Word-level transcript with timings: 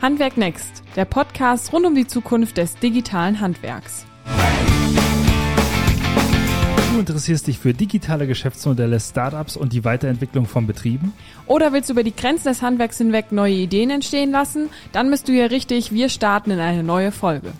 Handwerk 0.00 0.36
Next, 0.36 0.84
der 0.94 1.04
Podcast 1.04 1.72
rund 1.72 1.84
um 1.84 1.94
die 1.96 2.06
Zukunft 2.06 2.56
des 2.56 2.76
digitalen 2.76 3.40
Handwerks. 3.40 4.06
Du 6.92 7.00
interessierst 7.00 7.48
dich 7.48 7.58
für 7.58 7.74
digitale 7.74 8.28
Geschäftsmodelle, 8.28 9.00
Startups 9.00 9.56
und 9.56 9.72
die 9.72 9.84
Weiterentwicklung 9.84 10.46
von 10.46 10.68
Betrieben? 10.68 11.12
Oder 11.46 11.72
willst 11.72 11.88
du 11.88 11.94
über 11.94 12.04
die 12.04 12.14
Grenzen 12.14 12.46
des 12.46 12.62
Handwerks 12.62 12.98
hinweg 12.98 13.32
neue 13.32 13.54
Ideen 13.54 13.90
entstehen 13.90 14.30
lassen? 14.30 14.68
Dann 14.92 15.10
bist 15.10 15.26
du 15.26 15.32
hier 15.32 15.50
richtig. 15.50 15.90
Wir 15.90 16.08
starten 16.08 16.52
in 16.52 16.60
eine 16.60 16.84
neue 16.84 17.10
Folge. 17.10 17.52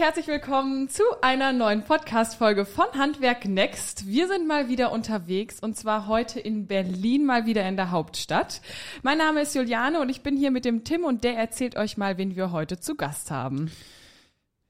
Herzlich 0.00 0.28
willkommen 0.28 0.88
zu 0.88 1.02
einer 1.20 1.52
neuen 1.52 1.82
Podcast-Folge 1.82 2.64
von 2.64 2.86
Handwerk 2.94 3.44
Next. 3.44 4.06
Wir 4.06 4.28
sind 4.28 4.48
mal 4.48 4.70
wieder 4.70 4.92
unterwegs 4.92 5.60
und 5.60 5.76
zwar 5.76 6.06
heute 6.06 6.40
in 6.40 6.66
Berlin, 6.66 7.26
mal 7.26 7.44
wieder 7.44 7.68
in 7.68 7.76
der 7.76 7.90
Hauptstadt. 7.90 8.62
Mein 9.02 9.18
Name 9.18 9.42
ist 9.42 9.54
Juliane 9.54 10.00
und 10.00 10.08
ich 10.08 10.22
bin 10.22 10.38
hier 10.38 10.52
mit 10.52 10.64
dem 10.64 10.84
Tim 10.84 11.04
und 11.04 11.22
der 11.22 11.36
erzählt 11.36 11.76
euch 11.76 11.98
mal, 11.98 12.16
wen 12.16 12.34
wir 12.34 12.50
heute 12.50 12.80
zu 12.80 12.94
Gast 12.94 13.30
haben. 13.30 13.70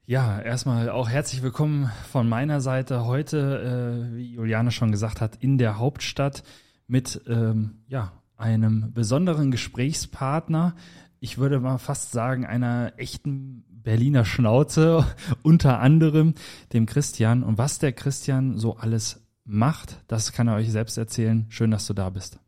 Ja, 0.05 0.41
erstmal 0.41 0.89
auch 0.89 1.07
herzlich 1.07 1.41
willkommen 1.41 1.89
von 2.11 2.27
meiner 2.27 2.59
Seite 2.59 3.05
heute, 3.05 4.09
äh, 4.11 4.17
wie 4.17 4.33
Juliane 4.33 4.71
schon 4.71 4.91
gesagt 4.91 5.21
hat, 5.21 5.37
in 5.37 5.57
der 5.57 5.79
Hauptstadt 5.79 6.43
mit 6.87 7.21
ähm, 7.29 7.85
ja, 7.87 8.11
einem 8.35 8.91
besonderen 8.91 9.49
Gesprächspartner. 9.49 10.75
Ich 11.21 11.37
würde 11.37 11.61
mal 11.61 11.77
fast 11.77 12.11
sagen, 12.11 12.45
einer 12.45 12.91
echten 12.97 13.63
Berliner 13.83 14.25
Schnauze, 14.25 15.05
unter 15.43 15.79
anderem 15.79 16.33
dem 16.73 16.85
Christian. 16.85 17.43
Und 17.43 17.57
was 17.57 17.79
der 17.79 17.93
Christian 17.93 18.57
so 18.57 18.77
alles 18.77 19.21
macht, 19.43 19.97
das 20.07 20.31
kann 20.31 20.47
er 20.47 20.55
euch 20.55 20.71
selbst 20.71 20.97
erzählen. 20.97 21.45
Schön, 21.49 21.71
dass 21.71 21.87
du 21.87 21.93
da 21.93 22.09
bist. 22.09 22.39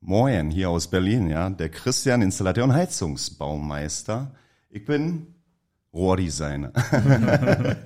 Moin, 0.00 0.50
hier 0.50 0.68
aus 0.68 0.88
Berlin, 0.88 1.30
ja. 1.30 1.48
Der 1.48 1.70
Christian, 1.70 2.20
Installateur 2.20 2.64
und 2.64 2.74
Heizungsbaumeister. 2.74 4.34
Ich 4.68 4.84
bin 4.84 5.34
Rohrdesigner. 5.94 6.72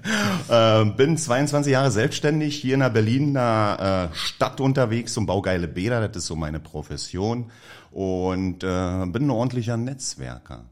äh, 0.48 0.84
bin 0.96 1.16
22 1.16 1.72
Jahre 1.72 1.90
selbstständig 1.90 2.56
hier 2.56 2.74
in 2.74 2.80
der 2.80 2.90
Berliner 2.90 4.10
äh, 4.10 4.16
Stadt 4.16 4.60
unterwegs 4.60 5.16
und 5.16 5.26
baue 5.26 5.42
geile 5.42 5.68
Bäder. 5.68 6.08
Das 6.08 6.16
ist 6.16 6.26
so 6.26 6.34
meine 6.34 6.58
Profession. 6.58 7.50
Und 7.90 8.64
äh, 8.64 9.06
bin 9.06 9.26
ein 9.26 9.30
ordentlicher 9.30 9.76
Netzwerker. 9.76 10.64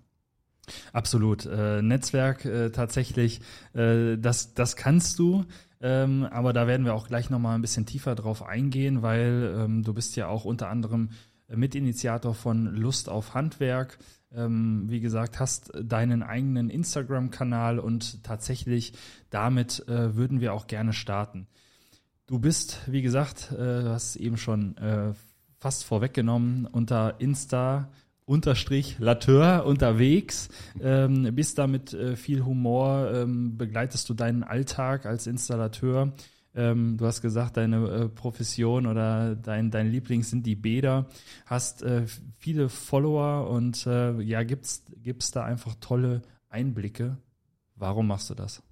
Absolut. 0.92 1.47
Äh, 1.47 1.83
Netzwerk 1.83 2.45
äh, 2.45 2.70
tatsächlich, 2.70 3.41
äh, 3.75 4.17
das, 4.17 4.55
das 4.55 4.77
kannst 4.77 5.19
du. 5.19 5.45
Ähm, 5.81 6.27
aber 6.31 6.53
da 6.53 6.67
werden 6.67 6.86
wir 6.86 6.95
auch 6.95 7.06
gleich 7.06 7.31
nochmal 7.31 7.55
ein 7.55 7.61
bisschen 7.61 7.86
tiefer 7.86 8.14
drauf 8.14 8.42
eingehen, 8.42 9.03
weil 9.03 9.55
ähm, 9.56 9.83
du 9.83 9.92
bist 9.92 10.17
ja 10.17 10.28
auch 10.28 10.45
unter 10.45 10.69
anderem 10.69 11.11
Mitinitiator 11.48 12.34
von 12.34 12.75
Lust 12.75 13.08
auf 13.08 13.34
Handwerk. 13.34 13.98
Ähm, 14.34 14.84
wie 14.89 15.00
gesagt, 15.00 15.39
hast 15.39 15.73
deinen 15.81 16.23
eigenen 16.23 16.70
Instagram-Kanal 16.70 17.78
und 17.78 18.25
tatsächlich 18.25 18.92
damit 19.30 19.86
äh, 19.89 20.17
würden 20.17 20.41
wir 20.41 20.53
auch 20.53 20.67
gerne 20.67 20.92
starten. 20.92 21.47
Du 22.27 22.41
bist, 22.41 22.80
wie 22.86 23.03
gesagt, 23.03 23.53
äh, 23.53 23.84
hast 23.84 24.17
eben 24.17 24.36
schon 24.36 24.77
äh, 24.78 25.12
fast 25.58 25.84
vorweggenommen, 25.84 26.67
unter 26.67 27.20
Insta 27.20 27.89
unterstrich 28.27 28.98
Lateur 28.98 29.64
unterwegs, 29.64 30.48
ähm, 30.82 31.34
bist 31.34 31.58
da 31.58 31.66
mit 31.66 31.94
äh, 31.94 32.16
viel 32.16 32.44
Humor, 32.44 33.10
ähm, 33.14 33.56
begleitest 33.56 34.08
du 34.08 34.14
deinen 34.14 34.42
Alltag 34.42 35.06
als 35.06 35.27
Installateur. 35.27 36.12
Ähm, 36.55 36.96
du 36.96 37.06
hast 37.06 37.22
gesagt, 37.22 37.56
deine 37.56 37.88
äh, 37.88 38.08
Profession 38.08 38.86
oder 38.86 39.36
dein, 39.36 39.70
dein 39.70 39.91
Liebling 39.91 40.22
sind 40.22 40.44
die 40.44 40.56
Bäder, 40.56 41.06
hast 41.46 41.83
äh, 41.83 42.06
viele 42.36 42.68
Follower 42.68 43.48
und 43.48 43.86
äh, 43.86 44.20
ja, 44.20 44.42
gibt's, 44.42 44.84
gibt's 45.02 45.30
da 45.30 45.44
einfach 45.44 45.77
tolle 45.80 46.22
Einblicke. 46.48 47.18
Warum 47.77 48.08
machst 48.08 48.28
du 48.30 48.34
das? 48.34 48.62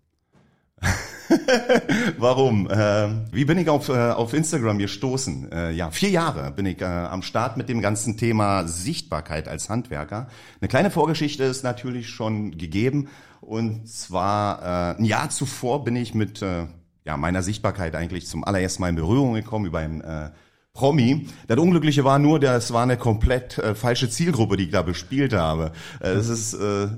Warum? 2.19 2.69
Äh, 2.71 3.09
wie 3.33 3.45
bin 3.45 3.59
ich 3.59 3.69
auf, 3.69 3.89
äh, 3.89 3.93
auf 3.93 4.35
Instagram 4.35 4.79
gestoßen? 4.79 5.53
Äh, 5.53 5.71
ja, 5.73 5.91
vier 5.91 6.11
Jahre 6.11 6.51
bin 6.51 6.67
ich 6.67 6.81
äh, 6.81 6.85
am 6.85 7.23
Start 7.23 7.57
mit 7.57 7.69
dem 7.69 7.81
ganzen 7.81 8.17
Thema 8.17 8.67
Sichtbarkeit 8.67 9.49
als 9.49 9.69
Handwerker. 9.69 10.29
Eine 10.61 10.69
kleine 10.69 10.91
Vorgeschichte 10.91 11.45
ist 11.45 11.63
natürlich 11.63 12.09
schon 12.09 12.57
gegeben. 12.57 13.09
Und 13.41 13.89
zwar 13.89 14.95
äh, 14.97 14.99
ein 14.99 15.05
Jahr 15.05 15.31
zuvor 15.31 15.85
bin 15.85 15.97
ich 15.97 16.15
mit 16.15 16.41
äh, 16.43 16.67
ja, 17.05 17.17
meiner 17.17 17.43
Sichtbarkeit 17.43 17.95
eigentlich 17.95 18.27
zum 18.27 18.45
allerersten 18.45 18.83
Mal 18.83 18.89
in 18.89 18.97
Berührung 18.97 19.35
gekommen 19.35 19.67
über 19.67 19.81
ein 19.81 20.01
äh, 20.01 20.31
Promi. 20.77 21.29
Das 21.47 21.57
Unglückliche 21.57 22.03
war 22.03 22.19
nur, 22.19 22.41
das 22.41 22.73
war 22.73 22.83
eine 22.83 22.97
komplett 22.97 23.59
äh, 23.59 23.77
falsche 23.77 24.11
Zielgruppe, 24.11 24.57
die 24.57 24.65
ich 24.65 24.73
da 24.73 24.83
bespielt 24.83 25.33
habe. 25.33 25.71
Äh, 26.01 26.09
es 26.09 26.29
ist 26.29 26.55
äh, 26.55 26.89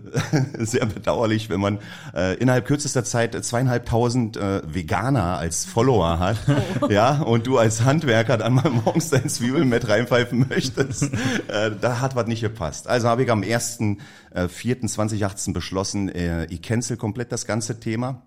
sehr 0.65 0.87
bedauerlich, 0.87 1.51
wenn 1.51 1.61
man 1.61 1.81
äh, 2.15 2.39
innerhalb 2.39 2.65
kürzester 2.65 3.05
Zeit 3.05 3.35
zweieinhalbtausend 3.45 4.39
äh, 4.39 4.63
Veganer 4.67 5.37
als 5.37 5.67
Follower 5.67 6.19
hat, 6.19 6.39
oh. 6.81 6.87
ja, 6.89 7.21
und 7.21 7.47
du 7.47 7.59
als 7.59 7.85
Handwerker 7.85 8.39
dann 8.39 8.55
mal 8.55 8.71
morgens 8.85 9.11
dein 9.11 9.29
Zwiebeln 9.29 9.69
mit 9.69 9.87
reinpfeifen 9.87 10.47
möchtest. 10.49 11.13
Äh, 11.49 11.73
da 11.79 12.01
hat 12.01 12.17
was 12.17 12.29
nicht 12.29 12.41
gepasst. 12.41 12.89
Also 12.89 13.09
habe 13.09 13.25
ich 13.25 13.31
am 13.31 13.43
1.4.2018 13.43 15.53
beschlossen, 15.53 16.09
äh, 16.09 16.47
ich 16.47 16.63
cancel 16.63 16.97
komplett 16.97 17.31
das 17.31 17.45
ganze 17.45 17.79
Thema 17.79 18.23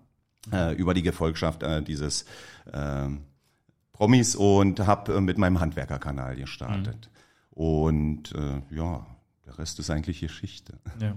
äh, 0.52 0.76
über 0.76 0.94
die 0.94 1.02
Gefolgschaft 1.02 1.64
äh, 1.64 1.82
dieses 1.82 2.24
äh, 2.72 3.08
Promis 4.00 4.34
und 4.34 4.80
habe 4.80 5.12
äh, 5.12 5.20
mit 5.20 5.36
meinem 5.36 5.60
Handwerkerkanal 5.60 6.34
gestartet. 6.34 7.10
Mhm. 7.54 7.62
Und 7.62 8.32
äh, 8.34 8.62
ja, 8.74 9.06
der 9.44 9.58
Rest 9.58 9.78
ist 9.78 9.90
eigentlich 9.90 10.20
Geschichte. 10.20 10.78
Ja. 11.02 11.16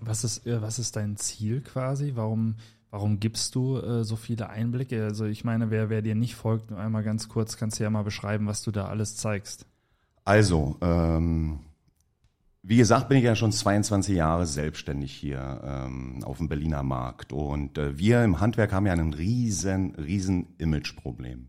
Was 0.00 0.24
ist, 0.24 0.44
äh, 0.44 0.60
was 0.60 0.80
ist 0.80 0.96
dein 0.96 1.16
Ziel 1.16 1.60
quasi? 1.60 2.16
Warum, 2.16 2.56
warum 2.90 3.20
gibst 3.20 3.54
du 3.54 3.78
äh, 3.78 4.02
so 4.02 4.16
viele 4.16 4.50
Einblicke? 4.50 5.04
Also 5.04 5.24
ich 5.24 5.44
meine, 5.44 5.70
wer, 5.70 5.88
wer 5.88 6.02
dir 6.02 6.16
nicht 6.16 6.34
folgt, 6.34 6.72
nur 6.72 6.80
einmal 6.80 7.04
ganz 7.04 7.28
kurz, 7.28 7.56
kannst 7.56 7.78
du 7.78 7.84
ja 7.84 7.90
mal 7.90 8.02
beschreiben, 8.02 8.48
was 8.48 8.62
du 8.62 8.72
da 8.72 8.86
alles 8.86 9.14
zeigst. 9.14 9.66
Also, 10.24 10.78
ähm, 10.80 11.60
wie 12.62 12.76
gesagt, 12.76 13.08
bin 13.08 13.18
ich 13.18 13.24
ja 13.24 13.34
schon 13.34 13.52
22 13.52 14.16
Jahre 14.16 14.46
selbstständig 14.46 15.12
hier 15.12 15.60
ähm, 15.64 16.22
auf 16.24 16.38
dem 16.38 16.48
Berliner 16.48 16.82
Markt. 16.82 17.32
Und 17.32 17.78
äh, 17.78 17.98
wir 17.98 18.22
im 18.22 18.40
Handwerk 18.40 18.72
haben 18.72 18.86
ja 18.86 18.92
ein 18.92 19.14
riesen, 19.14 19.94
riesen 19.94 20.54
Imageproblem. 20.58 21.48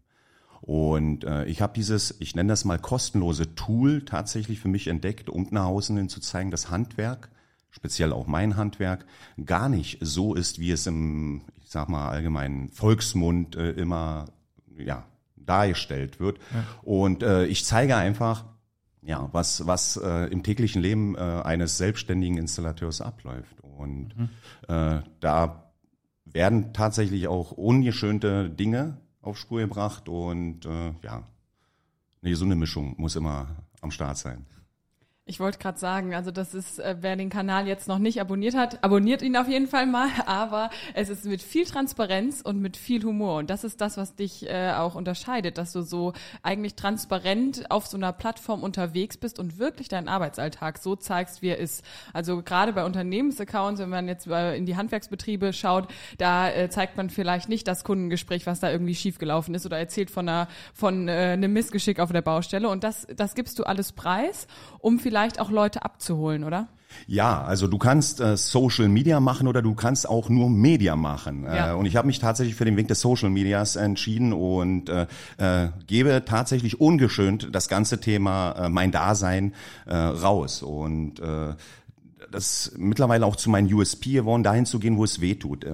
Und 0.62 1.26
äh, 1.26 1.46
ich 1.46 1.62
habe 1.62 1.74
dieses, 1.74 2.16
ich 2.22 2.36
nenne 2.36 2.50
das 2.50 2.66
mal 2.66 2.80
kostenlose 2.80 3.56
Tool 3.56 4.06
tatsächlich 4.06 4.60
für 4.60 4.70
mich 4.70 4.88
entdeckt, 4.88 5.30
um 5.30 5.48
nach 5.52 5.66
außen 5.66 5.98
hin 5.98 6.08
zu 6.08 6.22
zeigen, 6.22 6.52
dass 6.52 6.70
Handwerk, 6.70 7.30
speziell 7.72 8.14
auch 8.14 8.28
mein 8.28 8.56
Handwerk, 8.56 9.06
gar 9.44 9.68
nicht 9.68 9.98
so 10.02 10.34
ist, 10.34 10.60
wie 10.60 10.72
es 10.72 10.88
im, 10.88 11.42
ich 11.62 11.72
sag 11.72 11.90
mal, 11.90 12.10
allgemeinen 12.10 12.70
Volksmund 12.70 13.56
äh, 13.56 13.72
immer 13.72 14.26
ja, 14.78 15.04
dargestellt 15.36 16.20
wird. 16.20 16.38
Ja. 16.54 16.64
Und 16.84 17.24
äh, 17.24 17.46
ich 17.48 17.66
zeige 17.66 17.98
einfach, 17.98 18.46
ja, 19.02 19.30
was, 19.32 19.66
was 19.66 19.98
äh, 19.98 20.28
im 20.32 20.44
täglichen 20.44 20.82
Leben 20.82 21.16
äh, 21.16 21.20
eines 21.20 21.78
selbstständigen 21.78 22.38
Installateurs 22.38 23.02
abläuft. 23.02 23.60
Und 23.62 24.16
mhm. 24.18 24.30
äh, 24.68 25.02
da 25.20 25.72
werden 26.26 26.74
tatsächlich 26.74 27.28
auch 27.28 27.52
ungeschönte 27.52 28.50
Dinge 28.50 28.98
auf 29.22 29.38
Spur 29.38 29.62
gebracht 29.62 30.10
und 30.10 30.66
äh, 30.66 30.94
ja, 31.04 31.24
eine 32.22 32.30
gesunde 32.30 32.56
Mischung 32.56 32.96
muss 32.98 33.16
immer 33.16 33.48
am 33.82 33.92
Start 33.92 34.18
sein. 34.18 34.46
Ich 35.28 35.40
wollte 35.40 35.60
gerade 35.60 35.78
sagen, 35.78 36.16
also 36.16 36.32
das 36.32 36.56
ist, 36.56 36.80
äh, 36.80 36.96
wer 37.02 37.16
den 37.16 37.30
Kanal 37.30 37.68
jetzt 37.68 37.88
noch 37.88 38.00
nicht 38.00 38.20
abonniert 38.20 38.56
hat, 38.56 38.84
abonniert 38.84 39.22
ihn 39.22 39.38
auf 39.38 39.48
jeden 39.48 39.68
Fall 39.68 39.86
mal, 39.86 40.10
aber 40.26 40.72
es 40.96 41.10
ist 41.10 41.26
mit 41.26 41.44
viel 41.44 41.64
Transparenz 41.66 42.42
und 42.42 42.60
mit 42.60 42.76
viel 42.76 43.04
Humor. 43.04 43.38
Und 43.38 43.52
das 43.52 43.64
ist 43.64 43.82
das, 43.82 43.98
was 43.98 44.16
dich 44.16 44.50
äh, 44.50 44.72
auch 44.72 44.96
unterscheidet, 44.96 45.60
dass 45.60 45.74
du 45.74 45.84
so 45.84 46.14
eigentlich 46.42 46.74
transparent 46.74 47.70
auf 47.70 47.86
so 47.86 47.98
einer 47.98 48.14
Plattform 48.14 48.64
unterwegs 48.64 49.16
bist 49.16 49.38
und 49.38 49.60
wirklich 49.60 49.90
deinen 49.90 50.08
Arbeitsalltag 50.08 50.80
so 50.80 50.96
zeigst, 50.96 51.44
wie 51.44 51.50
er 51.50 51.60
ist. 51.60 51.86
Also 52.14 52.42
gerade 52.42 52.74
bei 52.74 52.84
Unternehmensaccounts, 52.84 53.80
wenn 53.80 53.90
man 53.90 54.08
jetzt 54.08 54.26
in 54.26 54.66
die 54.66 54.76
Handwerksbetriebe 54.76 55.54
schaut, 55.54 55.88
da 56.18 56.50
äh, 56.50 56.70
zeigt 56.72 56.98
man 56.98 57.12
vielleicht 57.12 57.48
nicht 57.48 57.68
das 57.68 57.84
Kundengespräch, 57.84 58.48
was 58.48 58.60
da 58.60 58.72
irgendwie 58.72 58.96
schiefgelaufen 58.96 59.54
ist 59.54 59.68
oder 59.68 59.78
erzählt 59.78 60.10
von 60.10 60.28
einer 60.28 60.48
von 60.74 61.08
äh, 61.08 61.34
einem 61.34 61.54
Missgeschick 61.54 62.00
auf 62.00 62.12
der 62.12 62.24
Baustelle. 62.24 62.68
Und 62.68 62.84
das 62.84 63.06
das 63.16 63.36
gibst 63.36 63.60
du 63.60 63.66
alles 63.66 63.92
preis, 63.92 64.48
um 64.80 64.98
vielleicht 64.98 65.11
vielleicht 65.12 65.42
auch 65.42 65.52
Leute 65.52 65.84
abzuholen, 65.84 66.46
oder? 66.46 66.70
Ja, 67.06 67.44
also 67.44 67.68
du 67.68 67.78
kannst 67.78 68.22
äh, 68.22 68.38
Social 68.38 68.88
Media 68.88 69.20
machen 69.20 69.50
oder 69.50 69.62
du 69.62 69.76
kannst 69.76 70.08
auch 70.08 70.30
nur 70.30 70.50
Media 70.50 70.96
machen. 70.96 71.44
Äh, 71.44 71.54
ja. 71.54 71.72
Äh, 71.72 71.76
und 71.76 71.86
ich 71.86 71.98
habe 71.98 72.08
mich 72.08 72.20
tatsächlich 72.20 72.56
für 72.56 72.64
den 72.64 72.78
Weg 72.78 72.88
des 72.88 73.02
Social 73.02 73.30
Medias 73.30 73.76
entschieden 73.76 74.32
und 74.32 74.88
äh, 74.88 75.08
äh, 75.38 75.68
gebe 75.86 76.24
tatsächlich 76.26 76.80
ungeschönt 76.80 77.50
das 77.52 77.68
ganze 77.68 78.00
Thema 78.00 78.54
äh, 78.54 78.70
mein 78.70 78.94
Dasein 78.94 79.54
äh, 79.86 79.94
raus. 79.98 80.64
Und 80.64 81.20
äh, 81.20 81.56
das 82.32 82.68
ist 82.68 82.78
mittlerweile 82.78 83.26
auch 83.26 83.36
zu 83.36 83.50
meinem 83.50 83.68
USP 83.68 84.14
geworden, 84.14 84.44
dahin 84.44 84.66
zu 84.66 84.80
gehen, 84.80 84.96
wo 84.96 85.04
es 85.04 85.20
weh 85.20 85.36
tut. 85.36 85.66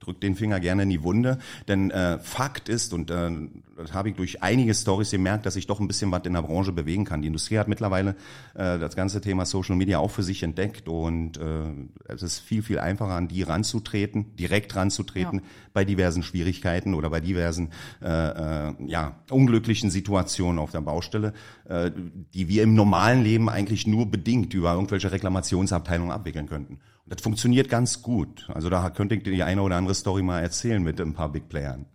Drücke 0.00 0.20
den 0.20 0.34
Finger 0.34 0.60
gerne 0.60 0.84
in 0.84 0.88
die 0.88 1.02
Wunde, 1.02 1.38
denn 1.68 1.90
äh, 1.90 2.18
Fakt 2.20 2.70
ist, 2.70 2.94
und 2.94 3.10
äh, 3.10 3.30
das 3.76 3.92
habe 3.92 4.08
ich 4.08 4.16
durch 4.16 4.42
einige 4.42 4.72
Stories 4.72 5.10
gemerkt, 5.10 5.44
dass 5.44 5.56
ich 5.56 5.66
doch 5.66 5.78
ein 5.78 5.88
bisschen 5.88 6.10
was 6.10 6.24
in 6.24 6.32
der 6.32 6.40
Branche 6.40 6.72
bewegen 6.72 7.04
kann. 7.04 7.20
Die 7.20 7.26
Industrie 7.26 7.58
hat 7.58 7.68
mittlerweile 7.68 8.16
äh, 8.54 8.78
das 8.78 8.96
ganze 8.96 9.20
Thema 9.20 9.44
Social 9.44 9.76
Media 9.76 9.98
auch 9.98 10.10
für 10.10 10.22
sich 10.22 10.42
entdeckt 10.42 10.88
und 10.88 11.36
äh, 11.36 11.72
es 12.08 12.22
ist 12.22 12.38
viel, 12.38 12.62
viel 12.62 12.78
einfacher, 12.78 13.12
an 13.12 13.28
die 13.28 13.42
ranzutreten, 13.42 14.34
direkt 14.36 14.74
ranzutreten 14.74 15.40
ja. 15.40 15.44
bei 15.74 15.84
diversen 15.84 16.22
Schwierigkeiten 16.22 16.94
oder 16.94 17.10
bei 17.10 17.20
diversen 17.20 17.68
äh, 18.02 18.68
äh, 18.68 18.72
ja, 18.86 19.16
unglücklichen 19.30 19.90
Situationen 19.90 20.58
auf 20.58 20.70
der 20.70 20.80
Baustelle, 20.80 21.34
äh, 21.68 21.90
die 22.32 22.48
wir 22.48 22.62
im 22.62 22.74
normalen 22.74 23.22
Leben 23.22 23.50
eigentlich 23.50 23.86
nur 23.86 24.10
bedingt 24.10 24.54
über 24.54 24.72
irgendwelche 24.72 25.12
Reklamationsabteilungen 25.12 26.10
abwickeln 26.10 26.48
könnten. 26.48 26.78
Das 27.10 27.22
funktioniert 27.22 27.68
ganz 27.68 28.02
gut. 28.02 28.48
Also 28.54 28.70
da 28.70 28.88
könnte 28.88 29.16
ich 29.16 29.24
dir 29.24 29.32
die 29.32 29.42
eine 29.42 29.62
oder 29.62 29.74
andere 29.76 29.96
Story 29.96 30.22
mal 30.22 30.40
erzählen 30.40 30.80
mit 30.80 31.00
ein 31.00 31.12
paar 31.12 31.28
Big 31.28 31.48
Playern. 31.48 31.86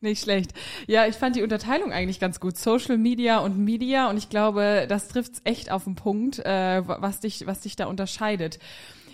Nicht 0.00 0.20
schlecht. 0.20 0.52
Ja, 0.88 1.06
ich 1.06 1.14
fand 1.14 1.36
die 1.36 1.44
Unterteilung 1.44 1.92
eigentlich 1.92 2.18
ganz 2.18 2.40
gut. 2.40 2.58
Social 2.58 2.98
Media 2.98 3.38
und 3.38 3.56
Media. 3.56 4.10
Und 4.10 4.16
ich 4.16 4.28
glaube, 4.28 4.86
das 4.88 5.06
trifft's 5.06 5.40
echt 5.44 5.70
auf 5.70 5.84
den 5.84 5.94
Punkt, 5.94 6.40
äh, 6.40 6.82
was 6.86 7.20
dich, 7.20 7.46
was 7.46 7.60
dich 7.60 7.76
da 7.76 7.86
unterscheidet. 7.86 8.58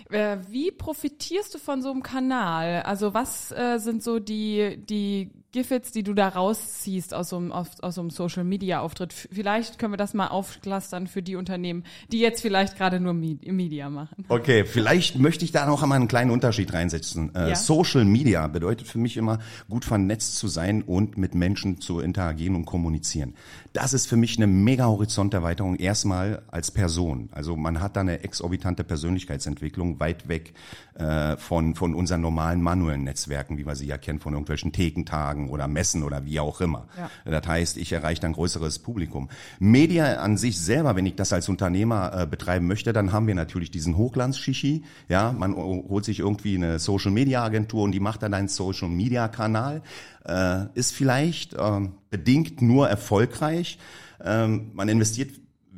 Äh, 0.09 0.37
wie 0.49 0.71
profitierst 0.71 1.53
du 1.53 1.59
von 1.59 1.83
so 1.83 1.91
einem 1.91 2.01
Kanal? 2.01 2.81
Also 2.81 3.13
was 3.13 3.51
äh, 3.51 3.77
sind 3.77 4.01
so 4.01 4.17
die, 4.17 4.83
die 4.89 5.29
Giffits, 5.53 5.91
die 5.91 6.01
du 6.01 6.15
da 6.15 6.29
rausziehst 6.29 7.13
aus 7.13 7.29
so 7.29 7.37
einem, 7.37 7.51
aus, 7.51 7.79
aus 7.81 7.95
so 7.95 8.01
einem 8.01 8.09
Social 8.09 8.43
Media 8.43 8.81
Auftritt. 8.81 9.13
Vielleicht 9.13 9.77
können 9.77 9.93
wir 9.93 9.97
das 9.97 10.15
mal 10.15 10.27
aufklustern 10.27 11.05
für 11.05 11.21
die 11.21 11.35
Unternehmen, 11.35 11.83
die 12.11 12.19
jetzt 12.19 12.41
vielleicht 12.41 12.75
gerade 12.75 12.99
nur 12.99 13.13
Media 13.13 13.91
machen. 13.91 14.25
Okay, 14.29 14.65
vielleicht 14.65 15.19
möchte 15.19 15.45
ich 15.45 15.51
da 15.51 15.67
noch 15.67 15.83
einmal 15.83 15.97
einen 15.97 16.07
kleinen 16.07 16.31
Unterschied 16.31 16.73
reinsetzen. 16.73 17.35
Äh, 17.35 17.49
ja? 17.49 17.55
Social 17.55 18.03
Media 18.03 18.47
bedeutet 18.47 18.87
für 18.87 18.97
mich 18.97 19.15
immer, 19.15 19.37
gut 19.69 19.85
vernetzt 19.85 20.37
zu 20.37 20.47
sein 20.47 20.81
und 20.81 21.19
mit 21.19 21.35
Menschen 21.35 21.79
zu 21.79 21.99
interagieren 21.99 22.55
und 22.55 22.65
kommunizieren. 22.65 23.35
Das 23.73 23.93
ist 23.93 24.07
für 24.07 24.17
mich 24.17 24.37
eine 24.37 24.47
mega 24.47 24.85
Horizonterweiterung 24.85 25.75
erstmal 25.75 26.41
als 26.49 26.71
Person. 26.71 27.29
Also 27.31 27.55
man 27.55 27.79
hat 27.79 27.95
da 27.95 28.01
eine 28.01 28.23
exorbitante 28.23 28.83
Persönlichkeitsentwicklung 28.83 29.99
weit 29.99 30.27
weg 30.27 30.53
äh, 30.95 31.37
von, 31.37 31.75
von 31.75 31.93
unseren 31.93 32.21
normalen 32.21 32.61
manuellen 32.61 33.03
Netzwerken, 33.03 33.59
wie 33.59 33.63
man 33.63 33.75
sie 33.75 33.85
ja 33.85 33.99
kennt, 33.99 34.23
von 34.23 34.33
irgendwelchen 34.33 34.71
Thekentagen 34.71 35.42
Umfragen 35.43 35.49
oder 35.49 35.67
Messen 35.67 36.03
oder 36.03 36.25
wie 36.25 36.39
auch 36.39 36.61
immer. 36.61 36.87
Ja. 36.97 37.31
Das 37.31 37.47
heißt, 37.47 37.77
ich 37.77 37.91
erreiche 37.91 38.23
ein 38.23 38.33
größeres 38.33 38.79
Publikum. 38.79 39.29
Media 39.59 40.17
an 40.17 40.37
sich 40.37 40.59
selber, 40.59 40.95
wenn 40.95 41.05
ich 41.05 41.15
das 41.15 41.33
als 41.33 41.49
Unternehmer 41.49 42.21
äh, 42.21 42.27
betreiben 42.27 42.67
möchte, 42.67 42.93
dann 42.93 43.11
haben 43.11 43.27
wir 43.27 43.35
natürlich 43.35 43.71
diesen 43.71 43.97
Hochglanz-Shishi. 43.97 44.83
Ja, 45.09 45.31
man 45.31 45.55
holt 45.55 46.05
sich 46.05 46.19
irgendwie 46.19 46.55
eine 46.55 46.79
Social-Media-Agentur 46.79 47.83
und 47.83 47.91
die 47.91 47.99
macht 47.99 48.23
dann 48.23 48.33
einen 48.33 48.47
Social-Media-Kanal. 48.47 49.81
Äh, 50.25 50.65
ist 50.73 50.93
vielleicht 50.93 51.53
äh, 51.53 51.81
bedingt 52.09 52.61
nur 52.61 52.87
erfolgreich. 52.87 53.77
Ähm, 54.23 54.71
man 54.73 54.87
investiert 54.87 55.31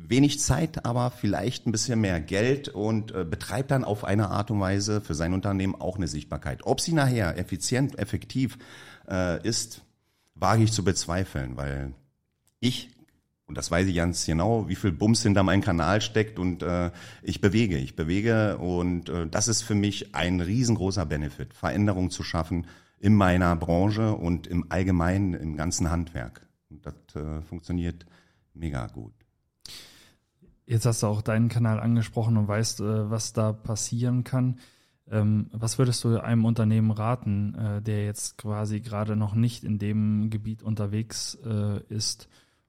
wenig 0.08 0.40
Zeit, 0.40 0.84
aber 0.84 1.10
vielleicht 1.10 1.66
ein 1.66 1.72
bisschen 1.72 2.00
mehr 2.00 2.20
Geld 2.20 2.68
und 2.68 3.12
äh, 3.12 3.24
betreibt 3.24 3.70
dann 3.70 3.84
auf 3.84 4.04
eine 4.04 4.30
Art 4.30 4.50
und 4.50 4.60
Weise 4.60 5.00
für 5.00 5.14
sein 5.14 5.32
Unternehmen 5.32 5.74
auch 5.74 5.96
eine 5.96 6.06
Sichtbarkeit. 6.06 6.60
Ob 6.64 6.80
sie 6.80 6.92
nachher 6.92 7.38
effizient, 7.38 7.98
effektiv 7.98 8.58
äh, 9.08 9.46
ist, 9.46 9.82
wage 10.34 10.64
ich 10.64 10.72
zu 10.72 10.84
bezweifeln, 10.84 11.56
weil 11.56 11.92
ich 12.60 12.90
und 13.46 13.56
das 13.56 13.70
weiß 13.70 13.86
ich 13.86 13.94
ganz 13.94 14.26
genau, 14.26 14.68
wie 14.68 14.74
viel 14.74 14.90
Bums 14.90 15.22
hinter 15.22 15.44
meinem 15.44 15.60
Kanal 15.60 16.00
steckt 16.00 16.38
und 16.38 16.62
äh, 16.62 16.90
ich 17.22 17.40
bewege, 17.40 17.78
ich 17.78 17.94
bewege 17.94 18.58
und 18.58 19.08
äh, 19.08 19.28
das 19.28 19.46
ist 19.46 19.62
für 19.62 19.76
mich 19.76 20.14
ein 20.16 20.40
riesengroßer 20.40 21.06
Benefit, 21.06 21.54
Veränderung 21.54 22.10
zu 22.10 22.24
schaffen 22.24 22.66
in 22.98 23.14
meiner 23.14 23.54
Branche 23.54 24.14
und 24.14 24.48
im 24.48 24.66
Allgemeinen 24.70 25.34
im 25.34 25.56
ganzen 25.56 25.90
Handwerk. 25.90 26.46
Und 26.70 26.84
das 26.86 26.94
äh, 27.14 27.40
funktioniert 27.42 28.04
mega 28.52 28.86
gut. 28.88 29.14
Jetzt 30.66 30.84
hast 30.84 31.04
du 31.04 31.06
auch 31.06 31.22
deinen 31.22 31.48
Kanal 31.48 31.78
angesprochen 31.78 32.36
und 32.36 32.48
weißt, 32.48 32.80
äh, 32.80 33.10
was 33.10 33.32
da 33.32 33.52
passieren 33.52 34.24
kann. 34.24 34.58
Ähm, 35.10 35.48
was 35.52 35.78
würdest 35.78 36.02
du 36.04 36.18
einem 36.20 36.44
Unternehmen 36.44 36.90
raten, 36.90 37.54
äh, 37.54 37.82
der 37.82 38.04
jetzt 38.04 38.38
quasi 38.38 38.80
gerade 38.80 39.16
noch 39.16 39.34
nicht 39.34 39.64
in 39.64 39.78
dem 39.78 40.30
Gebiet 40.30 40.62
unterwegs 40.62 41.38
äh, 41.44 41.80
ist? 41.88 42.28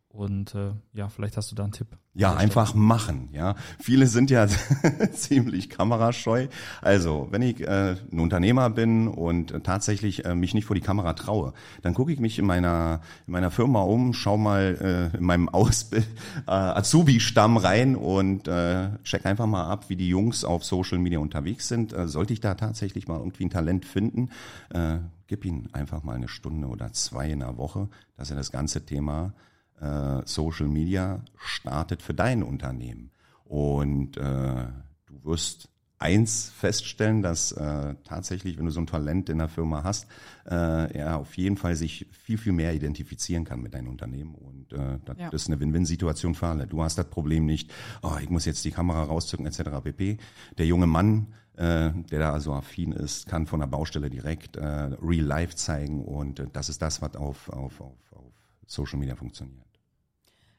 Und 0.10 0.56
äh, 0.56 0.72
ja, 0.94 1.10
vielleicht 1.10 1.38
hast 1.38 1.52
du 1.52 1.56
da 1.56 1.64
einen 1.64 1.72
Tipp. 1.74 1.98
Ja, 2.18 2.36
einfach 2.36 2.74
machen. 2.74 3.30
Ja, 3.32 3.54
viele 3.80 4.08
sind 4.08 4.32
ja 4.32 4.48
ziemlich 5.14 5.70
kamerascheu. 5.70 6.48
Also, 6.82 7.28
wenn 7.30 7.44
ich 7.44 7.62
äh, 7.62 7.96
ein 8.12 8.20
Unternehmer 8.20 8.72
bin 8.72 9.08
und 9.08 9.52
äh, 9.52 9.60
tatsächlich 9.60 10.26
äh, 10.26 10.34
mich 10.34 10.56
nicht 10.56 10.66
vor 10.66 10.74
die 10.74 10.82
Kamera 10.82 11.14
traue, 11.14 11.54
dann 11.84 11.94
gucke 11.94 12.12
ich 12.12 12.20
mich 12.20 12.40
in 12.40 12.48
meiner 12.48 13.02
in 13.28 13.34
meiner 13.34 13.52
Firma 13.52 13.82
um, 13.82 14.14
schau 14.14 14.36
mal 14.36 15.12
äh, 15.14 15.18
in 15.18 15.26
meinem 15.26 15.48
Ausbild 15.58 16.08
äh, 16.48 16.52
Azubi-Stamm 16.52 17.56
rein 17.58 17.96
und 17.96 18.48
äh, 18.48 18.90
check 19.04 19.28
einfach 19.28 19.46
mal 19.46 19.68
ab, 19.68 19.86
wie 19.90 19.96
die 19.96 20.10
Jungs 20.10 20.44
auf 20.44 20.66
Social 20.66 20.98
Media 20.98 21.20
unterwegs 21.20 21.68
sind. 21.68 21.94
Äh, 21.94 22.08
sollte 22.08 22.34
ich 22.34 22.40
da 22.40 22.56
tatsächlich 22.56 23.08
mal 23.08 23.20
irgendwie 23.20 23.46
ein 23.46 23.52
Talent 23.52 23.86
finden, 23.86 24.32
äh, 24.74 24.98
gib 25.28 25.46
ihnen 25.46 25.70
einfach 25.72 26.02
mal 26.02 26.16
eine 26.16 26.30
Stunde 26.30 26.68
oder 26.68 26.92
zwei 26.94 27.30
in 27.30 27.42
der 27.42 27.58
Woche, 27.58 27.90
dass 28.16 28.32
er 28.32 28.38
das 28.38 28.52
ganze 28.52 28.88
Thema 28.88 29.34
äh, 29.82 30.22
Social 30.26 30.68
Media 30.68 31.22
startet 31.38 32.02
für 32.02 32.14
dein 32.14 32.44
Unternehmen. 32.44 33.12
Und 33.46 34.18
äh, 34.18 34.68
du 35.06 35.24
wirst 35.24 35.70
eins 36.00 36.50
feststellen, 36.50 37.22
dass 37.22 37.52
äh, 37.54 37.96
tatsächlich, 38.04 38.58
wenn 38.58 38.66
du 38.66 38.72
so 38.72 38.80
ein 38.80 38.88
Talent 38.88 39.30
in 39.30 39.40
der 39.40 39.48
Firma 39.48 39.84
hast, 39.84 40.08
äh, 40.46 40.92
er 40.94 41.18
auf 41.18 41.36
jeden 41.38 41.58
Fall 41.58 41.76
sich 41.76 42.08
viel, 42.12 42.38
viel 42.38 42.54
mehr 42.54 42.74
identifizieren 42.74 43.46
kann 43.46 43.62
mit 43.62 43.74
deinem 43.74 43.90
Unternehmen. 43.90 44.36
Und 44.36 44.74
äh, 44.74 45.00
das 45.06 45.18
ja. 45.18 45.30
ist 45.30 45.48
eine 45.48 45.60
Win-Win-Situation 45.60 46.36
für 46.36 46.48
alle. 46.48 46.68
Du 46.68 46.84
hast 46.84 46.98
das 46.98 47.10
Problem 47.10 47.46
nicht, 47.46 47.72
oh, 48.04 48.18
ich 48.22 48.30
muss 48.30 48.46
jetzt 48.46 48.64
die 48.66 48.72
Kamera 48.72 49.04
rauszücken 49.04 49.46
etc. 49.48 49.64
pp. 49.84 50.18
Der 50.58 50.66
junge 50.68 50.88
Mann, 50.88 51.34
äh, 51.56 51.92
der 52.12 52.20
da 52.20 52.34
also 52.34 52.54
affin 52.54 52.92
ist, 52.92 53.28
kann 53.28 53.48
von 53.48 53.60
der 53.60 53.68
Baustelle 53.68 54.10
direkt 54.10 54.56
äh, 54.56 54.66
Real 54.66 55.26
Life 55.26 55.56
zeigen. 55.56 56.04
Und 56.04 56.40
äh, 56.40 56.48
das 56.54 56.70
ist 56.70 56.82
das, 56.82 57.02
was 57.02 57.16
auf, 57.16 57.50
auf, 57.50 57.82
auf, 57.82 58.14
auf 58.14 58.34
Social 58.68 59.00
Media 59.00 59.16
funktioniert. 59.16 59.67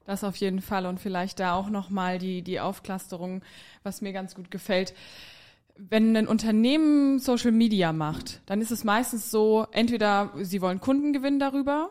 Das 0.09 0.25
auf 0.25 0.37
jeden 0.37 0.63
Fall 0.63 0.87
und 0.87 0.99
vielleicht 0.99 1.39
da 1.39 1.53
auch 1.53 1.69
nochmal 1.69 2.17
die, 2.19 2.41
die 2.41 2.61
Aufklasterung, 2.61 3.43
was 3.83 4.01
mir 4.01 4.15
ganz 4.15 4.35
gut 4.35 4.51
gefällt. 4.51 4.95
Wenn 5.77 6.17
ein 6.17 6.27
Unternehmen 6.27 7.19
Social 7.19 7.53
Media 7.53 7.93
macht, 7.93 8.41
dann 8.47 8.63
ist 8.63 8.71
es 8.71 8.85
meistens 8.85 9.31
so, 9.31 9.67
entweder 9.71 10.33
sie 10.41 10.63
wollen 10.63 10.81
Kunden 10.81 11.13
gewinnen 11.13 11.39
darüber, 11.39 11.91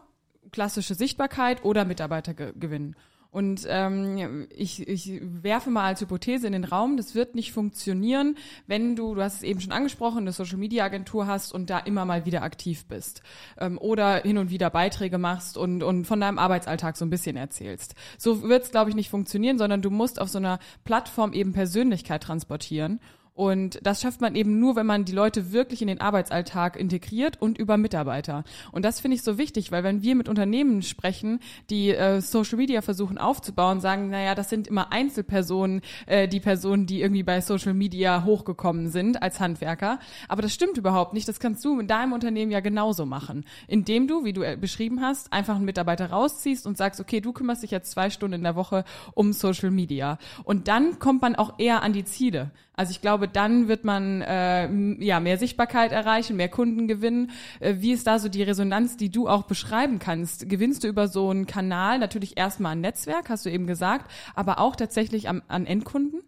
klassische 0.52 0.96
Sichtbarkeit 0.96 1.64
oder 1.64 1.86
Mitarbeiter 1.86 2.34
gewinnen. 2.34 2.96
Und 3.32 3.66
ähm, 3.70 4.48
ich, 4.56 4.88
ich 4.88 5.22
werfe 5.22 5.70
mal 5.70 5.86
als 5.86 6.02
Hypothese 6.02 6.48
in 6.48 6.54
den 6.54 6.64
Raum, 6.64 6.98
das 6.98 7.14
wird 7.14 7.36
nicht 7.36 7.52
funktionieren, 7.52 8.36
wenn 8.68 8.96
du, 8.96 9.16
du 9.16 9.22
hast 9.22 9.36
es 9.36 9.44
eben 9.44 9.62
schon 9.62 9.72
angesprochen, 9.72 10.20
eine 10.20 10.32
Social 10.32 10.58
Media 10.58 10.86
Agentur 10.86 11.28
hast 11.28 11.54
und 11.54 11.70
da 11.70 11.80
immer 11.80 12.06
mal 12.06 12.26
wieder 12.26 12.42
aktiv 12.42 12.86
bist. 12.86 13.22
Ähm, 13.58 13.78
oder 13.78 14.22
hin 14.22 14.38
und 14.38 14.50
wieder 14.50 14.70
Beiträge 14.70 15.18
machst 15.18 15.58
und, 15.58 15.84
und 15.84 16.06
von 16.06 16.20
deinem 16.20 16.40
Arbeitsalltag 16.40 16.98
so 16.98 17.06
ein 17.06 17.10
bisschen 17.10 17.38
erzählst. 17.38 17.96
So 18.18 18.44
wird 18.44 18.64
es, 18.64 18.72
glaube 18.72 18.90
ich, 18.90 18.96
nicht 18.96 19.10
funktionieren, 19.10 19.58
sondern 19.58 19.82
du 19.82 19.90
musst 19.90 20.22
auf 20.22 20.30
so 20.30 20.38
einer 20.38 20.60
Plattform 20.86 21.34
eben 21.34 21.54
Persönlichkeit 21.54 22.24
transportieren. 22.24 23.00
Und 23.38 23.78
das 23.84 24.02
schafft 24.02 24.20
man 24.20 24.34
eben 24.34 24.60
nur, 24.60 24.76
wenn 24.76 24.88
man 24.88 25.06
die 25.06 25.12
Leute 25.12 25.52
wirklich 25.52 25.84
in 25.84 25.88
den 25.88 26.02
Arbeitsalltag 26.02 26.76
integriert 26.76 27.40
und 27.40 27.60
über 27.60 27.78
Mitarbeiter. 27.78 28.44
Und 28.72 28.84
das 28.84 29.00
finde 29.00 29.14
ich 29.14 29.22
so 29.22 29.38
wichtig, 29.38 29.72
weil 29.72 29.84
wenn 29.84 30.02
wir 30.02 30.16
mit 30.16 30.28
Unternehmen 30.28 30.82
sprechen, 30.82 31.40
die 31.70 31.92
äh, 31.92 32.20
Social 32.20 32.58
Media 32.58 32.82
versuchen 32.82 33.20
aufzubauen, 33.20 33.80
sagen, 33.80 34.10
naja, 34.10 34.34
das 34.34 34.50
sind 34.50 34.68
immer 34.68 34.92
Einzelpersonen, 34.92 35.82
äh, 36.08 36.28
die 36.28 36.40
Personen, 36.40 36.88
die 36.88 37.00
irgendwie 37.00 37.22
bei 37.22 37.40
Social 37.42 37.76
Media 37.76 38.24
hochgekommen 38.24 38.90
sind 38.90 39.22
als 39.22 39.40
Handwerker. 39.40 40.00
Aber 40.28 40.42
das 40.42 40.52
stimmt 40.52 40.80
überhaupt 40.80 41.14
nicht. 41.14 41.28
Das 41.28 41.40
kannst 41.40 41.64
du 41.64 41.80
in 41.80 41.86
deinem 41.86 42.14
Unternehmen 42.14 42.50
ja 42.50 42.60
genauso 42.60 43.06
machen. 43.06 43.46
Indem 43.68 44.08
du, 44.08 44.26
wie 44.26 44.34
du 44.34 44.42
äh, 44.42 44.58
beschrieben 44.60 45.02
hast, 45.02 45.32
einfach 45.32 45.58
einen 45.58 45.66
Mitarbeiter 45.66 46.10
rausziehst 46.10 46.66
und 46.66 46.76
sagst, 46.76 47.00
okay, 47.00 47.22
du 47.22 47.34
kümmerst 47.34 47.62
dich 47.62 47.70
jetzt 47.70 47.92
zwei 47.92 48.10
Stunden 48.10 48.34
in 48.34 48.44
der 48.44 48.56
Woche 48.56 48.84
um 49.14 49.32
Social 49.32 49.70
Media. 49.70 50.18
Und 50.44 50.68
dann 50.68 50.98
kommt 50.98 51.22
man 51.22 51.36
auch 51.36 51.60
eher 51.60 51.84
an 51.84 51.94
die 51.94 52.04
Ziele. 52.04 52.50
Also 52.78 52.92
ich 52.92 53.02
glaube, 53.02 53.27
dann 53.34 53.68
wird 53.68 53.84
man 53.84 54.22
äh, 54.22 54.70
ja 55.04 55.20
mehr 55.20 55.38
Sichtbarkeit 55.38 55.92
erreichen, 55.92 56.36
mehr 56.36 56.50
Kunden 56.50 56.88
gewinnen. 56.88 57.32
Äh, 57.60 57.76
wie 57.80 57.92
ist 57.92 58.08
da 58.08 58.20
so 58.20 58.30
die 58.30 58.44
Resonanz, 58.44 58.98
die 58.98 59.10
du 59.10 59.28
auch 59.28 59.44
beschreiben 59.44 60.00
kannst? 60.00 60.50
Gewinnst 60.50 60.84
du 60.84 60.88
über 60.88 61.08
so 61.08 61.30
einen 61.30 61.46
Kanal 61.46 62.00
natürlich 62.00 62.38
erstmal 62.38 62.74
ein 62.74 62.82
Netzwerk, 62.82 63.30
hast 63.30 63.46
du 63.46 63.52
eben 63.52 63.68
gesagt, 63.68 64.12
aber 64.36 64.60
auch 64.60 64.76
tatsächlich 64.76 65.30
am, 65.30 65.42
an 65.48 65.66
Endkunden? 65.66 66.22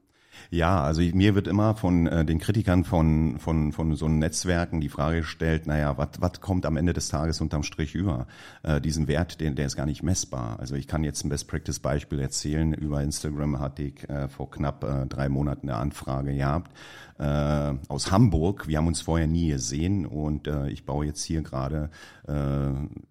Ja, 0.50 0.82
also 0.84 1.02
mir 1.02 1.36
wird 1.36 1.48
immer 1.48 1.76
von 1.76 2.08
äh, 2.08 2.26
den 2.26 2.40
Kritikern 2.40 2.84
von, 2.84 3.40
von, 3.40 3.72
von 3.72 3.96
so 3.96 4.08
Netzwerken 4.08 4.82
die 4.82 4.90
Frage 4.90 5.20
gestellt, 5.20 5.68
naja, 5.68 5.96
was 5.98 6.42
kommt 6.42 6.66
am 6.66 6.78
Ende 6.78 6.94
des 6.94 7.10
Tages 7.10 7.42
unterm 7.42 7.64
Strich 7.64 7.96
über? 7.96 8.28
Äh, 8.64 8.82
diesen 8.82 9.08
Wert, 9.08 9.40
den, 9.42 9.56
der 9.56 9.66
ist 9.66 9.76
gar 9.76 9.86
nicht 9.86 10.04
messbar. 10.04 10.60
Also 10.60 10.76
ich 10.76 10.88
kann 10.88 11.04
jetzt 11.04 11.24
ein 11.24 11.30
Best-Practice-Beispiel 11.30 12.20
erzählen. 12.20 12.74
Über 12.74 13.02
Instagram 13.02 13.60
hatte 13.60 13.84
ich 13.84 14.10
äh, 14.10 14.28
vor 14.28 14.50
knapp 14.50 14.84
äh, 14.84 15.06
drei 15.08 15.30
Monaten 15.30 15.70
eine 15.70 15.78
Anfrage 15.78 16.36
gehabt 16.36 16.72
äh, 17.20 17.74
aus 17.90 18.12
Hamburg. 18.12 18.68
Wir 18.68 18.78
haben 18.78 18.88
uns 18.88 19.02
vorher 19.02 19.28
nie 19.28 19.50
gesehen 19.50 20.06
und 20.06 20.48
äh, 20.48 20.70
ich 20.70 20.86
baue 20.86 21.06
jetzt 21.06 21.24
hier 21.24 21.42
gerade 21.42 21.90
äh, 22.28 22.34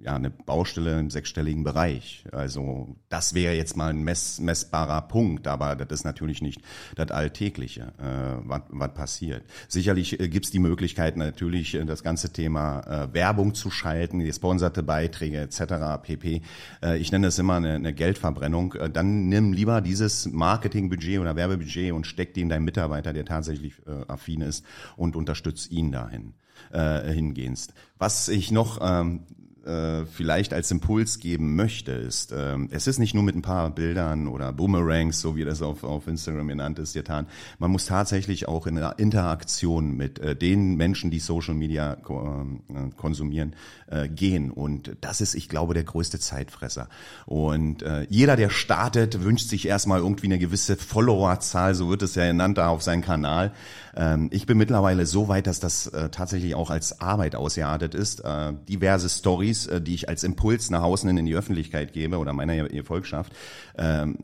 ja 0.02 0.14
eine 0.14 0.30
Baustelle 0.30 0.98
im 0.98 1.10
sechsstelligen 1.10 1.62
Bereich. 1.62 2.24
Also 2.32 2.96
das 3.08 3.34
wäre 3.34 3.54
jetzt 3.54 3.76
mal 3.76 3.90
ein 3.90 4.02
mess, 4.02 4.40
messbarer 4.40 5.02
Punkt, 5.02 5.46
aber 5.46 5.76
das 5.76 6.00
ist 6.00 6.04
natürlich 6.04 6.40
nicht 6.40 6.62
das 6.96 7.10
Alltägliche, 7.10 7.92
äh, 7.98 8.42
was, 8.44 8.62
was 8.68 8.94
passiert. 8.94 9.42
Sicherlich 9.68 10.18
äh, 10.18 10.28
gibt's 10.28 10.50
die 10.50 10.58
Möglichkeit 10.58 11.16
natürlich 11.16 11.74
äh, 11.74 11.84
das 11.84 12.02
ganze 12.02 12.32
Thema 12.32 12.80
äh, 12.80 13.12
Werbung 13.12 13.54
zu 13.54 13.70
schalten, 13.70 14.20
gesponserte 14.20 14.82
Beiträge 14.82 15.38
etc. 15.40 16.00
pp. 16.02 16.42
Äh, 16.82 16.98
ich 16.98 17.12
nenne 17.12 17.26
das 17.26 17.38
immer 17.38 17.56
eine, 17.56 17.74
eine 17.74 17.92
Geldverbrennung. 17.92 18.74
Äh, 18.74 18.90
dann 18.90 19.28
nimm 19.28 19.52
lieber 19.52 19.82
dieses 19.82 20.26
Marketingbudget 20.26 21.18
oder 21.18 21.36
Werbebudget 21.36 21.92
und 21.92 22.06
steck 22.06 22.32
die 22.32 22.40
in 22.40 22.48
deinen 22.48 22.64
Mitarbeiter, 22.64 23.12
der 23.12 23.26
tatsächlich 23.26 23.74
äh, 23.86 23.97
affin 24.08 24.40
ist 24.40 24.64
und 24.96 25.16
unterstützt 25.16 25.70
ihn 25.70 25.92
dahin 25.92 26.34
äh, 26.72 27.12
hingehst. 27.12 27.74
Was 27.98 28.28
ich 28.28 28.50
noch 28.50 28.78
ähm, 28.80 29.24
äh, 29.68 30.06
vielleicht 30.06 30.52
als 30.54 30.70
Impuls 30.70 31.18
geben 31.18 31.54
möchte, 31.54 31.92
ist, 31.92 32.32
äh, 32.32 32.56
es 32.70 32.86
ist 32.86 32.98
nicht 32.98 33.14
nur 33.14 33.22
mit 33.22 33.36
ein 33.36 33.42
paar 33.42 33.70
Bildern 33.70 34.26
oder 34.26 34.52
Boomerangs, 34.52 35.20
so 35.20 35.36
wie 35.36 35.44
das 35.44 35.62
auf, 35.62 35.84
auf 35.84 36.08
Instagram 36.08 36.48
genannt 36.48 36.78
ist, 36.78 36.94
getan. 36.94 37.26
Man 37.58 37.70
muss 37.70 37.86
tatsächlich 37.86 38.48
auch 38.48 38.66
in 38.66 38.76
der 38.76 38.98
Interaktion 38.98 39.96
mit 39.96 40.18
äh, 40.18 40.34
den 40.34 40.76
Menschen, 40.76 41.10
die 41.10 41.20
Social 41.20 41.54
Media 41.54 41.94
äh, 41.94 42.90
konsumieren, 42.96 43.54
äh, 43.90 44.08
gehen. 44.08 44.50
Und 44.50 44.96
das 45.00 45.20
ist, 45.20 45.34
ich 45.34 45.48
glaube, 45.48 45.74
der 45.74 45.84
größte 45.84 46.18
Zeitfresser. 46.18 46.88
Und 47.26 47.82
äh, 47.82 48.06
jeder, 48.08 48.36
der 48.36 48.50
startet, 48.50 49.22
wünscht 49.22 49.48
sich 49.48 49.66
erstmal 49.66 50.00
irgendwie 50.00 50.26
eine 50.26 50.38
gewisse 50.38 50.76
Followerzahl, 50.76 51.74
so 51.74 51.88
wird 51.90 52.02
es 52.02 52.14
ja 52.14 52.26
genannt, 52.26 52.58
da 52.58 52.68
auf 52.68 52.82
seinen 52.82 53.02
Kanal. 53.02 53.52
Ähm, 53.98 54.28
ich 54.32 54.46
bin 54.46 54.56
mittlerweile 54.58 55.06
so 55.06 55.28
weit, 55.28 55.46
dass 55.46 55.60
das 55.60 55.88
äh, 55.88 56.08
tatsächlich 56.08 56.54
auch 56.54 56.70
als 56.70 57.00
Arbeit 57.00 57.34
ausgeartet 57.34 57.94
ist. 57.94 58.20
Äh, 58.20 58.54
diverse 58.68 59.08
Stories, 59.08 59.57
äh, 59.66 59.80
die 59.80 59.94
ich 59.94 60.08
als 60.08 60.24
Impuls 60.24 60.70
nach 60.70 60.82
außen 60.82 61.16
in 61.16 61.26
die 61.26 61.34
Öffentlichkeit 61.34 61.92
gebe 61.92 62.18
oder 62.18 62.32
meiner 62.32 62.68
Volkschaft, 62.84 63.32
ähm, 63.76 64.18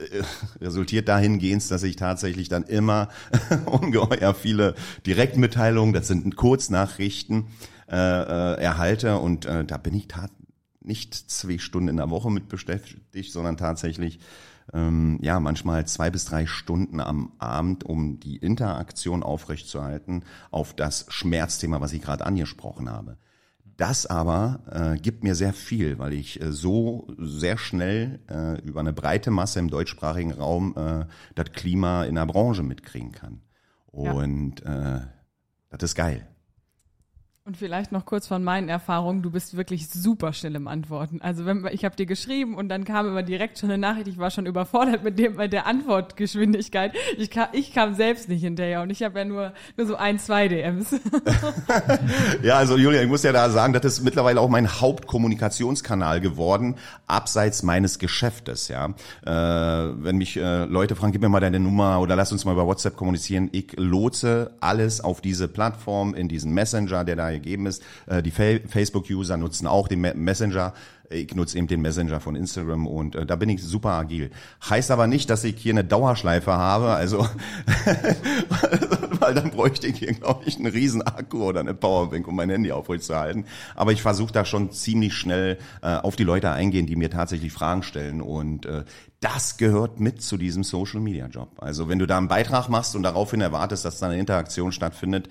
resultiert 0.60 1.08
dahingehend, 1.08 1.70
dass 1.70 1.82
ich 1.82 1.96
tatsächlich 1.96 2.48
dann 2.48 2.64
immer 2.64 3.08
ungeheuer 3.66 4.34
viele 4.34 4.74
Direktmitteilungen, 5.06 5.92
das 5.92 6.08
sind 6.08 6.36
Kurznachrichten, 6.36 7.46
erhalte 7.86 9.18
und 9.18 9.46
da 9.46 9.76
bin 9.76 9.94
ich 9.96 10.06
tat 10.06 10.30
nicht 10.80 11.14
zwei 11.14 11.58
Stunden 11.58 11.88
in 11.88 11.96
der 11.96 12.10
Woche 12.10 12.30
mit 12.30 12.48
beschäftigt, 12.48 13.32
sondern 13.32 13.56
tatsächlich 13.56 14.20
ähm, 14.72 15.18
ja 15.22 15.40
manchmal 15.40 15.86
zwei 15.86 16.10
bis 16.10 16.24
drei 16.24 16.46
Stunden 16.46 17.00
am 17.00 17.32
Abend, 17.38 17.84
um 17.84 18.20
die 18.20 18.36
Interaktion 18.36 19.22
aufrechtzuerhalten 19.22 20.24
auf 20.50 20.74
das 20.74 21.06
Schmerzthema, 21.08 21.80
was 21.80 21.92
ich 21.92 22.02
gerade 22.02 22.26
angesprochen 22.26 22.90
habe. 22.90 23.16
Das 23.80 24.04
aber 24.04 24.60
äh, 24.70 25.00
gibt 25.00 25.24
mir 25.24 25.34
sehr 25.34 25.54
viel, 25.54 25.98
weil 25.98 26.12
ich 26.12 26.38
äh, 26.42 26.52
so 26.52 27.08
sehr 27.16 27.56
schnell 27.56 28.20
äh, 28.28 28.60
über 28.60 28.80
eine 28.80 28.92
breite 28.92 29.30
Masse 29.30 29.58
im 29.58 29.70
deutschsprachigen 29.70 30.32
Raum 30.32 30.74
äh, 30.76 31.06
das 31.34 31.52
Klima 31.52 32.04
in 32.04 32.16
der 32.16 32.26
Branche 32.26 32.62
mitkriegen 32.62 33.12
kann. 33.12 33.40
Und 33.86 34.60
ja. 34.60 34.96
äh, 34.96 35.00
das 35.70 35.82
ist 35.84 35.94
geil. 35.94 36.29
Und 37.50 37.56
vielleicht 37.56 37.90
noch 37.90 38.04
kurz 38.04 38.28
von 38.28 38.44
meinen 38.44 38.68
Erfahrungen, 38.68 39.22
du 39.22 39.30
bist 39.32 39.56
wirklich 39.56 39.88
super 39.90 40.32
schnell 40.32 40.54
im 40.54 40.68
Antworten. 40.68 41.20
Also 41.20 41.46
wenn 41.46 41.66
ich 41.72 41.84
habe 41.84 41.96
dir 41.96 42.06
geschrieben 42.06 42.54
und 42.54 42.68
dann 42.68 42.84
kam 42.84 43.08
immer 43.08 43.24
direkt 43.24 43.58
schon 43.58 43.72
eine 43.72 43.78
Nachricht, 43.78 44.06
ich 44.06 44.18
war 44.18 44.30
schon 44.30 44.46
überfordert 44.46 45.02
mit 45.02 45.18
dem 45.18 45.34
bei 45.34 45.48
der 45.48 45.66
Antwortgeschwindigkeit. 45.66 46.92
Ich 47.18 47.28
kam, 47.28 47.48
ich 47.50 47.74
kam 47.74 47.96
selbst 47.96 48.28
nicht 48.28 48.42
hinterher 48.42 48.82
und 48.82 48.90
ich 48.90 49.02
habe 49.02 49.18
ja 49.18 49.24
nur 49.24 49.52
nur 49.76 49.86
so 49.88 49.96
ein, 49.96 50.20
zwei 50.20 50.46
DMs. 50.46 50.94
ja, 52.44 52.54
also 52.54 52.76
Julia, 52.76 53.02
ich 53.02 53.08
muss 53.08 53.24
ja 53.24 53.32
da 53.32 53.50
sagen, 53.50 53.72
das 53.72 53.84
ist 53.84 54.04
mittlerweile 54.04 54.40
auch 54.40 54.48
mein 54.48 54.80
Hauptkommunikationskanal 54.80 56.20
geworden, 56.20 56.76
abseits 57.08 57.64
meines 57.64 57.98
Geschäftes, 57.98 58.68
ja. 58.68 58.90
Äh, 59.26 59.92
wenn 60.04 60.18
mich 60.18 60.36
äh, 60.36 60.66
Leute 60.66 60.94
fragen, 60.94 61.10
gib 61.10 61.22
mir 61.22 61.28
mal 61.28 61.40
deine 61.40 61.58
Nummer 61.58 62.00
oder 62.00 62.14
lass 62.14 62.30
uns 62.30 62.44
mal 62.44 62.52
über 62.52 62.68
WhatsApp 62.68 62.94
kommunizieren, 62.94 63.48
ich 63.50 63.72
lotse 63.76 64.52
alles 64.60 65.00
auf 65.00 65.20
diese 65.20 65.48
Plattform 65.48 66.14
in 66.14 66.28
diesen 66.28 66.54
Messenger, 66.54 67.02
der 67.04 67.16
da 67.16 67.39
gegeben 67.40 67.66
ist. 67.66 67.82
Äh, 68.06 68.22
die 68.22 68.30
Facebook-User 68.30 69.36
nutzen 69.36 69.66
auch 69.66 69.88
den 69.88 70.00
Messenger. 70.00 70.74
Ich 71.12 71.34
nutze 71.34 71.58
eben 71.58 71.66
den 71.66 71.80
Messenger 71.82 72.20
von 72.20 72.36
Instagram 72.36 72.86
und 72.86 73.16
äh, 73.16 73.26
da 73.26 73.34
bin 73.34 73.48
ich 73.48 73.60
super 73.62 73.90
agil. 73.90 74.30
Heißt 74.68 74.92
aber 74.92 75.08
nicht, 75.08 75.28
dass 75.28 75.42
ich 75.42 75.56
hier 75.56 75.72
eine 75.72 75.82
Dauerschleife 75.82 76.52
habe, 76.52 76.90
also 76.90 77.26
weil 79.18 79.34
dann 79.34 79.50
bräuchte 79.50 79.88
ich 79.88 79.98
hier, 79.98 80.12
glaube 80.12 80.44
ich, 80.46 80.56
einen 80.56 80.66
riesen 80.66 81.02
Akku 81.02 81.42
oder 81.42 81.60
eine 81.60 81.74
Powerbank, 81.74 82.28
um 82.28 82.36
mein 82.36 82.48
Handy 82.48 82.70
aufrechtzuerhalten. 82.70 83.44
Aber 83.74 83.90
ich 83.90 84.02
versuche 84.02 84.32
da 84.32 84.44
schon 84.44 84.70
ziemlich 84.70 85.14
schnell 85.14 85.58
äh, 85.82 85.96
auf 85.96 86.14
die 86.14 86.22
Leute 86.22 86.52
eingehen, 86.52 86.86
die 86.86 86.94
mir 86.94 87.10
tatsächlich 87.10 87.52
Fragen 87.52 87.82
stellen 87.82 88.20
und 88.20 88.66
äh, 88.66 88.84
das 89.20 89.58
gehört 89.58 90.00
mit 90.00 90.22
zu 90.22 90.36
diesem 90.36 90.64
Social 90.64 91.00
Media 91.00 91.26
Job. 91.26 91.50
Also 91.58 91.88
wenn 91.88 91.98
du 91.98 92.06
da 92.06 92.18
einen 92.18 92.28
Beitrag 92.28 92.68
machst 92.68 92.96
und 92.96 93.02
daraufhin 93.02 93.40
erwartest, 93.40 93.84
dass 93.84 93.98
da 93.98 94.06
eine 94.06 94.18
Interaktion 94.18 94.72
stattfindet, 94.72 95.28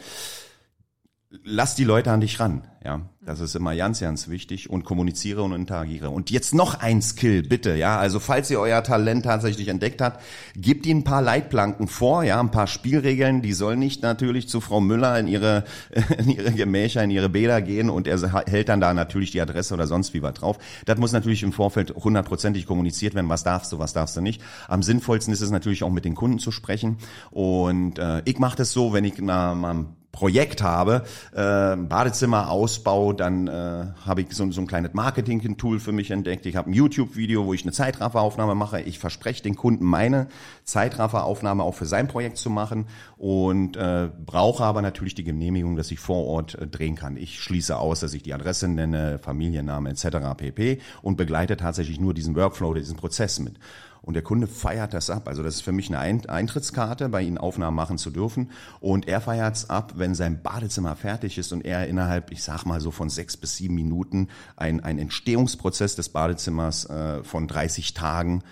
lass 1.29 1.75
die 1.75 1.83
Leute 1.83 2.11
an 2.11 2.21
dich 2.21 2.39
ran, 2.39 2.67
ja. 2.83 3.01
Das 3.21 3.41
ist 3.41 3.55
immer 3.55 3.75
ganz, 3.75 3.99
ganz 3.99 4.29
wichtig 4.29 4.71
und 4.71 4.83
kommuniziere 4.83 5.43
und 5.43 5.51
interagiere. 5.51 6.09
Und 6.09 6.31
jetzt 6.31 6.55
noch 6.55 6.79
ein 6.79 6.99
Skill, 7.03 7.43
bitte, 7.43 7.75
ja. 7.75 7.99
Also 7.99 8.19
falls 8.19 8.49
ihr 8.49 8.59
euer 8.59 8.81
Talent 8.81 9.25
tatsächlich 9.25 9.67
entdeckt 9.67 10.01
habt, 10.01 10.23
gebt 10.55 10.87
ihnen 10.87 11.01
ein 11.01 11.03
paar 11.03 11.21
Leitplanken 11.21 11.87
vor, 11.87 12.23
ja, 12.23 12.39
ein 12.39 12.49
paar 12.49 12.65
Spielregeln. 12.65 13.43
Die 13.43 13.53
sollen 13.53 13.77
nicht 13.77 14.01
natürlich 14.01 14.49
zu 14.49 14.61
Frau 14.61 14.81
Müller 14.81 15.19
in 15.19 15.27
ihre, 15.27 15.65
in 16.17 16.29
ihre 16.29 16.51
Gemächer, 16.51 17.03
in 17.03 17.11
ihre 17.11 17.29
Bäder 17.29 17.61
gehen 17.61 17.91
und 17.91 18.07
er 18.07 18.19
hält 18.47 18.69
dann 18.69 18.81
da 18.81 18.95
natürlich 18.95 19.29
die 19.29 19.41
Adresse 19.41 19.75
oder 19.75 19.85
sonst 19.85 20.15
wie 20.15 20.23
was 20.23 20.33
drauf. 20.33 20.57
Das 20.85 20.97
muss 20.97 21.11
natürlich 21.11 21.43
im 21.43 21.51
Vorfeld 21.51 21.93
hundertprozentig 21.95 22.65
kommuniziert 22.65 23.13
werden. 23.13 23.29
Was 23.29 23.43
darfst 23.43 23.71
du, 23.71 23.77
was 23.77 23.93
darfst 23.93 24.17
du 24.17 24.21
nicht. 24.21 24.41
Am 24.67 24.81
sinnvollsten 24.81 25.31
ist 25.31 25.41
es 25.41 25.51
natürlich 25.51 25.83
auch 25.83 25.91
mit 25.91 26.05
den 26.05 26.15
Kunden 26.15 26.39
zu 26.39 26.49
sprechen. 26.49 26.97
Und 27.29 27.99
äh, 27.99 28.23
ich 28.25 28.39
mache 28.39 28.57
das 28.57 28.71
so, 28.71 28.93
wenn 28.93 29.03
ich 29.03 29.15
na, 29.19 29.53
mal 29.53 29.85
Projekt 30.11 30.63
habe, 30.63 31.03
äh, 31.33 31.75
Badezimmer-Ausbau, 31.75 33.13
dann 33.13 33.47
äh, 33.47 33.85
habe 34.05 34.21
ich 34.21 34.33
so, 34.33 34.51
so 34.51 34.61
ein 34.61 34.67
kleines 34.67 34.93
Marketing-Tool 34.93 35.79
für 35.79 35.91
mich 35.91 36.11
entdeckt. 36.11 36.45
Ich 36.45 36.55
habe 36.55 36.69
ein 36.69 36.73
YouTube-Video, 36.73 37.45
wo 37.45 37.53
ich 37.53 37.63
eine 37.63 37.71
Zeitrafferaufnahme 37.71 38.55
mache. 38.55 38.81
Ich 38.81 38.99
verspreche 38.99 39.43
den 39.43 39.55
Kunden 39.55 39.85
meine 39.85 40.27
Zeitrafferaufnahme 40.63 41.63
auch 41.63 41.75
für 41.75 41.85
sein 41.85 42.07
Projekt 42.07 42.37
zu 42.37 42.49
machen 42.49 42.87
und 43.17 43.77
äh, 43.77 44.09
brauche 44.25 44.63
aber 44.63 44.81
natürlich 44.81 45.15
die 45.15 45.23
Genehmigung, 45.23 45.75
dass 45.75 45.91
ich 45.91 45.99
vor 45.99 46.25
Ort 46.25 46.55
äh, 46.55 46.67
drehen 46.67 46.95
kann. 46.95 47.15
Ich 47.15 47.39
schließe 47.39 47.77
aus, 47.77 47.99
dass 47.99 48.13
ich 48.13 48.23
die 48.23 48.33
Adresse 48.33 48.67
nenne, 48.67 49.19
Familienname 49.19 49.91
etc. 49.91 50.17
pp. 50.37 50.79
und 51.01 51.17
begleite 51.17 51.55
tatsächlich 51.55 51.99
nur 51.99 52.13
diesen 52.13 52.35
Workflow, 52.35 52.73
diesen 52.73 52.97
Prozess 52.97 53.39
mit. 53.39 53.55
Und 54.01 54.13
der 54.13 54.23
Kunde 54.23 54.47
feiert 54.47 54.93
das 54.93 55.09
ab. 55.09 55.27
Also 55.27 55.43
das 55.43 55.55
ist 55.55 55.61
für 55.61 55.71
mich 55.71 55.93
eine 55.93 56.29
Eintrittskarte, 56.29 57.09
bei 57.09 57.21
Ihnen 57.21 57.37
Aufnahmen 57.37 57.75
machen 57.75 57.97
zu 57.97 58.09
dürfen. 58.09 58.51
Und 58.79 59.07
er 59.07 59.21
feiert 59.21 59.55
es 59.55 59.69
ab, 59.69 59.93
wenn 59.95 60.15
sein 60.15 60.41
Badezimmer 60.41 60.95
fertig 60.95 61.37
ist 61.37 61.51
und 61.51 61.65
er 61.65 61.87
innerhalb, 61.87 62.31
ich 62.31 62.43
sag 62.43 62.65
mal 62.65 62.81
so 62.81 62.91
von 62.91 63.09
sechs 63.09 63.37
bis 63.37 63.57
sieben 63.57 63.75
Minuten 63.75 64.29
ein, 64.55 64.79
ein 64.81 64.99
Entstehungsprozess 64.99 65.95
des 65.95 66.09
Badezimmers 66.09 66.85
äh, 66.89 67.23
von 67.23 67.47
30 67.47 67.93
Tagen 67.93 68.43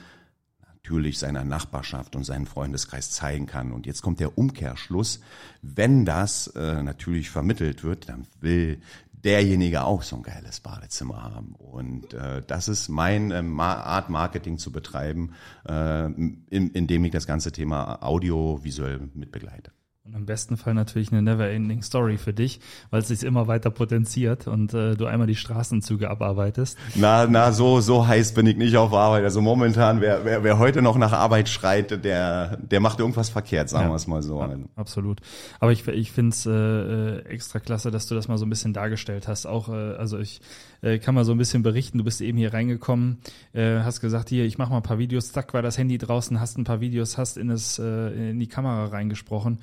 natürlich 0.88 1.20
seiner 1.20 1.44
Nachbarschaft 1.44 2.16
und 2.16 2.24
seinen 2.24 2.46
Freundeskreis 2.46 3.12
zeigen 3.12 3.46
kann. 3.46 3.74
Und 3.74 3.86
jetzt 3.86 4.02
kommt 4.02 4.22
der 4.22 4.38
Umkehrschluss. 4.38 5.20
Wenn 5.62 6.06
das 6.06 6.48
äh, 6.48 6.82
natürlich 6.82 7.30
vermittelt 7.30 7.84
wird, 7.84 8.08
dann 8.08 8.26
will 8.40 8.80
derjenige 9.24 9.84
auch 9.84 10.04
so 10.04 10.16
ein 10.18 10.24
geiles 10.24 10.60
Badezimmer 10.60 11.24
haben. 11.24 11.56
Und 11.56 12.14
äh, 12.14 12.42
das 12.46 12.68
ist 12.68 12.90
meine 12.90 13.36
äh, 13.36 13.62
Art, 13.62 14.10
Marketing 14.10 14.58
zu 14.58 14.72
betreiben, 14.72 15.34
äh, 15.68 16.06
in, 16.06 16.46
indem 16.50 17.06
ich 17.06 17.12
das 17.12 17.28
ganze 17.28 17.52
Thema 17.52 18.04
audiovisuell 18.04 19.10
mitbegleite. 19.14 19.72
Und 20.08 20.16
im 20.16 20.26
besten 20.26 20.56
Fall 20.56 20.74
natürlich 20.74 21.12
eine 21.12 21.22
never-ending 21.22 21.82
Story 21.82 22.18
für 22.18 22.32
dich, 22.32 22.62
weil 22.92 23.02
es 23.02 23.10
sich 23.10 23.24
immer 23.24 23.48
weiter 23.48 23.70
potenziert 23.72 24.48
und 24.48 24.74
äh, 24.74 24.96
du 24.96 25.06
einmal 25.06 25.28
die 25.28 25.36
Straßenzüge 25.36 26.10
abarbeitest. 26.10 26.78
Na, 26.96 27.28
na, 27.28 27.52
so, 27.52 27.82
so 27.82 28.08
heiß 28.08 28.34
bin 28.34 28.48
ich 28.48 28.56
nicht 28.56 28.78
auf 28.78 28.94
Arbeit. 28.94 29.26
Also 29.26 29.42
momentan, 29.42 30.00
wer, 30.00 30.24
wer, 30.24 30.46
wer 30.46 30.60
heute 30.60 30.82
noch 30.82 30.98
nach 30.98 31.12
Arbeit 31.12 31.50
schreit, 31.50 32.06
der, 32.06 32.56
der 32.56 32.80
macht 32.80 33.00
irgendwas 33.00 33.28
verkehrt, 33.30 33.68
sagen 33.68 33.88
Ja. 33.88 33.92
wir 33.92 33.96
es 33.98 34.08
mal 34.08 34.24
so. 34.24 34.40
Ja, 34.40 34.56
absolut. 34.78 35.20
Aber 35.60 35.74
ich, 35.74 35.86
ich 35.90 36.12
finde 36.14 36.30
es 36.30 36.46
äh, 36.46 36.52
äh, 36.52 37.26
extra 37.26 37.60
klasse, 37.60 37.92
dass 37.92 38.08
du 38.08 38.16
das 38.16 38.30
mal 38.30 38.38
so 38.38 38.46
ein 38.46 38.50
bisschen 38.50 38.72
dargestellt 38.72 39.28
hast. 39.28 39.46
Auch, 39.46 39.68
äh, 39.68 39.74
also 39.74 40.20
ich 40.20 40.40
äh, 40.84 41.00
kann 41.00 41.16
mal 41.16 41.26
so 41.26 41.34
ein 41.34 41.38
bisschen 41.38 41.64
berichten, 41.64 41.98
du 41.98 42.06
bist 42.06 42.22
eben 42.22 42.38
hier 42.38 42.54
reingekommen, 42.54 43.18
äh, 43.52 43.80
hast 43.80 44.00
gesagt, 44.00 44.30
hier, 44.30 44.46
ich 44.46 44.58
mache 44.58 44.70
mal 44.70 44.78
ein 44.78 44.84
paar 44.84 45.00
Videos, 45.00 45.34
zack, 45.34 45.54
war 45.54 45.62
das 45.62 45.78
Handy 45.78 45.98
draußen, 45.98 46.40
hast 46.40 46.58
ein 46.58 46.64
paar 46.64 46.80
Videos, 46.80 47.18
hast 47.18 47.36
in, 47.36 47.50
das, 47.50 47.78
äh, 47.78 48.30
in 48.30 48.40
die 48.40 48.48
Kamera 48.48 48.86
reingesprochen. 48.86 49.60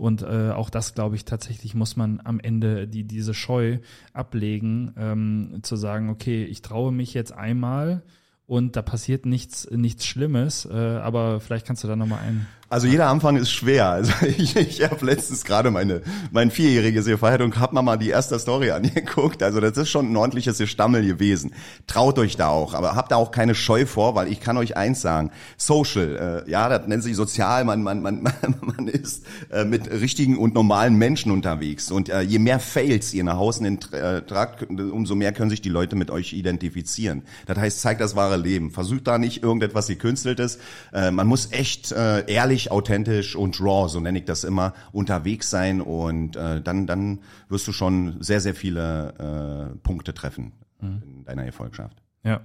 Und 0.00 0.22
äh, 0.22 0.50
auch 0.52 0.70
das, 0.70 0.94
glaube 0.94 1.16
ich, 1.16 1.26
tatsächlich 1.26 1.74
muss 1.74 1.94
man 1.94 2.22
am 2.24 2.40
Ende 2.40 2.88
die, 2.88 3.04
diese 3.04 3.34
Scheu 3.34 3.80
ablegen, 4.14 4.94
ähm, 4.96 5.58
zu 5.60 5.76
sagen, 5.76 6.08
okay, 6.08 6.42
ich 6.44 6.62
traue 6.62 6.90
mich 6.90 7.12
jetzt 7.12 7.32
einmal 7.32 8.02
und 8.46 8.76
da 8.76 8.82
passiert 8.82 9.26
nichts, 9.26 9.70
nichts 9.70 10.06
Schlimmes, 10.06 10.64
äh, 10.64 10.72
aber 10.72 11.38
vielleicht 11.40 11.66
kannst 11.66 11.84
du 11.84 11.88
da 11.88 11.96
nochmal 11.96 12.20
ein. 12.20 12.46
Also 12.70 12.86
jeder 12.86 13.08
Anfang 13.08 13.34
ist 13.34 13.50
schwer. 13.50 13.88
Also 13.88 14.12
ich, 14.26 14.54
ich 14.54 14.82
habe 14.88 15.04
letztens 15.04 15.44
gerade 15.44 15.72
meine 15.72 16.02
mein 16.30 16.52
vierjähriges 16.52 17.06
gefeiert 17.06 17.42
und 17.42 17.58
hab 17.58 17.72
mir 17.72 17.82
mal 17.82 17.96
die 17.96 18.10
erste 18.10 18.38
Story 18.38 18.70
angeguckt. 18.70 19.42
Also 19.42 19.60
das 19.60 19.76
ist 19.76 19.90
schon 19.90 20.12
ein 20.12 20.16
ordentliches 20.16 20.58
Gestammel 20.58 21.04
gewesen. 21.04 21.52
Traut 21.88 22.16
euch 22.20 22.36
da 22.36 22.46
auch, 22.48 22.74
aber 22.74 22.94
habt 22.94 23.10
da 23.10 23.16
auch 23.16 23.32
keine 23.32 23.56
Scheu 23.56 23.86
vor, 23.86 24.14
weil 24.14 24.30
ich 24.30 24.40
kann 24.40 24.56
euch 24.56 24.76
eins 24.76 25.00
sagen: 25.00 25.32
Social, 25.56 26.44
äh, 26.46 26.50
ja, 26.50 26.68
das 26.68 26.86
nennt 26.86 27.02
sich 27.02 27.16
sozial. 27.16 27.64
Man 27.64 27.82
man 27.82 28.02
man 28.02 28.22
man 28.60 28.86
ist 28.86 29.24
äh, 29.50 29.64
mit 29.64 29.90
richtigen 29.90 30.38
und 30.38 30.54
normalen 30.54 30.94
Menschen 30.94 31.32
unterwegs. 31.32 31.90
Und 31.90 32.08
äh, 32.08 32.20
je 32.20 32.38
mehr 32.38 32.60
Fails 32.60 33.12
ihr 33.12 33.24
nach 33.24 33.38
außen 33.38 33.66
äh, 33.94 34.22
tragt, 34.22 34.70
umso 34.70 35.16
mehr 35.16 35.32
können 35.32 35.50
sich 35.50 35.60
die 35.60 35.70
Leute 35.70 35.96
mit 35.96 36.12
euch 36.12 36.34
identifizieren. 36.34 37.22
Das 37.46 37.58
heißt, 37.58 37.80
zeigt 37.80 38.00
das 38.00 38.14
wahre 38.14 38.36
Leben. 38.36 38.70
Versucht 38.70 39.08
da 39.08 39.18
nicht 39.18 39.42
irgendetwas 39.42 39.88
gekünsteltes. 39.88 40.60
Äh, 40.92 41.10
man 41.10 41.26
muss 41.26 41.50
echt 41.50 41.90
äh, 41.90 42.30
ehrlich, 42.30 42.59
authentisch 42.68 43.36
und 43.36 43.60
raw, 43.60 43.88
so 43.88 44.00
nenne 44.00 44.18
ich 44.18 44.24
das 44.24 44.44
immer, 44.44 44.74
unterwegs 44.92 45.50
sein 45.50 45.80
und 45.80 46.36
äh, 46.36 46.60
dann, 46.60 46.86
dann 46.86 47.20
wirst 47.48 47.66
du 47.68 47.72
schon 47.72 48.16
sehr, 48.20 48.40
sehr 48.40 48.54
viele 48.54 49.72
äh, 49.72 49.78
Punkte 49.78 50.14
treffen 50.14 50.52
in 50.82 51.24
deiner 51.24 51.44
Erfolgschaft. 51.44 52.02
Ja. 52.24 52.40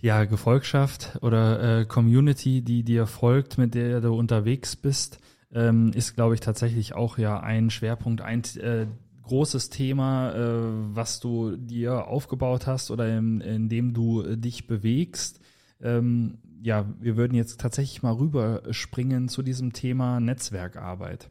Ja, 0.00 0.24
Gefolgschaft 0.24 1.18
oder 1.22 1.80
äh, 1.80 1.84
Community, 1.84 2.60
die 2.62 2.82
dir 2.82 3.06
folgt, 3.06 3.56
mit 3.56 3.74
der 3.74 4.00
du 4.00 4.14
unterwegs 4.14 4.74
bist, 4.74 5.20
ähm, 5.54 5.92
ist, 5.94 6.14
glaube 6.14 6.34
ich, 6.34 6.40
tatsächlich 6.40 6.94
auch 6.94 7.18
ja 7.18 7.38
ein 7.38 7.70
Schwerpunkt, 7.70 8.20
ein 8.20 8.42
äh, 8.58 8.86
großes 9.22 9.70
Thema, 9.70 10.32
äh, 10.32 10.94
was 10.94 11.20
du 11.20 11.56
dir 11.56 12.08
aufgebaut 12.08 12.66
hast 12.66 12.90
oder 12.90 13.16
in, 13.16 13.40
in 13.40 13.68
dem 13.68 13.94
du 13.94 14.22
äh, 14.22 14.36
dich 14.36 14.66
bewegst. 14.66 15.40
Ähm, 15.80 16.38
ja, 16.62 16.86
wir 17.00 17.16
würden 17.16 17.34
jetzt 17.34 17.60
tatsächlich 17.60 18.02
mal 18.02 18.14
rüberspringen 18.14 19.28
zu 19.28 19.42
diesem 19.42 19.72
Thema 19.72 20.20
Netzwerkarbeit. 20.20 21.28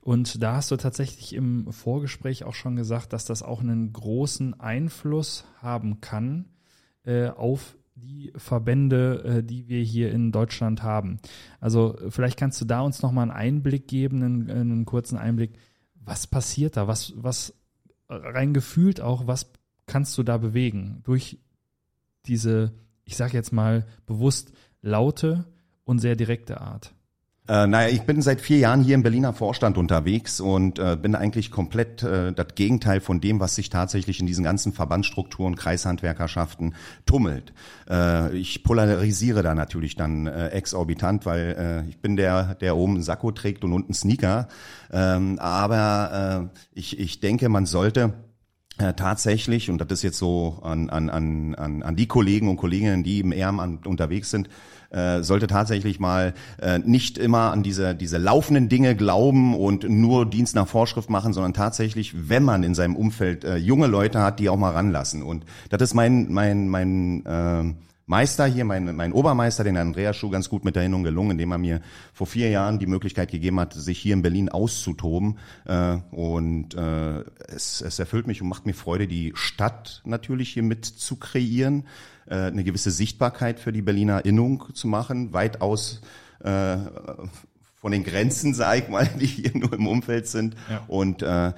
Und 0.00 0.42
da 0.42 0.56
hast 0.56 0.70
du 0.70 0.76
tatsächlich 0.76 1.32
im 1.34 1.72
Vorgespräch 1.72 2.44
auch 2.44 2.54
schon 2.54 2.74
gesagt, 2.74 3.12
dass 3.12 3.24
das 3.24 3.42
auch 3.42 3.60
einen 3.60 3.92
großen 3.92 4.58
Einfluss 4.58 5.44
haben 5.58 6.00
kann 6.00 6.46
äh, 7.04 7.28
auf 7.28 7.76
die 7.94 8.32
Verbände, 8.36 9.22
äh, 9.24 9.42
die 9.44 9.68
wir 9.68 9.80
hier 9.80 10.10
in 10.10 10.32
Deutschland 10.32 10.82
haben. 10.82 11.20
Also 11.60 11.96
vielleicht 12.08 12.38
kannst 12.38 12.60
du 12.60 12.64
da 12.64 12.80
uns 12.80 13.02
noch 13.02 13.12
mal 13.12 13.22
einen 13.22 13.30
Einblick 13.30 13.86
geben, 13.86 14.22
einen, 14.22 14.50
einen 14.50 14.84
kurzen 14.86 15.18
Einblick. 15.18 15.52
Was 15.94 16.26
passiert 16.26 16.76
da? 16.76 16.88
Was, 16.88 17.12
was 17.16 17.54
rein 18.08 18.54
gefühlt 18.54 19.00
auch, 19.00 19.26
was 19.26 19.52
kannst 19.86 20.16
du 20.18 20.22
da 20.22 20.38
bewegen 20.38 21.00
durch 21.04 21.38
diese, 22.26 22.72
ich 23.04 23.16
sage 23.16 23.34
jetzt 23.34 23.52
mal 23.52 23.86
bewusst 24.06 24.52
laute 24.82 25.44
und 25.84 26.00
sehr 26.00 26.16
direkte 26.16 26.60
Art? 26.60 26.92
Äh, 27.48 27.66
naja, 27.66 27.88
ich 27.88 28.02
bin 28.02 28.22
seit 28.22 28.40
vier 28.40 28.58
Jahren 28.58 28.84
hier 28.84 28.94
im 28.94 29.02
Berliner 29.02 29.32
Vorstand 29.32 29.76
unterwegs 29.76 30.38
und 30.38 30.78
äh, 30.78 30.96
bin 30.96 31.16
eigentlich 31.16 31.50
komplett 31.50 32.04
äh, 32.04 32.32
das 32.32 32.54
Gegenteil 32.54 33.00
von 33.00 33.20
dem, 33.20 33.40
was 33.40 33.56
sich 33.56 33.68
tatsächlich 33.68 34.20
in 34.20 34.28
diesen 34.28 34.44
ganzen 34.44 34.72
Verbandsstrukturen, 34.72 35.56
Kreishandwerkerschaften 35.56 36.76
tummelt. 37.04 37.52
Äh, 37.90 38.36
ich 38.36 38.62
polarisiere 38.62 39.42
da 39.42 39.56
natürlich 39.56 39.96
dann 39.96 40.28
äh, 40.28 40.50
exorbitant, 40.50 41.26
weil 41.26 41.84
äh, 41.86 41.88
ich 41.88 42.00
bin 42.00 42.14
der, 42.14 42.54
der 42.54 42.76
oben 42.76 42.94
einen 42.94 43.02
Sakko 43.02 43.32
trägt 43.32 43.64
und 43.64 43.72
unten 43.72 43.92
Sneaker. 43.92 44.46
Ähm, 44.92 45.40
aber 45.40 46.50
äh, 46.52 46.58
ich, 46.78 47.00
ich 47.00 47.18
denke, 47.18 47.48
man 47.48 47.66
sollte 47.66 48.14
äh, 48.78 48.94
tatsächlich, 48.94 49.70
und 49.70 49.78
das 49.78 49.90
ist 49.90 50.02
jetzt 50.02 50.18
so 50.18 50.58
an, 50.62 50.88
an, 50.90 51.10
an, 51.10 51.82
an 51.82 51.96
die 51.96 52.06
Kollegen 52.06 52.48
und 52.48 52.56
Kolleginnen, 52.56 53.02
die 53.02 53.20
im 53.20 53.32
Ehrenamt 53.32 53.86
unterwegs 53.86 54.30
sind, 54.30 54.48
äh, 54.90 55.22
sollte 55.22 55.46
tatsächlich 55.46 56.00
mal 56.00 56.34
äh, 56.60 56.78
nicht 56.78 57.18
immer 57.18 57.52
an 57.52 57.62
diese, 57.62 57.94
diese 57.94 58.18
laufenden 58.18 58.68
Dinge 58.68 58.94
glauben 58.94 59.54
und 59.54 59.88
nur 59.88 60.26
Dienst 60.26 60.54
nach 60.54 60.68
Vorschrift 60.68 61.10
machen, 61.10 61.32
sondern 61.32 61.54
tatsächlich, 61.54 62.28
wenn 62.28 62.42
man 62.44 62.62
in 62.62 62.74
seinem 62.74 62.96
Umfeld 62.96 63.44
äh, 63.44 63.56
junge 63.56 63.86
Leute 63.86 64.20
hat, 64.20 64.38
die 64.38 64.48
auch 64.48 64.58
mal 64.58 64.72
ranlassen. 64.72 65.22
Und 65.22 65.44
das 65.70 65.82
ist 65.82 65.94
mein, 65.94 66.30
mein, 66.30 66.68
mein 66.68 67.24
äh, 67.24 67.74
Meister 68.06 68.46
hier, 68.46 68.64
mein, 68.64 68.96
mein 68.96 69.12
Obermeister, 69.12 69.64
den 69.64 69.76
Andreas 69.76 70.16
Schuh, 70.16 70.30
ganz 70.30 70.48
gut 70.48 70.64
mit 70.64 70.76
Erinnerung 70.76 71.04
gelungen, 71.04 71.32
indem 71.32 71.52
er 71.52 71.58
mir 71.58 71.80
vor 72.12 72.26
vier 72.26 72.50
Jahren 72.50 72.78
die 72.78 72.86
Möglichkeit 72.86 73.30
gegeben 73.30 73.60
hat, 73.60 73.74
sich 73.74 73.98
hier 73.98 74.14
in 74.14 74.22
Berlin 74.22 74.48
auszutoben. 74.48 75.38
Äh, 75.64 75.98
und 76.10 76.74
äh, 76.74 77.20
es, 77.48 77.80
es 77.80 77.98
erfüllt 77.98 78.26
mich 78.26 78.42
und 78.42 78.48
macht 78.48 78.66
mir 78.66 78.74
Freude, 78.74 79.06
die 79.06 79.32
Stadt 79.34 80.02
natürlich 80.04 80.50
hier 80.50 80.64
mit 80.64 80.84
zu 80.84 81.16
kreieren, 81.16 81.84
äh, 82.26 82.34
eine 82.34 82.64
gewisse 82.64 82.90
Sichtbarkeit 82.90 83.60
für 83.60 83.72
die 83.72 83.82
Berliner 83.82 84.24
Innung 84.24 84.64
zu 84.74 84.88
machen, 84.88 85.32
weitaus 85.32 86.00
äh, 86.40 86.76
von 87.82 87.92
den 87.92 88.04
Grenzen, 88.04 88.54
sag 88.54 88.78
ich 88.78 88.88
mal, 88.88 89.08
die 89.20 89.26
hier 89.26 89.52
nur 89.54 89.72
im 89.72 89.86
Umfeld 89.86 90.26
sind. 90.26 90.56
Ja. 90.68 90.82
Und 90.88 91.22
äh, 91.22 91.52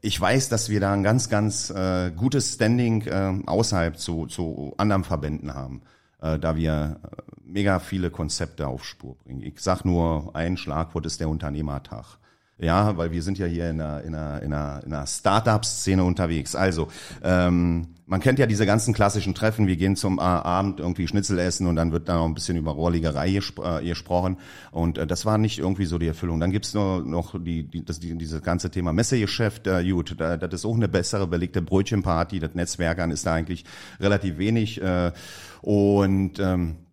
ich 0.00 0.20
weiß, 0.20 0.48
dass 0.48 0.68
wir 0.68 0.80
da 0.80 0.92
ein 0.92 1.02
ganz, 1.02 1.28
ganz 1.28 1.70
äh, 1.70 2.10
gutes 2.10 2.54
Standing 2.54 3.02
äh, 3.02 3.34
außerhalb 3.46 3.98
zu, 3.98 4.26
zu 4.26 4.74
anderen 4.76 5.04
Verbänden 5.04 5.54
haben, 5.54 5.82
äh, 6.20 6.38
da 6.38 6.56
wir 6.56 7.00
äh, 7.02 7.22
mega 7.44 7.78
viele 7.78 8.10
Konzepte 8.10 8.66
auf 8.66 8.84
Spur 8.84 9.16
bringen. 9.24 9.42
Ich 9.42 9.60
sag 9.60 9.84
nur, 9.84 10.34
ein 10.34 10.56
Schlagwort 10.56 11.06
ist 11.06 11.20
der 11.20 11.28
Unternehmertag. 11.28 12.18
Ja, 12.58 12.96
weil 12.96 13.12
wir 13.12 13.22
sind 13.22 13.38
ja 13.38 13.46
hier 13.46 13.68
in 13.68 13.80
einer, 13.80 14.02
in 14.02 14.14
einer, 14.14 14.42
in 14.42 14.52
einer, 14.52 14.82
in 14.84 14.92
einer 14.94 15.06
Start-up-Szene 15.06 16.02
unterwegs. 16.02 16.54
Also, 16.54 16.88
ähm, 17.22 17.88
man 18.06 18.20
kennt 18.20 18.38
ja 18.38 18.46
diese 18.46 18.66
ganzen 18.66 18.94
klassischen 18.94 19.34
Treffen, 19.34 19.66
wir 19.66 19.76
gehen 19.76 19.96
zum 19.96 20.18
äh, 20.18 20.22
Abend 20.22 20.78
irgendwie 20.78 21.08
Schnitzel 21.08 21.38
essen 21.40 21.66
und 21.66 21.74
dann 21.74 21.90
wird 21.90 22.08
da 22.08 22.16
noch 22.16 22.26
ein 22.26 22.34
bisschen 22.34 22.56
über 22.56 22.70
Rohrlegerei 22.70 23.32
gespr 23.32 23.80
äh, 23.80 23.84
gesprochen. 23.84 24.38
Und 24.70 24.96
äh, 24.96 25.06
das 25.08 25.26
war 25.26 25.38
nicht 25.38 25.58
irgendwie 25.58 25.86
so 25.86 25.98
die 25.98 26.06
Erfüllung. 26.06 26.38
Dann 26.38 26.52
gibt's 26.52 26.72
nur 26.72 27.02
noch 27.02 27.34
die, 27.42 27.64
die, 27.64 27.84
das, 27.84 27.98
die, 27.98 28.16
dieses 28.16 28.42
ganze 28.42 28.70
Thema 28.70 28.92
Messegeschäft. 28.92 29.66
Äh, 29.66 29.90
gut, 29.90 30.14
da, 30.18 30.36
das 30.36 30.60
ist 30.60 30.64
auch 30.64 30.76
eine 30.76 30.88
bessere 30.88 31.26
belegte 31.26 31.62
Brötchenparty. 31.62 32.38
Das 32.38 32.54
Netzwerkern 32.54 33.10
ist 33.10 33.26
da 33.26 33.34
eigentlich 33.34 33.64
relativ 33.98 34.38
wenig. 34.38 34.80
Äh, 34.80 35.10
und 35.62 36.38
ähm, 36.38 36.76
äh, 36.78 36.85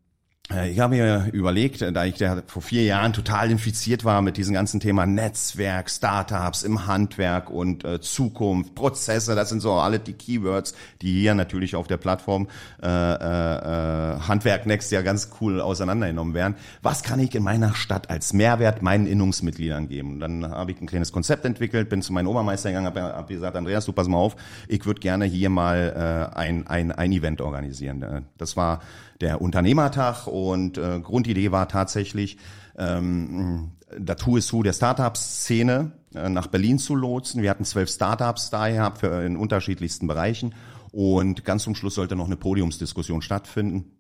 ich 0.50 0.80
habe 0.82 0.96
mir 0.96 1.30
überlegt, 1.32 1.82
äh, 1.82 1.94
da 1.94 2.04
ich 2.04 2.22
vor 2.48 2.62
vier 2.62 2.84
Jahren 2.84 3.14
total 3.14 3.50
infiziert 3.50 4.04
war 4.04 4.22
mit 4.22 4.36
diesem 4.36 4.54
ganzen 4.54 4.82
Thema 4.82 5.06
Netzwerk, 5.06 5.90
Startups 5.90 6.64
im 6.64 6.86
Handwerk 6.86 7.50
und 7.50 7.86
äh, 7.86 8.02
Zukunft, 8.02 8.76
Prozesse, 8.76 9.36
das 9.36 9.48
sind 9.48 9.62
so 9.62 9.72
alle 9.72 10.00
die 10.00 10.12
Keywords, 10.12 10.76
die 11.02 11.22
hier 11.22 11.34
natürlich 11.34 11.78
auf 11.78 11.88
der 11.88 11.96
Plattform 11.96 12.50
äh, 12.82 12.88
äh, 12.88 14.20
Handwerk 14.20 14.66
Next 14.66 14.92
ja 14.92 15.02
ganz 15.02 15.30
cool 15.40 15.62
auseinandergenommen 15.62 16.34
werden. 16.34 16.56
Was 16.82 17.04
kann 17.04 17.22
ich 17.22 17.34
in 17.36 17.44
meiner 17.44 17.74
Stadt 17.74 18.10
als 18.10 18.34
Mehrwert 18.34 18.82
meinen 18.82 19.08
Innungsmitgliedern 19.08 19.88
geben? 19.88 20.16
Und 20.16 20.20
dann 20.20 20.52
habe 20.52 20.74
ich 20.74 20.82
ein 20.82 20.88
kleines 20.88 21.14
Konzept 21.14 21.46
entwickelt, 21.46 21.88
bin 21.88 22.02
zu 22.02 22.12
meinem 22.12 22.28
Obermeister 22.28 22.68
gegangen, 22.68 22.88
habe 22.88 23.02
hab 23.02 23.30
gesagt, 23.30 23.56
Andreas, 23.56 23.86
du 23.86 23.94
pass 23.94 24.10
mal 24.10 24.18
auf, 24.18 24.36
ich 24.68 24.86
würde 24.86 25.00
gerne 25.00 25.24
hier 25.24 25.50
mal 25.50 26.30
äh, 26.36 26.38
ein, 26.38 26.68
ein, 26.68 26.92
ein 26.92 27.14
Event 27.14 27.40
organisieren. 27.40 28.04
Äh, 28.04 28.22
Das 28.38 28.58
war 28.58 28.82
der 29.24 29.42
Unternehmertag 29.42 30.28
und 30.28 30.78
äh, 30.78 31.00
Grundidee 31.00 31.52
war 31.52 31.68
tatsächlich, 31.68 32.38
ähm, 32.78 33.72
das 33.98 34.26
Who 34.26 34.38
is 34.38 34.52
Who 34.54 34.64
der 34.64 34.74
Startup-Szene 34.74 35.92
äh, 36.14 36.30
nach 36.30 36.48
Berlin 36.48 36.78
zu 36.78 36.96
lotsen. 36.96 37.42
Wir 37.42 37.50
hatten 37.50 37.66
zwölf 37.66 37.90
Startups 37.90 38.50
da 38.50 38.70
gehabt 38.70 39.00
für, 39.00 39.26
in 39.26 39.38
unterschiedlichsten 39.38 40.08
Bereichen 40.08 40.54
und 40.92 41.46
ganz 41.46 41.64
zum 41.64 41.74
Schluss 41.74 41.96
sollte 41.96 42.16
noch 42.16 42.28
eine 42.28 42.38
Podiumsdiskussion 42.38 43.22
stattfinden. 43.22 43.98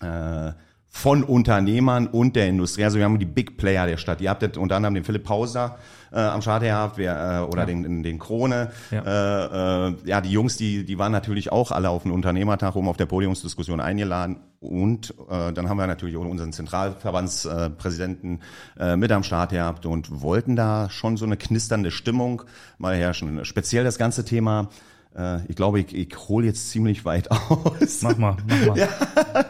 Äh, 0.00 0.52
von 0.94 1.24
Unternehmern 1.24 2.06
und 2.06 2.36
der 2.36 2.48
Industrie. 2.48 2.84
Also 2.84 2.98
wir 2.98 3.06
haben 3.06 3.18
die 3.18 3.24
Big 3.24 3.56
Player 3.56 3.86
der 3.86 3.96
Stadt. 3.96 4.20
Ihr 4.20 4.28
habt 4.28 4.58
unter 4.58 4.76
anderem 4.76 4.94
den 4.94 5.04
Philipp 5.04 5.24
Pauser 5.24 5.78
äh, 6.12 6.18
am 6.18 6.42
Start 6.42 6.62
gehabt, 6.62 6.98
wer, 6.98 7.40
äh, 7.40 7.50
oder 7.50 7.62
ja. 7.62 7.66
den, 7.66 8.02
den 8.02 8.18
Krone. 8.18 8.70
Ja. 8.90 9.02
Äh, 9.02 9.88
äh, 9.88 9.94
ja, 10.04 10.20
die 10.20 10.30
Jungs, 10.30 10.56
die, 10.56 10.84
die 10.84 10.98
waren 10.98 11.12
natürlich 11.12 11.52
auch 11.52 11.70
alle 11.70 11.90
auf 11.90 12.02
den 12.02 12.12
Unternehmertag 12.12 12.76
um 12.76 12.88
auf 12.88 12.96
der 12.96 13.06
Podiumsdiskussion 13.06 13.80
eingeladen. 13.80 14.38
Und 14.60 15.14
äh, 15.28 15.52
dann 15.52 15.68
haben 15.68 15.76
wir 15.76 15.86
natürlich 15.86 16.16
auch 16.16 16.24
unseren 16.24 16.52
Zentralverbandspräsidenten 16.52 18.40
äh, 18.78 18.96
mit 18.96 19.10
am 19.10 19.24
Start 19.24 19.50
gehabt 19.50 19.86
und 19.86 20.22
wollten 20.22 20.54
da 20.54 20.88
schon 20.88 21.16
so 21.16 21.24
eine 21.24 21.36
knisternde 21.36 21.90
Stimmung 21.90 22.42
mal 22.78 22.94
herrschen. 22.94 23.44
Speziell 23.44 23.82
das 23.82 23.98
ganze 23.98 24.24
Thema 24.24 24.68
äh, 25.16 25.44
ich 25.48 25.56
glaube, 25.56 25.80
ich, 25.80 25.94
ich 25.94 26.16
hole 26.28 26.46
jetzt 26.46 26.70
ziemlich 26.70 27.04
weit 27.04 27.30
aus. 27.48 28.02
Mach 28.02 28.16
mal, 28.16 28.36
mach 28.46 28.66
mal. 28.66 28.78
Ja. 28.78 28.88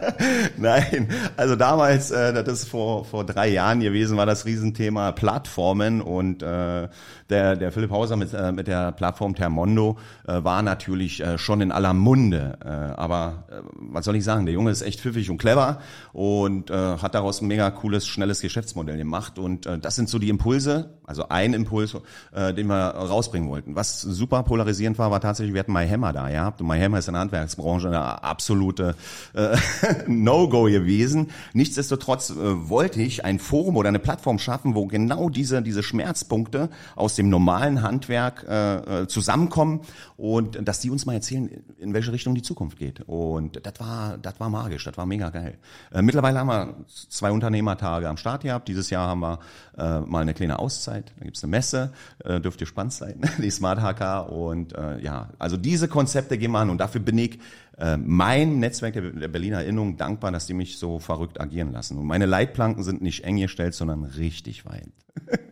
Nein, 0.57 1.09
also 1.37 1.57
damals, 1.57 2.11
äh, 2.11 2.33
das 2.33 2.63
ist 2.63 2.69
vor, 2.69 3.05
vor 3.05 3.25
drei 3.25 3.49
Jahren 3.49 3.81
gewesen, 3.81 4.17
war 4.17 4.27
das 4.27 4.45
Riesenthema 4.45 5.13
Plattformen 5.13 6.01
und 6.01 6.43
äh, 6.43 6.89
der, 7.31 7.57
der 7.57 7.73
Philipp 7.73 7.91
Hauser 7.91 8.17
mit, 8.17 8.33
äh, 8.35 8.53
mit 8.53 8.67
der 8.67 8.93
Plattform 8.93 9.35
Termondo 9.35 9.99
äh, 10.27 10.45
war 10.45 10.63
natürlich 10.63 11.21
äh, 11.21 11.39
schon 11.39 11.61
in 11.61 11.73
aller 11.73 11.95
Munde. 11.95 12.59
Äh, 12.65 12.69
aber 12.69 13.45
äh, 13.51 13.55
was 13.75 14.05
soll 14.05 14.17
ich 14.17 14.25
sagen, 14.25 14.47
der 14.47 14.55
Junge 14.55 14.71
ist 14.71 14.83
echt 14.83 15.01
pfiffig 15.01 15.31
und 15.31 15.39
clever 15.39 15.81
und 16.13 16.71
äh, 16.71 16.75
hat 16.75 17.15
daraus 17.15 17.41
ein 17.41 17.47
mega 17.47 17.71
cooles, 17.71 18.07
schnelles 18.07 18.41
Geschäftsmodell 18.41 18.99
gemacht. 18.99 19.39
Und 19.39 19.67
äh, 19.67 19.79
das 19.79 19.97
sind 19.97 20.09
so 20.09 20.19
die 20.19 20.29
Impulse, 20.29 20.91
also 21.05 21.29
ein 21.29 21.55
Impuls, 21.55 21.97
äh, 22.33 22.53
den 22.53 22.67
wir 22.67 22.91
rausbringen 22.91 23.49
wollten. 23.49 23.75
Was 23.75 24.03
super 24.03 24.43
polarisierend 24.43 24.99
war, 24.99 25.11
war 25.11 25.21
tatsächlich, 25.21 25.52
wir 25.53 25.61
hatten 25.61 25.73
My 25.73 25.89
Hammer 25.89 26.13
da, 26.13 26.29
ja. 26.29 26.53
My 26.61 26.79
Hammer 26.79 26.99
ist 26.99 27.09
in 27.09 27.15
der 27.15 27.21
Handwerksbranche 27.23 27.89
eine 27.89 28.23
absolute 28.23 28.95
äh, 29.35 29.57
No-Go 30.07 30.65
gewesen. 30.65 31.31
Nichtsdestotrotz 31.53 32.31
äh, 32.31 32.69
wollte 32.69 33.03
ich 33.03 33.25
ein 33.25 33.39
Forum 33.39 33.77
oder 33.77 33.89
eine 33.89 33.99
Plattform 33.99 34.39
schaffen, 34.39 34.75
wo 34.75 34.87
genau 34.87 35.29
diese, 35.29 35.63
diese 35.63 35.83
Schmerzpunkte 35.83 36.69
aus 36.97 37.15
dem 37.15 37.29
normalen 37.29 37.83
Handwerk 37.83 38.45
äh, 38.49 39.03
äh, 39.03 39.07
zusammenkommen 39.07 39.81
und 40.17 40.67
dass 40.67 40.81
die 40.81 40.91
uns 40.91 41.07
mal 41.07 41.15
erzählen, 41.15 41.51
in 41.79 41.95
welche 41.95 42.13
Richtung 42.13 42.35
die 42.35 42.43
Zukunft 42.43 42.79
geht. 42.79 43.01
Und 43.07 43.65
das 43.65 43.75
war, 43.79 44.19
das 44.19 44.39
war 44.39 44.49
magisch, 44.49 44.85
das 44.85 44.97
war 44.97 45.07
mega 45.07 45.31
geil. 45.31 45.59
Äh, 45.93 46.03
mittlerweile 46.03 46.39
haben 46.39 46.49
wir 46.49 46.75
zwei 46.87 47.33
Unternehmertage 47.33 48.09
am 48.09 48.17
Start 48.17 48.43
gehabt. 48.43 48.69
Dieses 48.69 48.91
Jahr 48.91 49.09
haben 49.09 49.21
wir 49.21 49.39
äh, 49.77 50.01
mal 50.01 50.21
eine 50.21 50.35
kleine 50.35 50.59
Auszeit. 50.59 51.13
Da 51.19 51.25
gibt's 51.25 51.43
eine 51.43 51.51
Messe, 51.51 51.93
äh, 52.25 52.41
dürfte 52.41 52.67
spannend 52.67 52.93
sein, 52.93 53.21
die 53.39 53.51
Smart 53.51 53.81
HK. 53.81 54.31
Und 54.31 54.75
äh, 54.75 55.01
ja, 55.01 55.31
also 55.43 55.57
diese 55.57 55.89
Konzepte 55.89 56.39
gehen 56.39 56.53
wir 56.53 56.61
an 56.61 56.71
und 56.71 56.79
dafür 56.79 57.01
bin 57.01 57.19
ich 57.19 57.39
äh, 57.79 57.97
mein 57.97 58.61
Netzwerk 58.61 58.95
der, 58.95 59.11
der 59.11 59.29
Berliner 59.29 59.59
Erinnerung 59.59 59.97
dankbar, 59.97 60.31
dass 60.31 60.47
die 60.47 60.55
mich 60.55 60.79
so 60.79 60.99
verrückt 61.01 61.41
agieren 61.41 61.73
lassen. 61.73 61.99
Und 61.99 62.07
meine 62.07 62.27
Leitplanken 62.27 62.85
sind 62.85 63.03
nicht 63.03 63.25
eng 63.25 63.39
gestellt, 63.39 63.75
sondern 63.75 64.05
richtig 64.05 64.65
weit. 64.65 64.93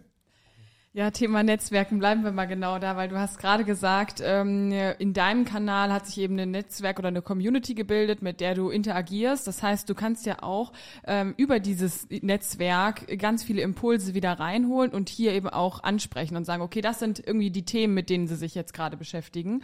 Ja, 0.92 1.12
Thema 1.12 1.44
Netzwerken, 1.44 2.00
bleiben 2.00 2.24
wir 2.24 2.32
mal 2.32 2.46
genau 2.46 2.80
da, 2.80 2.96
weil 2.96 3.08
du 3.08 3.16
hast 3.16 3.38
gerade 3.38 3.62
gesagt, 3.62 4.20
ähm, 4.24 4.72
in 4.98 5.12
deinem 5.12 5.44
Kanal 5.44 5.92
hat 5.92 6.06
sich 6.06 6.18
eben 6.18 6.36
ein 6.36 6.50
Netzwerk 6.50 6.98
oder 6.98 7.06
eine 7.06 7.22
Community 7.22 7.74
gebildet, 7.74 8.22
mit 8.22 8.40
der 8.40 8.56
du 8.56 8.70
interagierst. 8.70 9.46
Das 9.46 9.62
heißt, 9.62 9.88
du 9.88 9.94
kannst 9.94 10.26
ja 10.26 10.42
auch 10.42 10.72
ähm, 11.06 11.34
über 11.36 11.60
dieses 11.60 12.08
Netzwerk 12.10 13.06
ganz 13.20 13.44
viele 13.44 13.62
Impulse 13.62 14.14
wieder 14.14 14.32
reinholen 14.32 14.90
und 14.90 15.08
hier 15.08 15.32
eben 15.32 15.48
auch 15.48 15.84
ansprechen 15.84 16.36
und 16.36 16.44
sagen, 16.44 16.60
okay, 16.60 16.80
das 16.80 16.98
sind 16.98 17.20
irgendwie 17.24 17.52
die 17.52 17.64
Themen, 17.64 17.94
mit 17.94 18.10
denen 18.10 18.26
sie 18.26 18.34
sich 18.34 18.56
jetzt 18.56 18.74
gerade 18.74 18.96
beschäftigen. 18.96 19.62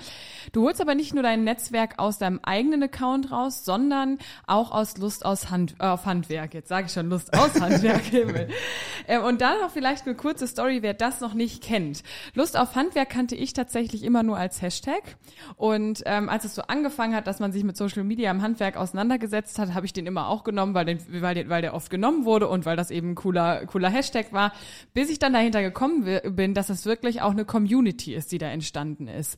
Du 0.52 0.62
holst 0.62 0.80
aber 0.80 0.94
nicht 0.94 1.12
nur 1.12 1.24
dein 1.24 1.42
Netzwerk 1.42 1.98
aus 1.98 2.18
deinem 2.18 2.38
eigenen 2.44 2.84
Account 2.84 3.32
raus, 3.32 3.64
sondern 3.64 4.18
auch 4.46 4.70
aus 4.70 4.96
Lust 4.96 5.26
aus 5.26 5.50
Hand, 5.50 5.74
äh, 5.80 5.86
auf 5.86 6.06
Handwerk. 6.06 6.54
Jetzt 6.54 6.68
sage 6.68 6.86
ich 6.86 6.92
schon 6.92 7.08
Lust 7.08 7.36
aus 7.36 7.52
Handwerk. 7.60 8.12
ähm, 9.08 9.24
und 9.24 9.40
dann 9.40 9.58
noch 9.60 9.72
vielleicht 9.72 10.06
eine 10.06 10.14
kurze 10.14 10.46
Story, 10.46 10.82
wer 10.82 10.94
das 10.94 11.16
das 11.16 11.25
noch 11.26 11.34
nicht 11.34 11.60
kennt. 11.60 12.04
Lust 12.34 12.56
auf 12.56 12.76
Handwerk 12.76 13.10
kannte 13.10 13.34
ich 13.34 13.52
tatsächlich 13.52 14.04
immer 14.04 14.22
nur 14.22 14.38
als 14.38 14.62
Hashtag. 14.62 15.16
Und 15.56 16.02
ähm, 16.06 16.28
als 16.28 16.44
es 16.44 16.54
so 16.54 16.62
angefangen 16.62 17.16
hat, 17.16 17.26
dass 17.26 17.40
man 17.40 17.50
sich 17.50 17.64
mit 17.64 17.76
Social 17.76 18.04
Media 18.04 18.30
im 18.30 18.42
Handwerk 18.42 18.76
auseinandergesetzt 18.76 19.58
hat, 19.58 19.74
habe 19.74 19.86
ich 19.86 19.92
den 19.92 20.06
immer 20.06 20.28
auch 20.28 20.44
genommen, 20.44 20.74
weil, 20.74 20.84
den, 20.84 21.00
weil, 21.20 21.48
weil 21.48 21.62
der 21.62 21.74
oft 21.74 21.90
genommen 21.90 22.24
wurde 22.24 22.46
und 22.48 22.64
weil 22.64 22.76
das 22.76 22.92
eben 22.92 23.10
ein 23.10 23.14
cooler, 23.16 23.66
cooler 23.66 23.90
Hashtag 23.90 24.32
war, 24.32 24.52
bis 24.94 25.10
ich 25.10 25.18
dann 25.18 25.32
dahinter 25.32 25.62
gekommen 25.62 26.20
bin, 26.36 26.54
dass 26.54 26.68
es 26.68 26.86
wirklich 26.86 27.22
auch 27.22 27.32
eine 27.32 27.44
Community 27.44 28.14
ist, 28.14 28.30
die 28.30 28.38
da 28.38 28.46
entstanden 28.46 29.08
ist. 29.08 29.36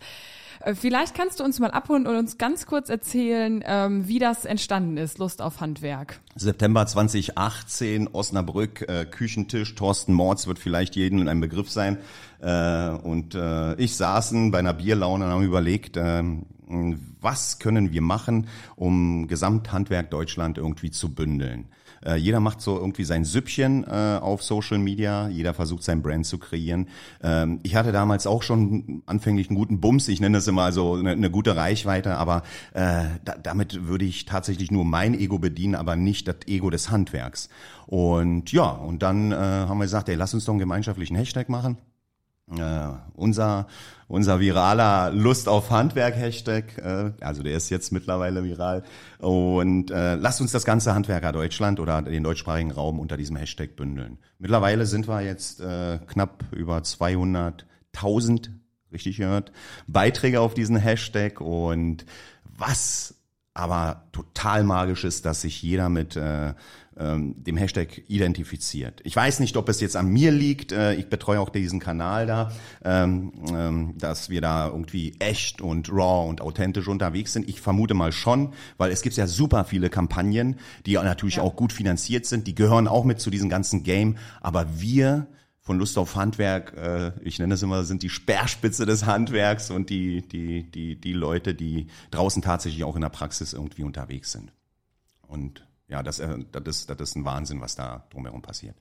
Äh, 0.60 0.74
vielleicht 0.74 1.14
kannst 1.14 1.40
du 1.40 1.44
uns 1.44 1.58
mal 1.58 1.70
abholen 1.70 2.06
und 2.06 2.16
uns 2.16 2.38
ganz 2.38 2.66
kurz 2.66 2.88
erzählen, 2.88 3.62
ähm, 3.66 4.08
wie 4.08 4.18
das 4.18 4.44
entstanden 4.44 4.96
ist, 4.96 5.18
Lust 5.18 5.42
auf 5.42 5.60
Handwerk. 5.60 6.20
September 6.34 6.86
2018, 6.86 8.08
Osnabrück, 8.08 8.88
äh, 8.88 9.04
Küchentisch, 9.04 9.74
Thorsten 9.74 10.12
Mords 10.12 10.46
wird 10.46 10.58
vielleicht 10.58 10.96
jedem 10.96 11.20
in 11.20 11.28
einem 11.28 11.40
Begriff 11.40 11.67
sein. 11.70 11.98
Äh, 12.40 12.90
und 12.90 13.34
äh, 13.34 13.74
ich 13.74 13.96
saßen 13.96 14.50
bei 14.50 14.58
einer 14.58 14.74
Bierlaune 14.74 15.26
und 15.26 15.30
haben 15.30 15.42
überlegt, 15.42 15.96
äh, 15.96 16.22
was 17.20 17.58
können 17.58 17.92
wir 17.92 18.02
machen, 18.02 18.48
um 18.76 19.26
Gesamthandwerk 19.26 20.10
Deutschland 20.10 20.58
irgendwie 20.58 20.90
zu 20.90 21.14
bündeln. 21.14 21.66
Äh, 22.04 22.16
jeder 22.16 22.40
macht 22.40 22.60
so 22.60 22.76
irgendwie 22.76 23.04
sein 23.04 23.24
Süppchen 23.24 23.84
äh, 23.84 24.18
auf 24.20 24.42
Social 24.42 24.78
Media, 24.78 25.28
jeder 25.28 25.54
versucht 25.54 25.82
sein 25.82 26.02
Brand 26.02 26.26
zu 26.26 26.38
kreieren. 26.38 26.88
Ähm, 27.22 27.60
ich 27.62 27.76
hatte 27.76 27.92
damals 27.92 28.26
auch 28.26 28.42
schon 28.42 29.02
anfänglich 29.06 29.48
einen 29.48 29.56
guten 29.56 29.80
Bums, 29.80 30.08
ich 30.08 30.20
nenne 30.20 30.38
das 30.38 30.46
immer 30.46 30.72
so 30.72 30.94
eine, 30.94 31.12
eine 31.12 31.30
gute 31.30 31.56
Reichweite, 31.56 32.16
aber 32.16 32.42
äh, 32.74 33.04
da, 33.24 33.34
damit 33.42 33.86
würde 33.86 34.04
ich 34.04 34.24
tatsächlich 34.24 34.70
nur 34.70 34.84
mein 34.84 35.14
Ego 35.14 35.38
bedienen, 35.38 35.74
aber 35.74 35.96
nicht 35.96 36.28
das 36.28 36.36
Ego 36.46 36.70
des 36.70 36.90
Handwerks. 36.90 37.48
Und 37.86 38.52
ja, 38.52 38.68
und 38.68 39.02
dann 39.02 39.32
äh, 39.32 39.36
haben 39.36 39.78
wir 39.78 39.84
gesagt, 39.84 40.08
ey, 40.08 40.14
lass 40.14 40.34
uns 40.34 40.44
doch 40.44 40.52
einen 40.52 40.60
gemeinschaftlichen 40.60 41.16
Hashtag 41.16 41.48
machen. 41.48 41.78
Äh, 42.50 42.88
unser 43.14 43.66
unser 44.08 44.40
viraler 44.40 45.12
Lust 45.12 45.48
auf 45.48 45.70
Handwerk 45.70 46.16
Hashtag, 46.16 46.78
äh, 46.78 47.12
also 47.20 47.42
der 47.42 47.56
ist 47.56 47.68
jetzt 47.68 47.92
mittlerweile 47.92 48.42
viral. 48.42 48.82
Und 49.18 49.90
äh, 49.90 50.14
lasst 50.14 50.40
uns 50.40 50.50
das 50.50 50.64
ganze 50.64 50.94
Handwerker 50.94 51.30
Deutschland 51.32 51.78
oder 51.78 52.02
den 52.02 52.24
deutschsprachigen 52.24 52.72
Raum 52.72 52.98
unter 52.98 53.16
diesem 53.16 53.36
Hashtag 53.36 53.76
bündeln. 53.76 54.18
Mittlerweile 54.38 54.86
sind 54.86 55.06
wir 55.06 55.20
jetzt 55.20 55.60
äh, 55.60 55.98
knapp 56.06 56.44
über 56.52 56.78
200.000, 56.78 58.48
richtig 58.90 59.18
gehört, 59.18 59.52
Beiträge 59.86 60.40
auf 60.40 60.54
diesen 60.54 60.76
Hashtag 60.76 61.40
und 61.42 62.06
was 62.56 63.14
aber 63.52 64.04
total 64.12 64.62
magisch 64.62 65.04
ist, 65.04 65.26
dass 65.26 65.42
sich 65.42 65.62
jeder 65.62 65.88
mit 65.88 66.16
äh, 66.16 66.54
dem 66.98 67.56
Hashtag 67.56 68.02
identifiziert. 68.08 69.00
Ich 69.04 69.14
weiß 69.14 69.40
nicht, 69.40 69.56
ob 69.56 69.68
es 69.68 69.80
jetzt 69.80 69.96
an 69.96 70.08
mir 70.08 70.32
liegt, 70.32 70.72
äh, 70.72 70.94
ich 70.94 71.08
betreue 71.08 71.40
auch 71.40 71.48
diesen 71.48 71.78
Kanal 71.78 72.26
da, 72.26 72.52
ähm, 72.84 73.32
ähm, 73.54 73.94
dass 73.98 74.30
wir 74.30 74.40
da 74.40 74.66
irgendwie 74.66 75.14
echt 75.20 75.60
und 75.60 75.90
raw 75.90 76.28
und 76.28 76.40
authentisch 76.40 76.88
unterwegs 76.88 77.32
sind. 77.32 77.48
Ich 77.48 77.60
vermute 77.60 77.94
mal 77.94 78.12
schon, 78.12 78.52
weil 78.76 78.90
es 78.90 79.02
gibt 79.02 79.16
ja 79.16 79.26
super 79.26 79.64
viele 79.64 79.90
Kampagnen, 79.90 80.56
die 80.86 80.94
natürlich 80.94 81.36
ja. 81.36 81.42
auch 81.42 81.54
gut 81.54 81.72
finanziert 81.72 82.26
sind, 82.26 82.46
die 82.46 82.54
gehören 82.54 82.88
auch 82.88 83.04
mit 83.04 83.20
zu 83.20 83.30
diesem 83.30 83.48
ganzen 83.48 83.84
Game, 83.84 84.16
aber 84.40 84.80
wir 84.80 85.28
von 85.60 85.78
Lust 85.78 85.98
auf 85.98 86.16
Handwerk, 86.16 86.74
äh, 86.78 87.12
ich 87.20 87.38
nenne 87.38 87.52
es 87.52 87.62
immer, 87.62 87.84
sind 87.84 88.02
die 88.02 88.08
Speerspitze 88.08 88.86
des 88.86 89.04
Handwerks 89.04 89.70
und 89.70 89.90
die, 89.90 90.26
die, 90.26 90.62
die, 90.70 90.98
die 90.98 91.12
Leute, 91.12 91.54
die 91.54 91.88
draußen 92.10 92.40
tatsächlich 92.40 92.84
auch 92.84 92.96
in 92.96 93.02
der 93.02 93.10
Praxis 93.10 93.52
irgendwie 93.52 93.82
unterwegs 93.82 94.32
sind. 94.32 94.50
Und 95.26 95.67
ja, 95.88 96.02
das, 96.02 96.20
äh, 96.20 96.38
das, 96.52 96.80
ist, 96.80 96.90
das 96.90 97.00
ist 97.00 97.16
ein 97.16 97.24
Wahnsinn, 97.24 97.60
was 97.60 97.74
da 97.74 98.06
drumherum 98.10 98.42
passiert. 98.42 98.76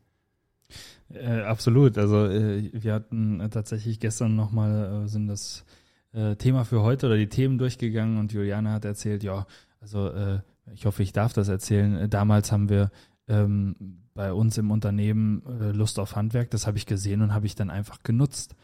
Äh, 1.09 1.41
absolut. 1.41 1.97
Also 1.97 2.25
äh, 2.25 2.69
wir 2.73 2.93
hatten 2.93 3.39
äh, 3.39 3.49
tatsächlich 3.49 3.99
gestern 3.99 4.35
nochmal 4.35 5.05
äh, 5.05 5.07
sind 5.07 5.27
das 5.27 5.65
äh, 6.13 6.35
Thema 6.35 6.65
für 6.65 6.81
heute 6.81 7.07
oder 7.07 7.17
die 7.17 7.29
Themen 7.29 7.57
durchgegangen 7.57 8.17
und 8.17 8.33
Juliane 8.33 8.71
hat 8.71 8.85
erzählt, 8.85 9.23
ja, 9.23 9.45
also 9.79 10.09
äh, 10.09 10.39
ich 10.73 10.85
hoffe, 10.85 11.03
ich 11.03 11.13
darf 11.13 11.31
das 11.31 11.47
erzählen. 11.47 11.95
Äh, 11.95 12.09
damals 12.09 12.51
haben 12.51 12.69
wir 12.69 12.91
ähm, 13.29 14.01
bei 14.13 14.33
uns 14.33 14.57
im 14.57 14.71
Unternehmen 14.71 15.43
Lust 15.73 15.99
auf 15.99 16.15
Handwerk, 16.15 16.49
das 16.49 16.65
habe 16.65 16.77
ich 16.77 16.87
gesehen 16.87 17.21
und 17.21 17.35
habe 17.35 17.45
ich 17.45 17.53
dann 17.53 17.69
einfach 17.69 18.01
genutzt. 18.01 18.55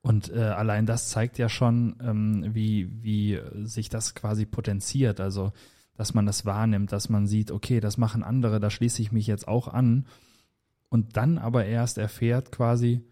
Und 0.00 0.32
allein 0.32 0.86
das 0.86 1.10
zeigt 1.10 1.36
ja 1.36 1.50
schon, 1.50 1.96
ähm, 2.00 2.54
wie, 2.54 2.90
wie 3.02 3.38
sich 3.64 3.90
das 3.90 4.14
quasi 4.14 4.46
potenziert. 4.46 5.20
Also 5.20 5.52
dass 5.96 6.14
man 6.14 6.26
das 6.26 6.44
wahrnimmt, 6.44 6.92
dass 6.92 7.08
man 7.08 7.26
sieht, 7.26 7.50
okay, 7.50 7.80
das 7.80 7.98
machen 7.98 8.22
andere, 8.22 8.60
da 8.60 8.70
schließe 8.70 9.00
ich 9.00 9.12
mich 9.12 9.26
jetzt 9.26 9.46
auch 9.46 9.68
an. 9.68 10.06
Und 10.88 11.16
dann 11.16 11.38
aber 11.38 11.64
erst 11.64 11.98
erfährt 11.98 12.52
quasi, 12.52 13.02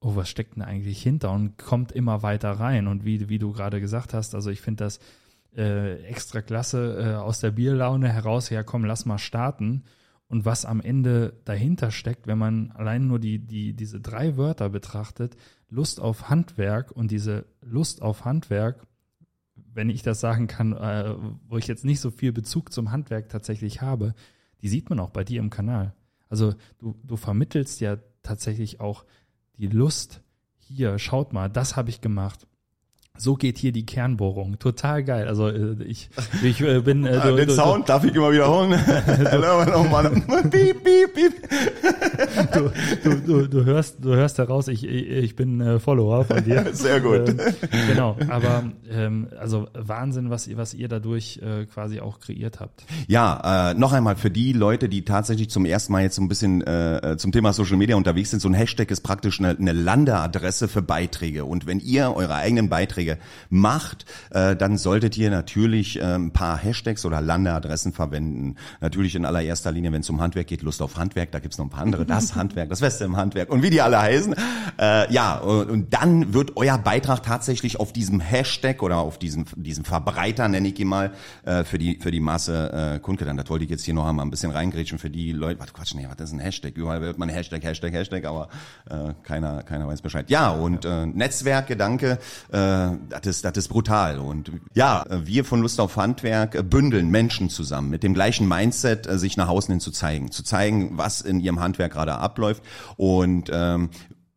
oh, 0.00 0.16
was 0.16 0.28
steckt 0.28 0.56
denn 0.56 0.62
eigentlich 0.62 1.02
hinter 1.02 1.32
und 1.32 1.58
kommt 1.58 1.92
immer 1.92 2.22
weiter 2.22 2.52
rein. 2.52 2.86
Und 2.86 3.04
wie, 3.04 3.28
wie 3.28 3.38
du 3.38 3.52
gerade 3.52 3.80
gesagt 3.80 4.14
hast, 4.14 4.34
also 4.34 4.50
ich 4.50 4.60
finde 4.60 4.84
das 4.84 5.00
äh, 5.56 6.02
extra 6.02 6.42
klasse 6.42 6.96
äh, 6.98 7.14
aus 7.14 7.40
der 7.40 7.50
Bierlaune 7.50 8.08
heraus, 8.08 8.50
ja 8.50 8.62
komm, 8.62 8.84
lass 8.84 9.06
mal 9.06 9.18
starten. 9.18 9.84
Und 10.28 10.44
was 10.44 10.64
am 10.64 10.80
Ende 10.80 11.34
dahinter 11.44 11.90
steckt, 11.90 12.26
wenn 12.26 12.38
man 12.38 12.72
allein 12.72 13.06
nur 13.06 13.20
die, 13.20 13.38
die, 13.38 13.74
diese 13.74 14.00
drei 14.00 14.36
Wörter 14.36 14.68
betrachtet, 14.68 15.36
Lust 15.68 16.00
auf 16.00 16.28
Handwerk 16.28 16.90
und 16.90 17.10
diese 17.10 17.46
Lust 17.62 18.02
auf 18.02 18.24
Handwerk 18.24 18.86
wenn 19.76 19.90
ich 19.90 20.02
das 20.02 20.20
sagen 20.20 20.46
kann, 20.46 20.72
äh, 20.72 21.14
wo 21.48 21.58
ich 21.58 21.66
jetzt 21.66 21.84
nicht 21.84 22.00
so 22.00 22.10
viel 22.10 22.32
Bezug 22.32 22.72
zum 22.72 22.90
Handwerk 22.90 23.28
tatsächlich 23.28 23.82
habe, 23.82 24.14
die 24.62 24.68
sieht 24.68 24.90
man 24.90 24.98
auch 24.98 25.10
bei 25.10 25.22
dir 25.22 25.38
im 25.38 25.50
Kanal. 25.50 25.94
Also 26.28 26.54
du, 26.78 26.96
du 27.04 27.16
vermittelst 27.16 27.80
ja 27.80 27.98
tatsächlich 28.22 28.80
auch 28.80 29.04
die 29.58 29.68
Lust, 29.68 30.22
hier, 30.56 30.98
schaut 30.98 31.32
mal, 31.32 31.48
das 31.48 31.76
habe 31.76 31.90
ich 31.90 32.00
gemacht. 32.00 32.48
So 33.18 33.34
geht 33.34 33.58
hier 33.58 33.72
die 33.72 33.86
Kernbohrung. 33.86 34.58
Total 34.58 35.02
geil. 35.04 35.28
Also 35.28 35.48
äh, 35.48 35.76
ich, 35.84 36.10
ich 36.42 36.60
äh, 36.60 36.80
bin. 36.80 37.04
Äh, 37.04 37.20
du, 37.26 37.36
Den 37.36 37.48
du, 37.48 37.54
Sound 37.54 37.84
du, 37.84 37.92
darf 37.92 38.04
ich 38.04 38.14
immer 38.14 38.32
wiederholen. 38.32 38.72
piep, 40.50 40.84
piep, 40.84 41.14
piep. 41.14 41.32
Du, 42.52 42.70
du, 43.04 43.16
du, 43.20 43.48
du 43.48 43.64
hörst, 43.64 43.96
du 44.00 44.14
hörst 44.14 44.38
heraus, 44.38 44.68
ich, 44.68 44.86
ich 44.86 45.36
bin 45.36 45.60
äh, 45.60 45.78
Follower 45.78 46.24
von 46.24 46.44
dir. 46.44 46.66
Sehr 46.72 47.00
gut. 47.00 47.28
Ähm, 47.28 47.36
genau. 47.88 48.16
Aber 48.28 48.64
ähm, 48.90 49.28
also 49.38 49.68
Wahnsinn, 49.74 50.30
was 50.30 50.46
ihr, 50.46 50.56
was 50.56 50.74
ihr 50.74 50.88
dadurch 50.88 51.40
äh, 51.42 51.66
quasi 51.66 52.00
auch 52.00 52.20
kreiert 52.20 52.60
habt. 52.60 52.84
Ja, 53.08 53.70
äh, 53.70 53.74
noch 53.74 53.92
einmal 53.92 54.16
für 54.16 54.30
die 54.30 54.52
Leute, 54.52 54.88
die 54.88 55.04
tatsächlich 55.04 55.50
zum 55.50 55.64
ersten 55.64 55.92
Mal 55.92 56.02
jetzt 56.02 56.16
so 56.16 56.22
ein 56.22 56.28
bisschen 56.28 56.62
äh, 56.66 57.16
zum 57.18 57.32
Thema 57.32 57.52
Social 57.52 57.76
Media 57.76 57.96
unterwegs 57.96 58.30
sind. 58.30 58.40
So 58.40 58.48
ein 58.48 58.54
Hashtag 58.54 58.90
ist 58.90 59.00
praktisch 59.00 59.40
eine, 59.40 59.56
eine 59.56 59.72
Landeadresse 59.72 60.68
für 60.68 60.82
Beiträge. 60.82 61.44
Und 61.44 61.66
wenn 61.66 61.80
ihr 61.80 62.14
eure 62.14 62.34
eigenen 62.34 62.68
Beiträge 62.68 63.05
Beiträge 63.06 63.18
macht, 63.48 64.04
äh, 64.30 64.56
dann 64.56 64.76
solltet 64.76 65.16
ihr 65.16 65.30
natürlich 65.30 66.00
äh, 66.00 66.02
ein 66.02 66.32
paar 66.32 66.58
Hashtags 66.58 67.04
oder 67.04 67.20
Landeadressen 67.20 67.92
verwenden. 67.92 68.56
Natürlich 68.80 69.14
in 69.14 69.24
allererster 69.24 69.72
Linie, 69.72 69.92
wenn 69.92 70.00
es 70.00 70.10
um 70.10 70.20
Handwerk 70.20 70.46
geht, 70.46 70.62
Lust 70.62 70.82
auf 70.82 70.96
Handwerk, 70.96 71.32
da 71.32 71.38
gibt's 71.38 71.58
noch 71.58 71.66
ein 71.66 71.70
paar 71.70 71.82
andere, 71.82 72.04
das 72.04 72.34
Handwerk, 72.34 72.68
das 72.68 72.80
Beste 72.80 73.04
im 73.04 73.16
Handwerk 73.16 73.50
und 73.50 73.62
wie 73.62 73.70
die 73.70 73.80
alle 73.80 74.00
heißen. 74.00 74.34
Äh, 74.78 75.12
ja, 75.12 75.36
und, 75.36 75.70
und 75.70 75.94
dann 75.94 76.34
wird 76.34 76.56
euer 76.56 76.78
Beitrag 76.78 77.22
tatsächlich 77.22 77.78
auf 77.80 77.92
diesem 77.92 78.20
Hashtag 78.20 78.82
oder 78.82 78.98
auf 78.98 79.18
diesem, 79.18 79.46
diesem 79.54 79.84
Verbreiter, 79.84 80.48
nenne 80.48 80.68
ich 80.68 80.78
ihn 80.78 80.88
mal, 80.88 81.12
äh, 81.44 81.64
für 81.64 81.78
die 81.78 81.98
für 82.00 82.10
die 82.10 82.20
Masse 82.20 82.94
äh, 82.96 82.98
kundgetan. 82.98 83.36
Das 83.36 83.48
wollte 83.48 83.64
ich 83.64 83.70
jetzt 83.70 83.84
hier 83.84 83.94
noch 83.94 84.06
einmal 84.06 84.26
ein 84.26 84.30
bisschen 84.30 84.50
reingrätschen 84.50 84.98
für 84.98 85.10
die 85.10 85.32
Leute. 85.32 85.60
Warte, 85.60 85.72
Quatsch, 85.72 85.94
nee, 85.94 86.06
was 86.08 86.20
ist 86.20 86.32
ein 86.32 86.40
Hashtag? 86.40 86.76
Überall 86.76 87.00
wird 87.00 87.18
man 87.18 87.28
Hashtag, 87.28 87.62
Hashtag, 87.62 87.92
Hashtag, 87.92 88.24
aber 88.24 88.48
äh, 88.90 89.14
keiner, 89.22 89.62
keiner 89.62 89.86
weiß 89.86 90.02
Bescheid. 90.02 90.28
Ja, 90.30 90.50
und 90.50 90.84
äh, 90.84 91.06
Netzwerkgedanke, 91.06 92.18
äh, 92.52 92.88
das 93.08 93.26
ist, 93.26 93.44
das 93.44 93.56
ist 93.56 93.68
brutal. 93.68 94.18
Und 94.18 94.50
ja, 94.74 95.04
wir 95.10 95.44
von 95.44 95.62
Lust 95.62 95.80
auf 95.80 95.96
Handwerk 95.96 96.68
bündeln 96.68 97.10
Menschen 97.10 97.50
zusammen 97.50 97.90
mit 97.90 98.02
dem 98.02 98.14
gleichen 98.14 98.48
Mindset, 98.48 99.06
äh, 99.06 99.18
sich 99.18 99.36
nach 99.36 99.48
außen 99.48 99.72
hin 99.72 99.80
zu 99.80 99.90
zeigen, 99.90 100.30
zu 100.30 100.42
zeigen, 100.42 100.98
was 100.98 101.20
in 101.20 101.40
ihrem 101.40 101.60
Handwerk 101.60 101.92
gerade 101.92 102.14
abläuft. 102.14 102.62
Und 102.96 103.50
ähm, 103.52 103.90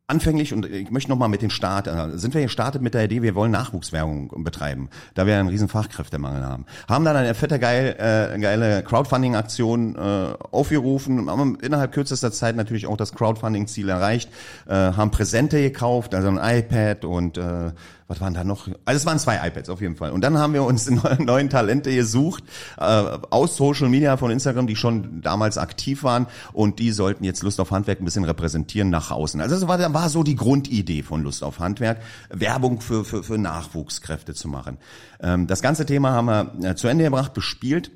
anfänglich, 0.09 0.53
und 0.53 0.65
ich 0.65 0.89
möchte 0.89 1.09
nochmal 1.09 1.29
mit 1.29 1.41
den 1.41 1.51
Start, 1.51 1.87
äh, 1.87 2.17
sind 2.17 2.33
wir 2.33 2.41
gestartet 2.41 2.81
mit 2.81 2.93
der 2.93 3.05
Idee, 3.05 3.21
wir 3.21 3.35
wollen 3.35 3.51
Nachwuchswerbung 3.51 4.43
betreiben, 4.43 4.89
da 5.13 5.25
wir 5.25 5.37
einen 5.37 5.49
riesen 5.49 5.67
Fachkräftemangel 5.67 6.43
haben. 6.43 6.65
Haben 6.87 7.05
dann 7.05 7.15
eine 7.15 7.35
fette 7.35 7.59
geil, 7.59 7.95
äh, 7.99 8.39
geile 8.39 8.83
Crowdfunding-Aktion 8.83 9.95
äh, 9.95 10.33
aufgerufen, 10.51 11.29
haben 11.29 11.57
innerhalb 11.61 11.91
kürzester 11.91 12.31
Zeit 12.31 12.55
natürlich 12.55 12.87
auch 12.87 12.97
das 12.97 13.13
Crowdfunding-Ziel 13.13 13.87
erreicht, 13.87 14.31
äh, 14.67 14.73
haben 14.73 15.11
Präsente 15.11 15.61
gekauft, 15.61 16.15
also 16.15 16.27
ein 16.27 16.39
iPad 16.59 17.05
und 17.05 17.37
äh, 17.37 17.71
was 18.09 18.19
waren 18.19 18.33
da 18.33 18.43
noch? 18.43 18.67
Also 18.85 18.97
es 18.97 19.05
waren 19.05 19.19
zwei 19.19 19.47
iPads 19.47 19.69
auf 19.69 19.81
jeden 19.81 19.95
Fall. 19.95 20.11
Und 20.11 20.21
dann 20.21 20.37
haben 20.37 20.53
wir 20.53 20.63
uns 20.63 20.89
neuen 21.19 21.49
Talente 21.49 21.93
gesucht 21.93 22.43
äh, 22.77 22.83
aus 22.83 23.55
Social 23.55 23.87
Media 23.87 24.17
von 24.17 24.31
Instagram, 24.31 24.65
die 24.65 24.75
schon 24.75 25.21
damals 25.21 25.59
aktiv 25.59 26.03
waren 26.03 26.25
und 26.51 26.79
die 26.79 26.91
sollten 26.91 27.23
jetzt 27.23 27.43
Lust 27.43 27.59
auf 27.59 27.69
Handwerk 27.69 28.01
ein 28.01 28.05
bisschen 28.05 28.25
repräsentieren 28.25 28.89
nach 28.89 29.11
außen. 29.11 29.39
Also 29.39 29.55
das 29.55 29.67
war, 29.67 29.93
war 29.93 30.09
so 30.09 30.23
die 30.23 30.35
Grundidee 30.35 31.03
von 31.03 31.21
Lust 31.21 31.43
auf 31.43 31.59
Handwerk, 31.59 32.01
Werbung 32.29 32.81
für, 32.81 33.05
für, 33.05 33.21
für 33.21 33.37
Nachwuchskräfte 33.37 34.33
zu 34.33 34.47
machen. 34.47 34.79
Ähm, 35.21 35.45
das 35.45 35.61
ganze 35.61 35.85
Thema 35.85 36.11
haben 36.11 36.25
wir 36.25 36.71
äh, 36.71 36.75
zu 36.75 36.87
Ende 36.87 37.03
gebracht, 37.03 37.33
bespielt. 37.33 37.91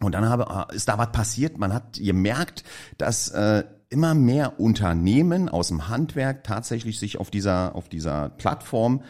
Und 0.00 0.12
dann 0.12 0.28
habe, 0.28 0.74
ist 0.74 0.88
da 0.88 0.98
was 0.98 1.12
passiert. 1.12 1.56
Man 1.56 1.72
hat 1.72 1.94
gemerkt, 1.94 2.64
dass 2.98 3.30
äh, 3.30 3.64
immer 3.88 4.14
mehr 4.14 4.60
Unternehmen 4.60 5.48
aus 5.48 5.68
dem 5.68 5.88
Handwerk 5.88 6.44
tatsächlich 6.44 6.98
sich 6.98 7.18
auf 7.18 7.30
dieser, 7.30 7.74
auf 7.74 7.88
dieser 7.88 8.28
Plattform 8.30 9.02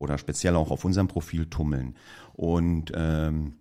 oder 0.00 0.18
speziell 0.18 0.56
auch 0.56 0.72
auf 0.72 0.84
unserem 0.84 1.06
Profil 1.06 1.46
tummeln. 1.46 1.94
Und 2.32 2.90
ähm, 2.96 3.54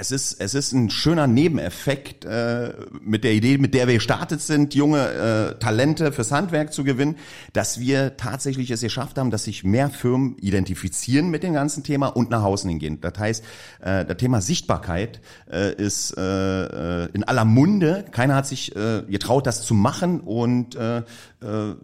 es 0.00 0.12
ist, 0.12 0.40
es 0.40 0.54
ist 0.54 0.72
ein 0.72 0.90
schöner 0.90 1.26
Nebeneffekt 1.26 2.24
äh, 2.24 2.72
mit 3.00 3.24
der 3.24 3.32
Idee, 3.32 3.58
mit 3.58 3.74
der 3.74 3.88
wir 3.88 3.94
gestartet 3.94 4.40
sind, 4.40 4.74
junge 4.74 5.00
äh, 5.00 5.58
Talente 5.58 6.12
fürs 6.12 6.30
Handwerk 6.30 6.72
zu 6.72 6.84
gewinnen, 6.84 7.16
dass 7.52 7.80
wir 7.80 8.16
tatsächlich 8.16 8.70
es 8.70 8.80
geschafft 8.80 9.18
haben, 9.18 9.32
dass 9.32 9.44
sich 9.44 9.64
mehr 9.64 9.90
Firmen 9.90 10.36
identifizieren 10.38 11.30
mit 11.30 11.42
dem 11.42 11.52
ganzen 11.52 11.82
Thema 11.82 12.08
und 12.08 12.30
nach 12.30 12.44
außen 12.44 12.70
hingehen. 12.70 13.00
Das 13.00 13.18
heißt, 13.18 13.44
äh, 13.80 14.04
das 14.04 14.16
Thema 14.18 14.40
Sichtbarkeit 14.40 15.20
äh, 15.50 15.74
ist 15.74 16.16
äh, 16.16 17.04
äh 17.04 17.08
in 17.12 17.24
aller 17.24 17.44
Munde. 17.44 18.04
Keiner 18.12 18.36
hat 18.36 18.46
sich 18.46 18.76
äh, 18.76 19.02
getraut, 19.08 19.48
das 19.48 19.62
zu 19.62 19.74
machen 19.74 20.20
und 20.20 20.76
äh, 20.76 20.98
äh, 20.98 21.74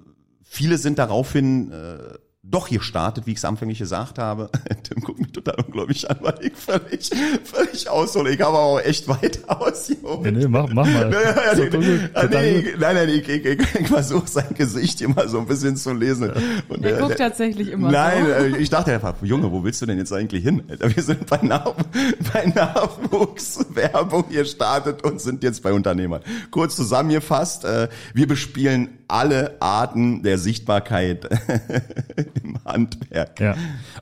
viele 0.45 0.79
sind 0.79 0.99
daraufhin 0.99 1.73
äh, 1.73 2.15
doch 2.51 2.69
hier 2.69 2.83
startet, 2.83 3.27
wie 3.27 3.33
ich 3.33 3.39
es 3.39 3.45
anfänglich 3.45 3.79
gesagt 3.79 4.19
habe. 4.19 4.51
Tim 4.83 5.01
guckt 5.03 5.19
mich 5.19 5.33
total 5.33 5.57
unglaublich 5.67 6.09
an, 6.09 6.19
weil 6.21 6.39
ich 6.43 6.53
völlig, 6.55 7.11
völlig 7.45 7.89
aushole. 7.89 8.31
Ich 8.31 8.41
habe 8.41 8.59
auch 8.59 8.81
echt 8.81 9.09
weit 9.09 9.41
aus. 9.49 9.89
Nee, 9.89 10.31
nee, 10.31 10.47
mach, 10.47 10.69
mach 10.73 10.87
mal. 10.87 11.11
Nein, 11.11 11.71
nein, 12.31 12.65
nein, 12.79 12.95
nein, 12.95 13.09
ich, 13.09 13.29
ich, 13.29 13.45
ich, 13.45 13.61
ich 13.81 13.89
versuche 13.89 14.29
sein 14.29 14.55
Gesicht 14.55 15.01
immer 15.01 15.27
so 15.29 15.39
ein 15.39 15.47
bisschen 15.47 15.77
zu 15.77 15.93
lesen. 15.93 16.33
Und, 16.69 16.85
er 16.85 16.99
äh, 16.99 17.01
guckt 17.01 17.19
tatsächlich 17.19 17.71
immer 17.71 17.91
Nein, 17.91 18.25
so. 18.27 18.33
Äh, 18.33 18.59
ich 18.59 18.71
dachte 18.71 18.93
einfach, 18.93 19.15
Junge, 19.23 19.51
wo 19.51 19.65
willst 19.65 19.81
du 19.83 19.87
denn 19.87 19.99
jetzt 19.99 20.13
eigentlich 20.13 20.43
hin? 20.43 20.63
Wir 20.69 21.03
sind 21.03 21.27
bei, 21.27 21.39
Nach 21.43 21.75
bei 22.33 22.47
Nachwuchswerbung 22.47 24.25
hier 24.29 24.45
startet 24.45 25.03
und 25.03 25.21
sind 25.21 25.43
jetzt 25.43 25.63
bei 25.63 25.73
Unternehmern. 25.73 26.23
Kurz 26.51 26.77
zusammengefasst, 26.77 27.65
äh, 27.65 27.89
wir 28.13 28.27
bespielen 28.27 28.91
alle 29.09 29.61
Arten 29.61 30.23
der 30.23 30.39
Sichtbarkeit 30.39 31.25
im 32.43 32.63
Handwerk. 32.65 33.41
Ja, 33.41 33.57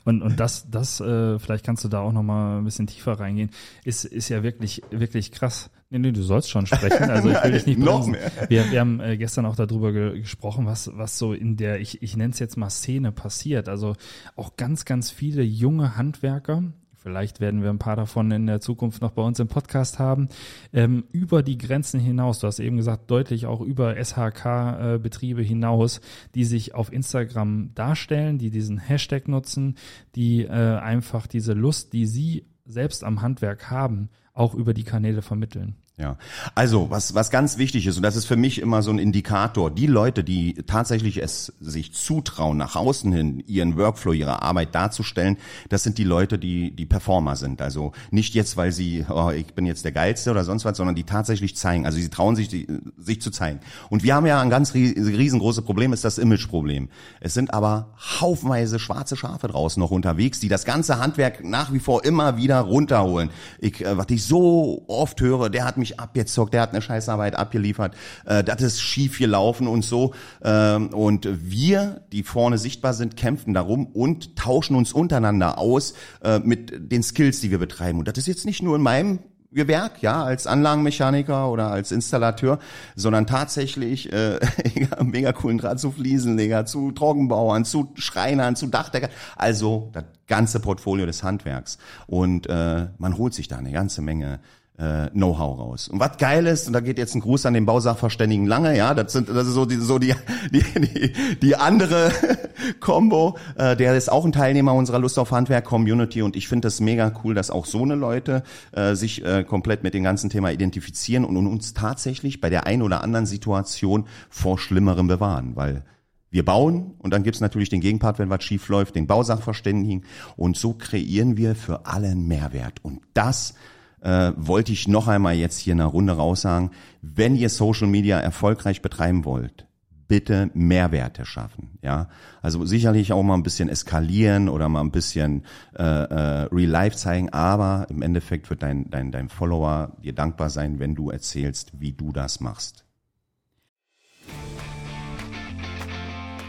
und, 0.04 0.22
und 0.22 0.38
das, 0.38 0.70
das 0.70 1.00
äh, 1.00 1.38
vielleicht 1.38 1.64
kannst 1.64 1.84
du 1.84 1.88
da 1.88 2.00
auch 2.00 2.12
nochmal 2.12 2.58
ein 2.58 2.64
bisschen 2.64 2.86
tiefer 2.86 3.18
reingehen, 3.18 3.50
ist, 3.84 4.04
ist 4.04 4.28
ja 4.28 4.42
wirklich, 4.42 4.82
wirklich 4.90 5.32
krass. 5.32 5.70
Nee, 5.90 5.98
nee, 5.98 6.12
du 6.12 6.22
sollst 6.22 6.48
schon 6.48 6.66
sprechen, 6.66 7.10
also 7.10 7.28
ich 7.28 7.44
will 7.44 7.52
dich 7.52 7.66
nicht 7.66 7.78
noch 7.78 8.06
mehr. 8.06 8.32
Wir, 8.48 8.70
wir 8.70 8.80
haben 8.80 8.98
äh, 9.00 9.18
gestern 9.18 9.44
auch 9.44 9.56
darüber 9.56 9.92
ge 9.92 10.20
gesprochen, 10.20 10.64
was, 10.64 10.90
was 10.94 11.18
so 11.18 11.34
in 11.34 11.58
der, 11.58 11.80
ich, 11.80 12.02
ich 12.02 12.16
nenne 12.16 12.32
es 12.32 12.38
jetzt 12.38 12.56
mal 12.56 12.70
Szene 12.70 13.12
passiert. 13.12 13.68
Also 13.68 13.94
auch 14.34 14.56
ganz, 14.56 14.86
ganz 14.86 15.10
viele 15.10 15.42
junge 15.42 15.96
Handwerker, 15.96 16.62
vielleicht 17.02 17.40
werden 17.40 17.62
wir 17.62 17.70
ein 17.70 17.78
paar 17.78 17.96
davon 17.96 18.30
in 18.30 18.46
der 18.46 18.60
Zukunft 18.60 19.02
noch 19.02 19.10
bei 19.10 19.22
uns 19.22 19.40
im 19.40 19.48
Podcast 19.48 19.98
haben, 19.98 20.28
ähm, 20.72 21.04
über 21.12 21.42
die 21.42 21.58
Grenzen 21.58 22.00
hinaus, 22.00 22.38
du 22.38 22.46
hast 22.46 22.60
eben 22.60 22.76
gesagt, 22.76 23.10
deutlich 23.10 23.46
auch 23.46 23.60
über 23.60 23.96
SHK-Betriebe 23.96 25.42
hinaus, 25.42 26.00
die 26.34 26.44
sich 26.44 26.74
auf 26.74 26.92
Instagram 26.92 27.74
darstellen, 27.74 28.38
die 28.38 28.50
diesen 28.50 28.78
Hashtag 28.78 29.28
nutzen, 29.28 29.76
die 30.14 30.42
äh, 30.42 30.48
einfach 30.48 31.26
diese 31.26 31.52
Lust, 31.52 31.92
die 31.92 32.06
sie 32.06 32.46
selbst 32.64 33.04
am 33.04 33.22
Handwerk 33.22 33.70
haben, 33.70 34.08
auch 34.34 34.54
über 34.54 34.72
die 34.72 34.84
Kanäle 34.84 35.22
vermitteln. 35.22 35.76
Ja, 35.98 36.16
also 36.54 36.88
was 36.88 37.14
was 37.14 37.30
ganz 37.30 37.58
wichtig 37.58 37.86
ist 37.86 37.98
und 37.98 38.02
das 38.02 38.16
ist 38.16 38.24
für 38.24 38.36
mich 38.36 38.62
immer 38.62 38.82
so 38.82 38.90
ein 38.90 38.98
Indikator. 38.98 39.70
Die 39.70 39.86
Leute, 39.86 40.24
die 40.24 40.54
tatsächlich 40.66 41.22
es 41.22 41.52
sich 41.60 41.92
zutrauen, 41.92 42.56
nach 42.56 42.76
außen 42.76 43.12
hin 43.12 43.44
ihren 43.46 43.76
Workflow, 43.76 44.14
ihre 44.14 44.40
Arbeit 44.40 44.74
darzustellen, 44.74 45.36
das 45.68 45.82
sind 45.82 45.98
die 45.98 46.04
Leute, 46.04 46.38
die 46.38 46.74
die 46.74 46.86
Performer 46.86 47.36
sind. 47.36 47.60
Also 47.60 47.92
nicht 48.10 48.34
jetzt, 48.34 48.56
weil 48.56 48.72
sie, 48.72 49.04
oh, 49.10 49.30
ich 49.36 49.52
bin 49.52 49.66
jetzt 49.66 49.84
der 49.84 49.92
geilste 49.92 50.30
oder 50.30 50.44
sonst 50.44 50.64
was, 50.64 50.78
sondern 50.78 50.96
die 50.96 51.04
tatsächlich 51.04 51.56
zeigen. 51.56 51.84
Also 51.84 51.98
sie 51.98 52.08
trauen 52.08 52.36
sich, 52.36 52.48
die, 52.48 52.66
sich 52.96 53.20
zu 53.20 53.30
zeigen. 53.30 53.60
Und 53.90 54.02
wir 54.02 54.14
haben 54.14 54.24
ja 54.24 54.40
ein 54.40 54.48
ganz 54.48 54.72
riesengroßes 54.72 55.62
Problem, 55.62 55.92
ist 55.92 56.04
das 56.04 56.16
Imageproblem. 56.16 56.88
Es 57.20 57.34
sind 57.34 57.52
aber 57.52 57.92
haufenweise 57.98 58.78
schwarze 58.78 59.14
Schafe 59.14 59.46
draußen 59.46 59.78
noch 59.78 59.90
unterwegs, 59.90 60.40
die 60.40 60.48
das 60.48 60.64
ganze 60.64 60.98
Handwerk 60.98 61.44
nach 61.44 61.70
wie 61.70 61.80
vor 61.80 62.02
immer 62.02 62.38
wieder 62.38 62.60
runterholen. 62.60 63.28
Ich, 63.58 63.84
äh, 63.84 63.98
was 63.98 64.06
ich 64.08 64.24
so 64.24 64.84
oft 64.88 65.20
höre, 65.20 65.50
der 65.50 65.66
hat 65.66 65.81
mich 65.82 66.00
abgezockt, 66.00 66.54
der 66.54 66.62
hat 66.62 66.70
eine 66.70 66.82
Scheißarbeit 66.82 67.36
abgeliefert, 67.36 67.94
äh, 68.24 68.42
das 68.42 68.62
ist 68.62 68.80
schief 68.80 69.18
gelaufen 69.18 69.66
und 69.68 69.84
so. 69.84 70.14
Ähm, 70.42 70.88
und 70.88 71.28
wir, 71.30 72.02
die 72.12 72.22
vorne 72.22 72.58
sichtbar 72.58 72.94
sind, 72.94 73.16
kämpfen 73.16 73.52
darum 73.54 73.86
und 73.86 74.36
tauschen 74.36 74.76
uns 74.76 74.92
untereinander 74.92 75.58
aus 75.58 75.94
äh, 76.22 76.38
mit 76.38 76.72
den 76.92 77.02
Skills, 77.02 77.40
die 77.40 77.50
wir 77.50 77.58
betreiben. 77.58 77.98
Und 77.98 78.08
das 78.08 78.16
ist 78.18 78.26
jetzt 78.26 78.46
nicht 78.46 78.62
nur 78.62 78.76
in 78.76 78.82
meinem 78.82 79.18
Gewerk, 79.52 80.00
ja, 80.00 80.24
als 80.24 80.46
Anlagenmechaniker 80.46 81.50
oder 81.50 81.70
als 81.70 81.92
Installateur, 81.92 82.58
sondern 82.96 83.26
tatsächlich 83.26 84.10
äh, 84.12 84.40
mega 85.02 85.32
coolen 85.32 85.58
Draht 85.58 85.78
zu 85.78 85.92
Fliesenleger, 85.92 86.64
zu 86.64 86.90
Trockenbauern, 86.92 87.64
zu 87.64 87.92
Schreinern, 87.94 88.56
zu 88.56 88.68
Dachdeckern, 88.68 89.10
also 89.36 89.90
das 89.92 90.04
ganze 90.26 90.58
Portfolio 90.60 91.04
des 91.04 91.22
Handwerks. 91.22 91.76
Und 92.06 92.46
äh, 92.48 92.88
man 92.96 93.18
holt 93.18 93.34
sich 93.34 93.48
da 93.48 93.58
eine 93.58 93.72
ganze 93.72 94.00
Menge 94.00 94.40
äh, 94.82 95.10
Know-how 95.10 95.58
raus. 95.58 95.88
Und 95.88 96.00
was 96.00 96.16
geil 96.18 96.46
ist, 96.46 96.66
und 96.66 96.72
da 96.72 96.80
geht 96.80 96.98
jetzt 96.98 97.14
ein 97.14 97.20
Gruß 97.20 97.46
an 97.46 97.54
den 97.54 97.66
Bausachverständigen 97.66 98.46
Lange, 98.46 98.76
ja, 98.76 98.94
das 98.94 99.12
sind 99.12 99.28
das 99.28 99.46
ist 99.46 99.54
so 99.54 99.64
die 99.64 99.76
so 99.76 99.98
die 99.98 100.14
die 100.50 100.64
die, 100.80 101.12
die 101.40 101.56
andere 101.56 102.10
Combo, 102.80 103.38
äh, 103.56 103.76
der 103.76 103.96
ist 103.96 104.10
auch 104.10 104.24
ein 104.24 104.32
Teilnehmer 104.32 104.74
unserer 104.74 104.98
Lust 104.98 105.18
auf 105.18 105.30
Handwerk 105.30 105.64
Community. 105.64 106.22
Und 106.22 106.34
ich 106.34 106.48
finde 106.48 106.66
das 106.66 106.80
mega 106.80 107.12
cool, 107.22 107.34
dass 107.34 107.50
auch 107.50 107.66
so 107.66 107.82
eine 107.82 107.94
Leute 107.94 108.42
äh, 108.72 108.94
sich 108.94 109.24
äh, 109.24 109.44
komplett 109.44 109.84
mit 109.84 109.94
dem 109.94 110.02
ganzen 110.02 110.30
Thema 110.30 110.50
identifizieren 110.50 111.24
und, 111.24 111.36
und 111.36 111.46
uns 111.46 111.74
tatsächlich 111.74 112.40
bei 112.40 112.50
der 112.50 112.66
einen 112.66 112.82
oder 112.82 113.04
anderen 113.04 113.26
Situation 113.26 114.06
vor 114.30 114.58
Schlimmerem 114.58 115.06
bewahren, 115.06 115.54
weil 115.54 115.84
wir 116.30 116.44
bauen 116.44 116.94
und 116.98 117.12
dann 117.12 117.22
gibt's 117.22 117.40
natürlich 117.40 117.68
den 117.68 117.82
Gegenpart, 117.82 118.18
wenn 118.18 118.30
was 118.30 118.42
schief 118.42 118.68
läuft, 118.68 118.96
den 118.96 119.06
Bausachverständigen. 119.06 120.04
Und 120.36 120.56
so 120.56 120.72
kreieren 120.72 121.36
wir 121.36 121.54
für 121.54 121.84
alle 121.84 122.08
einen 122.08 122.26
Mehrwert. 122.26 122.82
Und 122.82 123.02
das 123.12 123.54
äh, 124.02 124.32
wollte 124.36 124.72
ich 124.72 124.88
noch 124.88 125.08
einmal 125.08 125.34
jetzt 125.34 125.58
hier 125.58 125.72
in 125.72 125.78
der 125.78 125.86
Runde 125.86 126.14
raussagen, 126.14 126.70
wenn 127.00 127.36
ihr 127.36 127.48
Social 127.48 127.88
Media 127.88 128.18
erfolgreich 128.18 128.82
betreiben 128.82 129.24
wollt, 129.24 129.66
bitte 130.08 130.50
Mehrwerte 130.54 131.24
schaffen. 131.24 131.78
Ja, 131.82 132.08
also 132.42 132.64
sicherlich 132.64 133.12
auch 133.12 133.22
mal 133.22 133.34
ein 133.34 133.42
bisschen 133.42 133.68
eskalieren 133.68 134.48
oder 134.48 134.68
mal 134.68 134.80
ein 134.80 134.90
bisschen 134.90 135.44
äh, 135.78 135.82
äh, 135.82 136.48
Real 136.52 136.70
Life 136.70 136.96
zeigen, 136.96 137.30
aber 137.30 137.86
im 137.88 138.02
Endeffekt 138.02 138.50
wird 138.50 138.62
dein, 138.62 138.90
dein, 138.90 139.10
dein 139.10 139.28
Follower 139.28 139.96
dir 140.02 140.12
dankbar 140.12 140.50
sein, 140.50 140.78
wenn 140.78 140.94
du 140.94 141.10
erzählst, 141.10 141.72
wie 141.80 141.92
du 141.92 142.12
das 142.12 142.40
machst. 142.40 142.84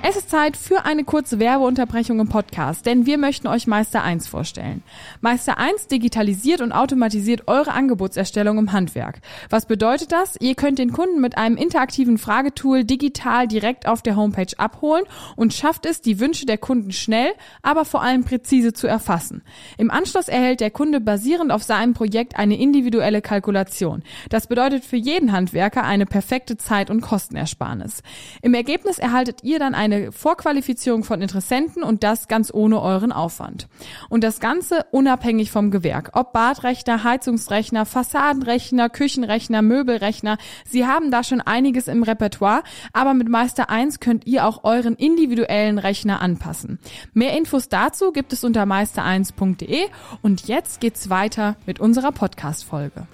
Es 0.05 0.17
ist 0.17 0.29
Zeit 0.29 0.57
für 0.57 0.83
eine 0.83 1.05
kurze 1.05 1.39
Werbeunterbrechung 1.39 2.19
im 2.19 2.27
Podcast, 2.27 2.85
denn 2.85 3.05
wir 3.05 3.17
möchten 3.17 3.47
euch 3.47 3.67
Meister 3.67 4.03
1 4.03 4.27
vorstellen. 4.27 4.83
Meister 5.21 5.57
1 5.57 5.87
digitalisiert 5.87 6.59
und 6.59 6.73
automatisiert 6.73 7.47
eure 7.47 7.71
Angebotserstellung 7.71 8.57
im 8.57 8.73
Handwerk. 8.73 9.21
Was 9.49 9.65
bedeutet 9.65 10.11
das? 10.11 10.35
Ihr 10.41 10.55
könnt 10.55 10.77
den 10.77 10.91
Kunden 10.91 11.21
mit 11.21 11.37
einem 11.37 11.55
interaktiven 11.55 12.17
Fragetool 12.17 12.83
digital 12.83 13.47
direkt 13.47 13.87
auf 13.87 14.01
der 14.01 14.17
Homepage 14.17 14.51
abholen 14.57 15.05
und 15.37 15.53
schafft 15.53 15.85
es, 15.85 16.01
die 16.01 16.19
Wünsche 16.19 16.45
der 16.45 16.57
Kunden 16.57 16.91
schnell, 16.91 17.31
aber 17.61 17.85
vor 17.85 18.01
allem 18.01 18.25
präzise 18.25 18.73
zu 18.73 18.87
erfassen. 18.87 19.41
Im 19.77 19.89
Anschluss 19.89 20.27
erhält 20.27 20.59
der 20.59 20.71
Kunde 20.71 20.99
basierend 20.99 21.49
auf 21.49 21.63
seinem 21.63 21.93
Projekt 21.93 22.35
eine 22.35 22.59
individuelle 22.59 23.21
Kalkulation. 23.21 24.03
Das 24.27 24.47
bedeutet 24.47 24.83
für 24.83 24.97
jeden 24.97 25.31
Handwerker 25.31 25.85
eine 25.85 26.05
perfekte 26.05 26.57
Zeit- 26.57 26.89
und 26.89 26.99
Kostenersparnis. 26.99 28.03
Im 28.41 28.53
Ergebnis 28.53 28.99
erhaltet 28.99 29.45
ihr 29.45 29.59
dann 29.59 29.73
eine 29.73 29.92
eine 29.93 30.12
Vorqualifizierung 30.12 31.03
von 31.03 31.21
Interessenten 31.21 31.84
und 31.84 32.03
das 32.03 32.27
ganz 32.27 32.53
ohne 32.53 32.82
euren 32.82 33.12
Aufwand. 33.12 33.67
Und 34.10 34.23
das 34.23 34.39
Ganze 34.39 34.86
unabhängig 34.91 35.51
vom 35.51 35.71
Gewerk. 35.71 36.12
Ob 36.13 36.34
Badrechner, 36.34 37.03
Heizungsrechner, 37.03 37.86
Fassadenrechner, 37.86 38.89
Küchenrechner, 38.89 39.62
Möbelrechner. 39.62 40.38
Sie 40.69 40.86
haben 40.86 41.12
da 41.12 41.23
schon 41.23 41.41
einiges 41.41 41.88
im 41.88 42.03
Repertoire, 42.03 42.63
aber 42.91 43.13
mit 43.13 43.29
Meister 43.29 43.69
1 43.69 43.99
könnt 43.99 44.25
ihr 44.25 44.45
auch 44.45 44.63
euren 44.63 44.95
individuellen 44.95 45.79
Rechner 45.79 46.21
anpassen. 46.21 46.79
Mehr 47.13 47.38
Infos 47.38 47.69
dazu 47.69 48.12
gibt 48.12 48.34
es 48.34 48.43
unter 48.43 48.63
meister1.de 48.63 49.86
und 50.21 50.47
jetzt 50.47 50.79
geht's 50.82 51.10
weiter 51.10 51.56
mit 51.65 51.79
unserer 51.79 52.12
Podcast-Folge. 52.12 53.08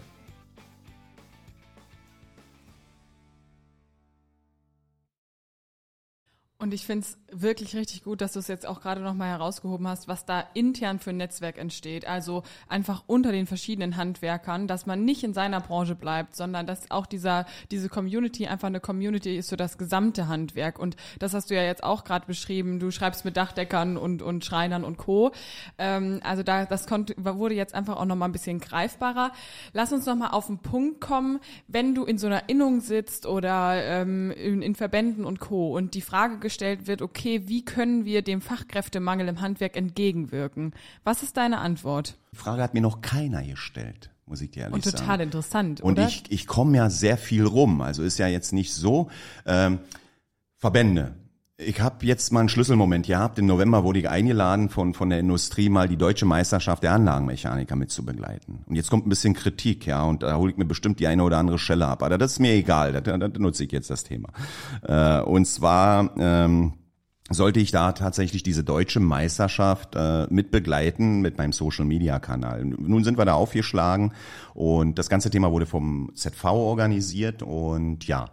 Und 6.59 6.73
ich 6.73 6.85
finde 6.85 7.07
es 7.07 7.17
wirklich 7.31 7.75
richtig 7.75 8.03
gut, 8.03 8.21
dass 8.21 8.33
du 8.33 8.39
es 8.39 8.47
jetzt 8.47 8.65
auch 8.65 8.81
gerade 8.81 9.01
nochmal 9.01 9.29
herausgehoben 9.29 9.87
hast, 9.87 10.07
was 10.07 10.25
da 10.25 10.43
intern 10.53 10.99
für 10.99 11.11
ein 11.11 11.17
Netzwerk 11.17 11.57
entsteht. 11.57 12.05
Also 12.05 12.43
einfach 12.67 13.03
unter 13.07 13.31
den 13.31 13.47
verschiedenen 13.47 13.97
Handwerkern, 13.97 14.67
dass 14.67 14.85
man 14.85 15.05
nicht 15.05 15.23
in 15.23 15.33
seiner 15.33 15.61
Branche 15.61 15.95
bleibt, 15.95 16.35
sondern 16.35 16.67
dass 16.67 16.91
auch 16.91 17.05
dieser, 17.05 17.45
diese 17.71 17.89
Community 17.89 18.47
einfach 18.47 18.67
eine 18.67 18.79
Community 18.79 19.37
ist 19.37 19.49
für 19.49 19.57
das 19.57 19.77
gesamte 19.77 20.27
Handwerk. 20.27 20.79
Und 20.79 20.95
das 21.19 21.33
hast 21.33 21.49
du 21.49 21.55
ja 21.55 21.63
jetzt 21.63 21.83
auch 21.83 22.03
gerade 22.03 22.25
beschrieben. 22.25 22.79
Du 22.79 22.91
schreibst 22.91 23.25
mit 23.25 23.37
Dachdeckern 23.37 23.97
und, 23.97 24.21
und 24.21 24.45
Schreinern 24.45 24.83
und 24.83 24.97
Co. 24.97 25.31
Ähm, 25.77 26.19
also 26.23 26.43
da, 26.43 26.65
das 26.65 26.87
konnte, 26.87 27.13
wurde 27.17 27.55
jetzt 27.55 27.75
einfach 27.75 27.97
auch 27.97 28.05
nochmal 28.05 28.29
ein 28.29 28.33
bisschen 28.33 28.59
greifbarer. 28.59 29.31
Lass 29.73 29.93
uns 29.93 30.05
nochmal 30.05 30.31
auf 30.31 30.47
den 30.47 30.59
Punkt 30.59 31.01
kommen, 31.01 31.39
wenn 31.67 31.95
du 31.95 32.05
in 32.05 32.17
so 32.17 32.27
einer 32.27 32.49
Innung 32.49 32.81
sitzt 32.81 33.25
oder 33.25 33.83
ähm, 33.83 34.31
in, 34.31 34.61
in 34.61 34.75
Verbänden 34.75 35.25
und 35.25 35.39
Co. 35.39 35.75
und 35.75 35.93
die 35.93 36.01
Frage 36.01 36.39
gestellt 36.39 36.87
wird, 36.87 37.01
okay, 37.01 37.18
okay, 37.19 37.43
wie 37.47 37.65
können 37.65 38.05
wir 38.05 38.21
dem 38.21 38.41
Fachkräftemangel 38.41 39.27
im 39.27 39.41
Handwerk 39.41 39.75
entgegenwirken? 39.75 40.73
Was 41.03 41.21
ist 41.21 41.35
deine 41.37 41.59
Antwort? 41.59 42.17
Die 42.31 42.37
Frage 42.37 42.63
hat 42.63 42.73
mir 42.73 42.81
noch 42.81 43.01
keiner 43.01 43.43
gestellt 43.43 44.09
muss 44.25 44.41
ich 44.41 44.51
dir 44.51 44.59
ehrlich 44.59 44.75
Und 44.75 44.83
total 44.83 45.07
sagen. 45.07 45.21
interessant, 45.23 45.81
Und 45.81 45.93
oder? 45.93 46.07
ich, 46.07 46.21
ich 46.29 46.45
komme 46.45 46.77
ja 46.77 46.91
sehr 46.91 47.17
viel 47.17 47.47
rum. 47.47 47.81
Also 47.81 48.03
ist 48.03 48.19
ja 48.19 48.27
jetzt 48.27 48.53
nicht 48.53 48.71
so. 48.75 49.09
Ähm, 49.47 49.79
Verbände. 50.55 51.15
Ich 51.57 51.81
habe 51.81 52.05
jetzt 52.05 52.31
mal 52.31 52.41
einen 52.41 52.49
Schlüsselmoment 52.49 53.07
gehabt. 53.07 53.39
Im 53.39 53.47
November 53.47 53.83
wurde 53.83 53.97
ich 53.97 54.07
eingeladen 54.07 54.69
von, 54.69 54.93
von 54.93 55.09
der 55.09 55.19
Industrie, 55.19 55.67
mal 55.67 55.87
die 55.87 55.97
deutsche 55.97 56.27
Meisterschaft 56.27 56.83
der 56.83 56.93
Anlagenmechaniker 56.93 57.75
mitzubegleiten. 57.75 58.59
Und 58.67 58.75
jetzt 58.75 58.91
kommt 58.91 59.07
ein 59.07 59.09
bisschen 59.09 59.33
Kritik, 59.33 59.87
ja, 59.87 60.03
und 60.03 60.21
da 60.21 60.37
hole 60.37 60.51
ich 60.51 60.57
mir 60.57 60.65
bestimmt 60.65 60.99
die 60.99 61.07
eine 61.07 61.23
oder 61.23 61.39
andere 61.39 61.57
Schelle 61.57 61.87
ab. 61.87 62.03
Aber 62.03 62.19
das 62.19 62.33
ist 62.33 62.39
mir 62.39 62.53
egal, 62.53 62.93
da, 62.93 63.01
da, 63.01 63.17
da 63.17 63.39
nutze 63.39 63.63
ich 63.63 63.71
jetzt 63.71 63.89
das 63.89 64.03
Thema. 64.03 64.29
Äh, 64.83 65.21
und 65.21 65.45
zwar 65.47 66.11
ähm, 66.19 66.73
sollte 67.29 67.59
ich 67.59 67.71
da 67.71 67.91
tatsächlich 67.91 68.43
diese 68.43 68.63
deutsche 68.63 68.99
Meisterschaft 68.99 69.95
äh, 69.95 70.27
mit 70.29 70.51
begleiten 70.51 71.21
mit 71.21 71.37
meinem 71.37 71.51
Social 71.51 71.85
Media 71.85 72.19
Kanal. 72.19 72.65
Nun 72.65 73.03
sind 73.03 73.17
wir 73.17 73.25
da 73.25 73.33
aufgeschlagen 73.33 74.13
und 74.53 74.97
das 74.97 75.09
ganze 75.09 75.29
Thema 75.29 75.51
wurde 75.51 75.65
vom 75.65 76.11
ZV 76.15 76.45
organisiert 76.45 77.43
und 77.43 78.07
ja, 78.07 78.29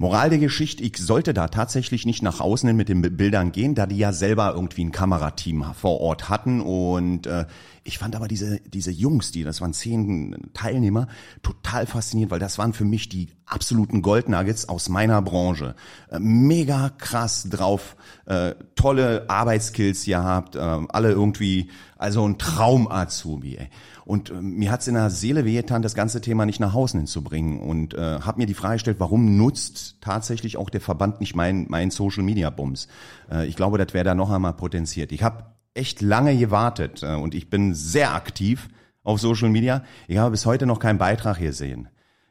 Moral 0.00 0.30
der 0.30 0.38
Geschichte, 0.38 0.84
ich 0.84 0.96
sollte 0.96 1.34
da 1.34 1.48
tatsächlich 1.48 2.06
nicht 2.06 2.22
nach 2.22 2.40
außen 2.40 2.68
hin 2.68 2.76
mit 2.76 2.88
den 2.88 3.02
Bildern 3.02 3.50
gehen, 3.50 3.74
da 3.74 3.86
die 3.86 3.98
ja 3.98 4.12
selber 4.12 4.52
irgendwie 4.54 4.84
ein 4.84 4.92
Kamerateam 4.92 5.64
vor 5.74 6.00
Ort 6.00 6.28
hatten 6.28 6.60
und 6.60 7.26
äh, 7.26 7.46
ich 7.88 7.98
fand 7.98 8.14
aber 8.14 8.28
diese, 8.28 8.60
diese 8.60 8.90
Jungs, 8.90 9.32
die, 9.32 9.44
das 9.44 9.60
waren 9.60 9.72
zehn 9.72 10.50
Teilnehmer, 10.52 11.08
total 11.42 11.86
faszinierend, 11.86 12.30
weil 12.30 12.38
das 12.38 12.58
waren 12.58 12.74
für 12.74 12.84
mich 12.84 13.08
die 13.08 13.28
absoluten 13.46 14.02
Goldnuggets 14.02 14.68
aus 14.68 14.88
meiner 14.90 15.22
Branche. 15.22 15.74
Äh, 16.10 16.18
mega 16.18 16.90
krass 16.90 17.48
drauf, 17.48 17.96
äh, 18.26 18.34
tolle 18.74 19.24
Arbeitskills 19.28 20.04
gehabt, 20.04 20.56
äh, 20.56 20.58
alle 20.60 21.10
irgendwie, 21.10 21.70
also 21.96 22.26
ein 22.26 22.38
Traum-Azubi. 22.38 23.56
Ey. 23.56 23.68
Und 24.04 24.30
äh, 24.30 24.34
mir 24.34 24.72
hat's 24.72 24.88
in 24.88 24.94
der 24.94 25.10
Seele 25.10 25.44
wehgetan, 25.44 25.82
das 25.82 25.94
ganze 25.94 26.22
Thema 26.22 26.46
nicht 26.46 26.60
nach 26.60 26.72
Hause 26.72 26.96
hinzubringen. 26.96 27.60
Und 27.60 27.92
äh, 27.92 28.20
habe 28.20 28.38
mir 28.38 28.46
die 28.46 28.54
Frage 28.54 28.76
gestellt, 28.76 29.00
warum 29.00 29.36
nutzt 29.36 29.96
tatsächlich 30.00 30.56
auch 30.56 30.70
der 30.70 30.80
Verband 30.80 31.20
nicht 31.20 31.36
mein, 31.36 31.66
mein 31.68 31.90
Social-Media-Bums? 31.90 32.88
Äh, 33.30 33.46
ich 33.46 33.56
glaube, 33.56 33.76
das 33.76 33.92
wäre 33.92 34.04
da 34.04 34.14
noch 34.14 34.30
einmal 34.30 34.54
potenziert. 34.54 35.12
Ich 35.12 35.22
habe 35.22 35.44
echt 35.74 36.00
lange 36.00 36.36
gewartet 36.36 37.02
äh, 37.02 37.14
und 37.14 37.34
ich 37.34 37.50
bin 37.50 37.74
sehr 37.74 38.14
aktiv 38.14 38.68
auf 39.02 39.20
Social 39.20 39.50
Media. 39.50 39.82
Ich 40.06 40.18
habe 40.18 40.30
bis 40.30 40.46
heute 40.46 40.66
noch 40.66 40.80
keinen 40.80 40.98
Beitrag 40.98 41.38
gesehen. 41.38 41.88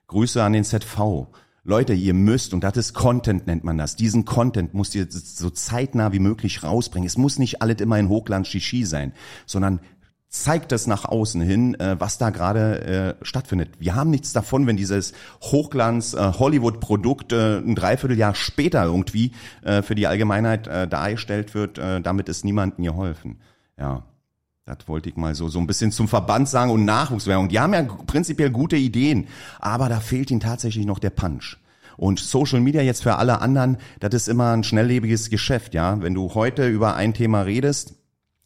Grüße 0.08 0.42
an 0.42 0.54
den 0.54 0.64
ZV. 0.64 1.28
Leute, 1.68 1.94
ihr 1.94 2.14
müsst, 2.14 2.54
und 2.54 2.64
das 2.64 2.78
ist 2.78 2.94
Content 2.94 3.46
nennt 3.46 3.66
man 3.66 3.78
das, 3.78 3.98
diesen 3.98 4.24
Content 4.24 4.74
müsst 4.74 4.96
ihr 4.96 5.06
so 5.10 5.50
zeitnah 5.50 6.14
wie 6.14 6.20
möglich 6.20 6.64
rausbringen. 6.64 7.06
Es 7.06 7.18
muss 7.18 7.40
nicht 7.40 7.62
alles 7.62 7.82
immer 7.82 8.00
in 8.00 8.08
Hochland 8.08 8.48
Shishi 8.48 8.86
sein, 8.86 9.12
sondern 9.46 9.82
zeigt 10.30 10.72
es 10.72 10.88
nach 10.88 11.04
außen 11.04 11.42
hin, 11.42 11.78
äh, 11.78 12.00
was 12.00 12.18
da 12.18 12.30
gerade 12.30 13.18
äh, 13.20 13.26
stattfindet. 13.26 13.72
Wir 13.80 13.96
haben 13.96 14.12
nichts 14.12 14.32
davon, 14.32 14.66
wenn 14.66 14.78
dieses 14.78 15.12
Hochglanz 15.42 16.14
äh, 16.14 16.32
ein 16.32 17.76
Dreivierteljahr 17.76 18.34
später 18.34 18.86
irgendwie 18.86 19.34
für 19.84 19.96
die 19.96 20.08
Allgemeinheit 20.08 20.68
dargestellt 20.68 21.54
wird. 21.54 21.78
Damit 21.78 22.30
ist 22.30 22.46
niemandem 22.46 22.86
geholfen. 22.86 23.40
Ja. 23.78 24.06
Das 24.68 24.80
wollte 24.88 25.08
ich 25.08 25.16
mal 25.16 25.34
so, 25.34 25.48
so 25.48 25.60
ein 25.60 25.66
bisschen 25.66 25.94
zum 25.94 26.10
Verband 26.10 26.50
sagen 26.50 26.72
und 26.72 26.84
Nachwuchswerbung. 26.84 27.48
Die 27.48 27.58
haben 27.58 27.74
ja 27.74 27.84
prinzipiell 27.84 28.50
gute 28.50 28.76
Ideen, 28.76 29.28
aber 29.60 29.88
da 29.88 30.02
fehlt 30.02 30.30
ihnen 30.30 30.42
tatsächlich 30.42 30.86
noch 30.86 31.00
der 31.00 31.10
Punch. 31.10 31.58
Und 31.96 32.20
Social 32.20 32.60
Media 32.60 32.82
jetzt 32.82 33.02
für 33.02 33.16
alle 33.16 33.40
anderen, 33.40 33.78
das 34.02 34.14
ist 34.14 34.28
immer 34.28 34.52
ein 34.52 34.66
schnelllebiges 34.66 35.30
Geschäft, 35.30 35.74
ja. 35.74 36.02
Wenn 36.02 36.14
du 36.14 36.34
heute 36.34 36.68
über 36.68 36.96
ein 36.96 37.14
Thema 37.14 37.44
redest, 37.44 37.96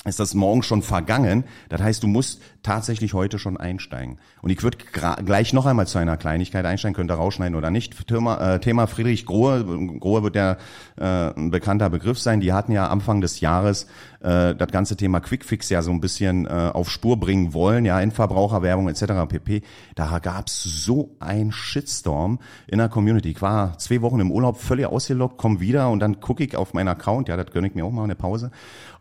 ist 0.05 0.19
das 0.19 0.33
morgen 0.33 0.63
schon 0.63 0.81
vergangen. 0.81 1.43
Das 1.69 1.81
heißt, 1.81 2.01
du 2.01 2.07
musst 2.07 2.41
tatsächlich 2.63 3.13
heute 3.13 3.37
schon 3.37 3.57
einsteigen. 3.57 4.17
Und 4.41 4.49
ich 4.49 4.63
würde 4.63 4.79
gleich 5.23 5.53
noch 5.53 5.67
einmal 5.67 5.85
zu 5.85 5.99
einer 5.99 6.17
Kleinigkeit 6.17 6.65
einsteigen, 6.65 6.95
könnt 6.95 7.11
ihr 7.11 7.15
rausschneiden 7.15 7.55
oder 7.55 7.69
nicht. 7.69 8.07
Thema, 8.07 8.55
äh, 8.55 8.59
Thema 8.59 8.87
Friedrich 8.87 9.27
Grohe. 9.27 9.63
Grohe 9.99 10.23
wird 10.23 10.35
ja 10.35 10.57
äh, 10.97 11.33
ein 11.35 11.51
bekannter 11.51 11.91
Begriff 11.91 12.19
sein. 12.19 12.41
Die 12.41 12.51
hatten 12.51 12.71
ja 12.71 12.87
Anfang 12.87 13.21
des 13.21 13.41
Jahres 13.41 13.85
äh, 14.21 14.55
das 14.55 14.69
ganze 14.71 14.95
Thema 14.97 15.19
Quickfix 15.19 15.69
ja 15.69 15.83
so 15.83 15.91
ein 15.91 16.01
bisschen 16.01 16.45
äh, 16.45 16.71
auf 16.73 16.89
Spur 16.89 17.19
bringen 17.19 17.53
wollen, 17.53 17.85
ja, 17.85 17.99
Endverbraucherwerbung 18.01 18.89
etc. 18.89 19.27
pp. 19.27 19.61
Da 19.95 20.19
gab's 20.19 20.63
so 20.63 21.15
ein 21.19 21.51
Shitstorm 21.51 22.39
in 22.67 22.79
der 22.79 22.89
Community. 22.89 23.31
Ich 23.31 23.41
war 23.41 23.77
zwei 23.77 24.01
Wochen 24.01 24.19
im 24.19 24.31
Urlaub 24.31 24.59
völlig 24.59 24.85
ausgelockt, 24.85 25.37
komm 25.37 25.59
wieder 25.59 25.89
und 25.89 25.99
dann 25.99 26.19
gucke 26.19 26.43
ich 26.43 26.55
auf 26.55 26.73
meinen 26.73 26.87
Account, 26.87 27.29
ja, 27.29 27.37
das 27.37 27.51
gönne 27.51 27.67
ich 27.67 27.75
mir 27.75 27.85
auch 27.85 27.91
mal 27.91 28.03
eine 28.03 28.15
Pause. 28.15 28.51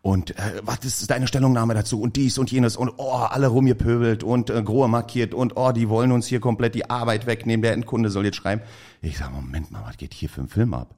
Und 0.02 0.38
äh, 0.38 0.60
was 0.62 0.84
ist 0.84 1.10
deine 1.10 1.26
Stellungnahme 1.26 1.74
dazu 1.74 2.00
und 2.00 2.16
dies 2.16 2.38
und 2.38 2.50
jenes 2.50 2.76
und 2.76 2.92
oh, 2.96 3.12
alle 3.12 3.48
rumgepöbelt 3.48 4.24
und 4.24 4.48
äh, 4.48 4.62
Grohe 4.62 4.88
markiert 4.88 5.34
und 5.34 5.56
oh, 5.56 5.72
die 5.72 5.88
wollen 5.88 6.12
uns 6.12 6.26
hier 6.26 6.40
komplett 6.40 6.74
die 6.74 6.88
Arbeit 6.88 7.26
wegnehmen, 7.26 7.62
der 7.62 7.72
Endkunde 7.72 8.10
soll 8.10 8.24
jetzt 8.24 8.36
schreiben. 8.36 8.62
Ich 9.02 9.18
sage, 9.18 9.32
Moment 9.34 9.70
mal, 9.70 9.82
was 9.84 9.96
geht 9.96 10.14
hier 10.14 10.28
für 10.28 10.40
ein 10.40 10.48
Film 10.48 10.74
ab? 10.74 10.94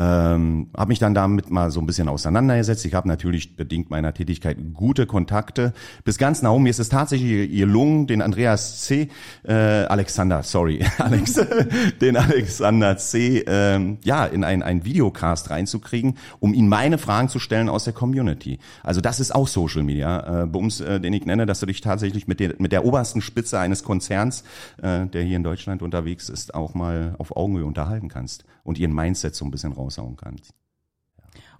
Ähm, 0.00 0.68
habe 0.74 0.88
mich 0.88 0.98
dann 0.98 1.12
damit 1.12 1.50
mal 1.50 1.70
so 1.70 1.78
ein 1.78 1.84
bisschen 1.84 2.08
auseinandergesetzt. 2.08 2.86
Ich 2.86 2.94
habe 2.94 3.06
natürlich 3.06 3.54
bedingt 3.54 3.90
meiner 3.90 4.14
Tätigkeit 4.14 4.56
gute 4.72 5.04
Kontakte. 5.04 5.74
Bis 6.04 6.16
ganz 6.16 6.40
nach 6.40 6.52
oben. 6.52 6.62
Mir 6.62 6.70
ist 6.70 6.78
es 6.78 6.88
tatsächlich 6.88 7.50
gelungen, 7.50 8.06
den 8.06 8.22
Andreas 8.22 8.80
C., 8.80 9.08
äh, 9.42 9.52
Alexander, 9.52 10.42
sorry, 10.42 10.82
Alex, 10.98 11.38
den 12.00 12.16
Alexander 12.16 12.96
C., 12.96 13.44
ähm, 13.46 13.98
ja, 14.02 14.24
in 14.24 14.42
ein, 14.42 14.62
ein 14.62 14.86
Videocast 14.86 15.50
reinzukriegen, 15.50 16.16
um 16.38 16.54
ihn 16.54 16.68
meine 16.68 16.96
Fragen 16.96 17.28
zu 17.28 17.38
stellen 17.38 17.68
aus 17.68 17.84
der 17.84 17.92
Community. 17.92 18.58
Also 18.82 19.02
das 19.02 19.20
ist 19.20 19.34
auch 19.34 19.48
Social 19.48 19.82
Media, 19.82 20.44
äh, 20.44 20.46
Bums, 20.46 20.80
äh, 20.80 20.98
den 20.98 21.12
ich 21.12 21.26
nenne, 21.26 21.44
dass 21.44 21.60
du 21.60 21.66
dich 21.66 21.82
tatsächlich 21.82 22.26
mit 22.26 22.40
der, 22.40 22.54
mit 22.56 22.72
der 22.72 22.86
obersten 22.86 23.20
Spitze 23.20 23.58
eines 23.58 23.84
Konzerns, 23.84 24.44
äh, 24.80 25.04
der 25.04 25.24
hier 25.24 25.36
in 25.36 25.42
Deutschland 25.42 25.82
unterwegs 25.82 26.30
ist, 26.30 26.54
auch 26.54 26.72
mal 26.72 27.16
auf 27.18 27.36
Augenhöhe 27.36 27.66
unterhalten 27.66 28.08
kannst 28.08 28.46
und 28.64 28.78
ihren 28.78 28.94
Mindset 28.94 29.34
so 29.34 29.44
ein 29.44 29.50
bisschen 29.50 29.72
raushauen 29.90 30.16
kannst. 30.16 30.59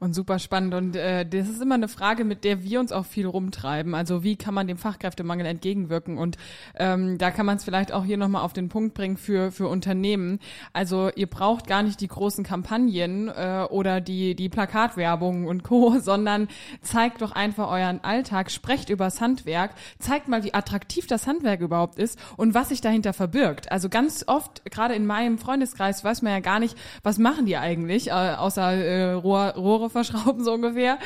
Und 0.01 0.15
super 0.15 0.39
spannend. 0.39 0.73
Und 0.73 0.97
äh, 0.97 1.27
das 1.27 1.51
ist 1.51 1.61
immer 1.61 1.75
eine 1.75 1.87
Frage, 1.87 2.25
mit 2.25 2.43
der 2.43 2.63
wir 2.63 2.81
uns 2.81 2.91
auch 2.91 3.05
viel 3.05 3.27
rumtreiben. 3.27 3.95
Also 3.95 4.25
wie 4.25 4.37
kann 4.37 4.55
man 4.55 4.67
dem 4.67 4.79
Fachkräftemangel 4.79 5.45
entgegenwirken? 5.45 6.17
Und 6.17 6.39
ähm, 6.75 7.19
da 7.19 7.31
kann 7.31 7.45
man 7.45 7.59
es 7.59 7.65
vielleicht 7.65 7.93
auch 7.93 8.07
hier 8.07 8.17
nochmal 8.17 8.43
auf 8.43 8.55
den 8.55 8.71
Punkt 8.71 8.95
bringen 8.95 9.19
für, 9.19 9.53
für 9.53 9.69
Unternehmen. 9.69 10.39
Also 10.73 11.11
ihr 11.15 11.27
braucht 11.27 11.67
gar 11.67 11.83
nicht 11.83 12.01
die 12.01 12.09
großen 12.09 12.45
Kampagnen 12.45 13.29
äh, 13.29 13.67
oder 13.69 14.01
die, 14.01 14.35
die 14.35 14.49
Plakatwerbung 14.49 15.47
und 15.47 15.65
Co., 15.65 15.99
sondern 16.01 16.49
zeigt 16.81 17.21
doch 17.21 17.33
einfach 17.33 17.71
euren 17.71 18.03
Alltag, 18.03 18.51
sprecht 18.51 18.89
übers 18.89 19.21
Handwerk, 19.21 19.73
zeigt 19.99 20.29
mal, 20.29 20.45
wie 20.45 20.55
attraktiv 20.55 21.09
das 21.09 21.27
Handwerk 21.27 21.61
überhaupt 21.61 21.99
ist 21.99 22.19
und 22.39 22.55
was 22.55 22.71
sich 22.71 22.81
dahinter 22.81 23.13
verbirgt. 23.13 23.71
Also 23.71 23.91
ganz 23.91 24.25
oft, 24.27 24.65
gerade 24.65 24.95
in 24.95 25.05
meinem 25.05 25.37
Freundeskreis, 25.37 26.03
weiß 26.03 26.23
man 26.23 26.33
ja 26.33 26.41
gar 26.41 26.59
nicht, 26.59 26.75
was 27.03 27.19
machen 27.19 27.45
die 27.45 27.59
eigentlich, 27.59 28.09
äh, 28.09 28.13
außer 28.13 28.73
äh, 28.73 29.13
Rohr, 29.13 29.51
Rohre 29.57 29.90
verschrauben, 29.91 30.45
so 30.45 30.53
ungefähr. 30.53 30.99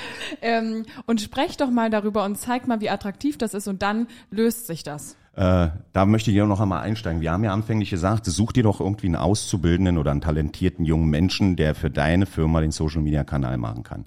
Ähm, 0.43 0.85
und 1.07 1.21
sprecht 1.21 1.61
doch 1.61 1.71
mal 1.71 1.91
darüber 1.91 2.25
und 2.25 2.37
zeigt 2.39 2.69
mal, 2.69 2.81
wie 2.81 2.91
attraktiv 2.91 3.39
das 3.39 3.55
ist 3.55 3.69
und 3.69 3.83
dann 3.83 4.07
löst 4.31 4.67
sich 4.67 4.83
das. 4.83 5.17
Äh, 5.37 5.69
da 5.93 6.07
möchte 6.07 6.31
ich 6.31 6.37
ja 6.37 6.47
noch 6.47 6.61
einmal 6.61 6.83
einsteigen. 6.83 7.21
Wir 7.21 7.33
haben 7.33 7.43
ja 7.43 7.53
anfänglich 7.53 7.91
gesagt, 7.91 8.25
such 8.27 8.53
dir 8.53 8.63
doch 8.63 8.81
irgendwie 8.81 9.07
einen 9.07 9.17
Auszubildenden 9.17 9.99
oder 9.99 10.13
einen 10.13 10.21
talentierten 10.21 10.85
jungen 10.85 11.11
Menschen, 11.11 11.57
der 11.57 11.75
für 11.75 11.91
deine 11.91 12.27
Firma 12.27 12.61
den 12.61 12.71
Social 12.71 13.03
Media 13.03 13.25
Kanal 13.25 13.59
machen 13.59 13.83
kann. 13.83 14.07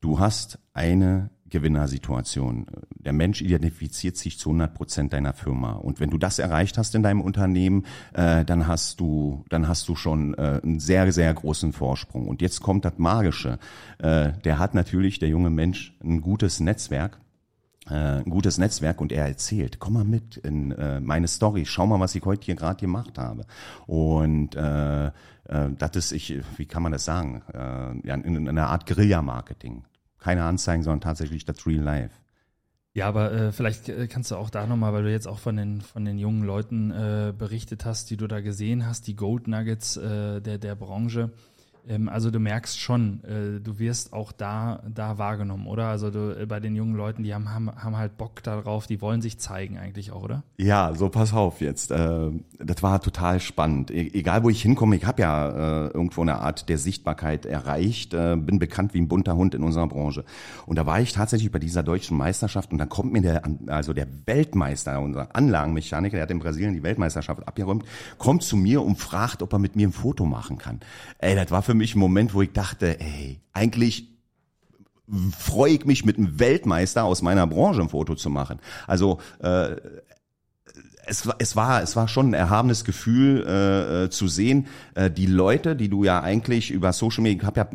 Du 0.00 0.18
hast 0.18 0.58
eine 0.74 1.30
Gewinnersituation. 1.50 2.66
Der 2.90 3.12
Mensch 3.12 3.40
identifiziert 3.42 4.16
sich 4.16 4.38
zu 4.38 4.50
100 4.50 4.74
Prozent 4.74 5.12
deiner 5.12 5.32
Firma. 5.32 5.72
Und 5.72 6.00
wenn 6.00 6.10
du 6.10 6.18
das 6.18 6.38
erreicht 6.38 6.78
hast 6.78 6.94
in 6.94 7.02
deinem 7.02 7.20
Unternehmen, 7.20 7.84
äh, 8.12 8.44
dann 8.44 8.66
hast 8.66 9.00
du, 9.00 9.44
dann 9.48 9.68
hast 9.68 9.88
du 9.88 9.96
schon 9.96 10.34
äh, 10.34 10.60
einen 10.62 10.80
sehr, 10.80 11.10
sehr 11.12 11.32
großen 11.32 11.72
Vorsprung. 11.72 12.28
Und 12.28 12.42
jetzt 12.42 12.60
kommt 12.60 12.84
das 12.84 12.98
Magische. 12.98 13.58
Äh, 13.98 14.32
der 14.44 14.58
hat 14.58 14.74
natürlich, 14.74 15.18
der 15.18 15.28
junge 15.28 15.50
Mensch, 15.50 15.96
ein 16.02 16.20
gutes 16.20 16.60
Netzwerk 16.60 17.18
äh, 17.90 18.18
ein 18.18 18.30
gutes 18.30 18.58
Netzwerk 18.58 19.00
und 19.00 19.12
er 19.12 19.26
erzählt, 19.26 19.78
komm 19.78 19.94
mal 19.94 20.04
mit 20.04 20.36
in 20.36 20.72
äh, 20.72 21.00
meine 21.00 21.28
Story, 21.28 21.64
schau 21.64 21.86
mal, 21.86 22.00
was 22.00 22.14
ich 22.14 22.24
heute 22.24 22.44
hier 22.44 22.54
gerade 22.54 22.78
gemacht 22.80 23.18
habe. 23.18 23.46
Und 23.86 24.54
äh, 24.54 25.06
äh, 25.06 25.10
das 25.78 25.96
ist, 25.96 26.12
ich, 26.12 26.40
wie 26.56 26.66
kann 26.66 26.82
man 26.82 26.92
das 26.92 27.04
sagen, 27.04 27.42
äh, 27.52 28.06
ja, 28.06 28.14
in, 28.14 28.36
in 28.36 28.48
einer 28.48 28.68
Art 28.68 28.86
Guerilla-Marketing 28.86 29.84
keine 30.28 30.44
Anzeigen, 30.44 30.82
sondern 30.82 31.00
tatsächlich 31.00 31.46
das 31.46 31.66
Real 31.66 31.82
Life. 31.82 32.14
Ja, 32.92 33.08
aber 33.08 33.32
äh, 33.32 33.50
vielleicht 33.50 33.88
äh, 33.88 34.08
kannst 34.08 34.30
du 34.30 34.36
auch 34.36 34.50
da 34.50 34.66
nochmal, 34.66 34.92
weil 34.92 35.04
du 35.04 35.10
jetzt 35.10 35.26
auch 35.26 35.38
von 35.38 35.56
den, 35.56 35.80
von 35.80 36.04
den 36.04 36.18
jungen 36.18 36.42
Leuten 36.42 36.90
äh, 36.90 37.32
berichtet 37.32 37.86
hast, 37.86 38.10
die 38.10 38.18
du 38.18 38.26
da 38.26 38.40
gesehen 38.40 38.86
hast, 38.86 39.06
die 39.06 39.16
Gold 39.16 39.48
Nuggets 39.48 39.96
äh, 39.96 40.42
der, 40.42 40.58
der 40.58 40.74
Branche. 40.74 41.30
Ähm, 41.88 42.08
also 42.08 42.30
du 42.30 42.38
merkst 42.38 42.78
schon, 42.78 43.24
äh, 43.24 43.60
du 43.60 43.78
wirst 43.78 44.12
auch 44.12 44.32
da, 44.32 44.82
da 44.88 45.18
wahrgenommen, 45.18 45.66
oder? 45.66 45.86
Also 45.86 46.10
du, 46.10 46.38
äh, 46.38 46.46
bei 46.46 46.60
den 46.60 46.76
jungen 46.76 46.94
Leuten, 46.94 47.22
die 47.22 47.34
haben, 47.34 47.52
haben, 47.52 47.70
haben 47.74 47.96
halt 47.96 48.18
Bock 48.18 48.42
darauf, 48.42 48.86
die 48.86 49.00
wollen 49.00 49.22
sich 49.22 49.38
zeigen 49.38 49.78
eigentlich 49.78 50.12
auch, 50.12 50.22
oder? 50.22 50.42
Ja, 50.58 50.94
so 50.94 51.08
pass 51.08 51.32
auf 51.32 51.60
jetzt. 51.60 51.90
Äh, 51.90 52.30
das 52.58 52.82
war 52.82 53.00
total 53.00 53.40
spannend. 53.40 53.90
E 53.90 54.10
egal 54.12 54.44
wo 54.44 54.50
ich 54.50 54.60
hinkomme, 54.62 54.96
ich 54.96 55.06
habe 55.06 55.22
ja 55.22 55.86
äh, 55.86 55.86
irgendwo 55.88 56.22
eine 56.22 56.36
Art 56.40 56.68
der 56.68 56.78
Sichtbarkeit 56.78 57.46
erreicht, 57.46 58.14
äh, 58.14 58.36
bin 58.36 58.58
bekannt 58.58 58.94
wie 58.94 59.00
ein 59.00 59.08
bunter 59.08 59.36
Hund 59.36 59.54
in 59.54 59.62
unserer 59.62 59.86
Branche. 59.86 60.24
Und 60.66 60.76
da 60.76 60.86
war 60.86 61.00
ich 61.00 61.12
tatsächlich 61.12 61.50
bei 61.50 61.58
dieser 61.58 61.82
deutschen 61.82 62.16
Meisterschaft 62.16 62.72
und 62.72 62.78
dann 62.78 62.88
kommt 62.88 63.12
mir 63.12 63.22
der, 63.22 63.42
also 63.68 63.92
der 63.92 64.06
Weltmeister, 64.26 65.00
unser 65.00 65.34
Anlagenmechaniker, 65.34 66.16
der 66.16 66.22
hat 66.22 66.30
in 66.30 66.38
Brasilien 66.38 66.74
die 66.74 66.82
Weltmeisterschaft 66.82 67.46
abgeräumt, 67.46 67.84
kommt 68.18 68.42
zu 68.42 68.56
mir 68.56 68.82
und 68.82 68.96
fragt, 68.96 69.42
ob 69.42 69.52
er 69.52 69.58
mit 69.58 69.76
mir 69.76 69.88
ein 69.88 69.92
Foto 69.92 70.26
machen 70.26 70.58
kann. 70.58 70.80
Ey, 71.18 71.34
das 71.34 71.50
war 71.50 71.62
für 71.62 71.74
mich 71.78 71.94
ein 71.94 71.98
Moment, 71.98 72.34
wo 72.34 72.42
ich 72.42 72.52
dachte, 72.52 73.00
ey, 73.00 73.40
eigentlich 73.52 74.08
freue 75.38 75.72
ich 75.72 75.86
mich 75.86 76.04
mit 76.04 76.18
einem 76.18 76.38
Weltmeister 76.38 77.04
aus 77.04 77.22
meiner 77.22 77.46
Branche 77.46 77.80
ein 77.80 77.88
Foto 77.88 78.14
zu 78.14 78.28
machen. 78.28 78.58
Also 78.86 79.18
äh, 79.40 79.76
es, 81.08 81.28
es 81.38 81.56
war 81.56 81.82
es 81.82 81.96
war 81.96 82.08
schon 82.08 82.30
ein 82.30 82.34
erhabenes 82.34 82.84
Gefühl 82.84 83.44
äh, 83.46 84.04
äh, 84.04 84.10
zu 84.10 84.28
sehen, 84.28 84.66
äh, 84.94 85.10
die 85.10 85.26
Leute, 85.26 85.76
die 85.76 85.88
du 85.88 86.04
ja 86.04 86.20
eigentlich 86.20 86.70
über 86.70 86.92
Social 86.92 87.22
Media, 87.22 87.40
ich 87.40 87.46
habe 87.46 87.60
ja 87.60 87.68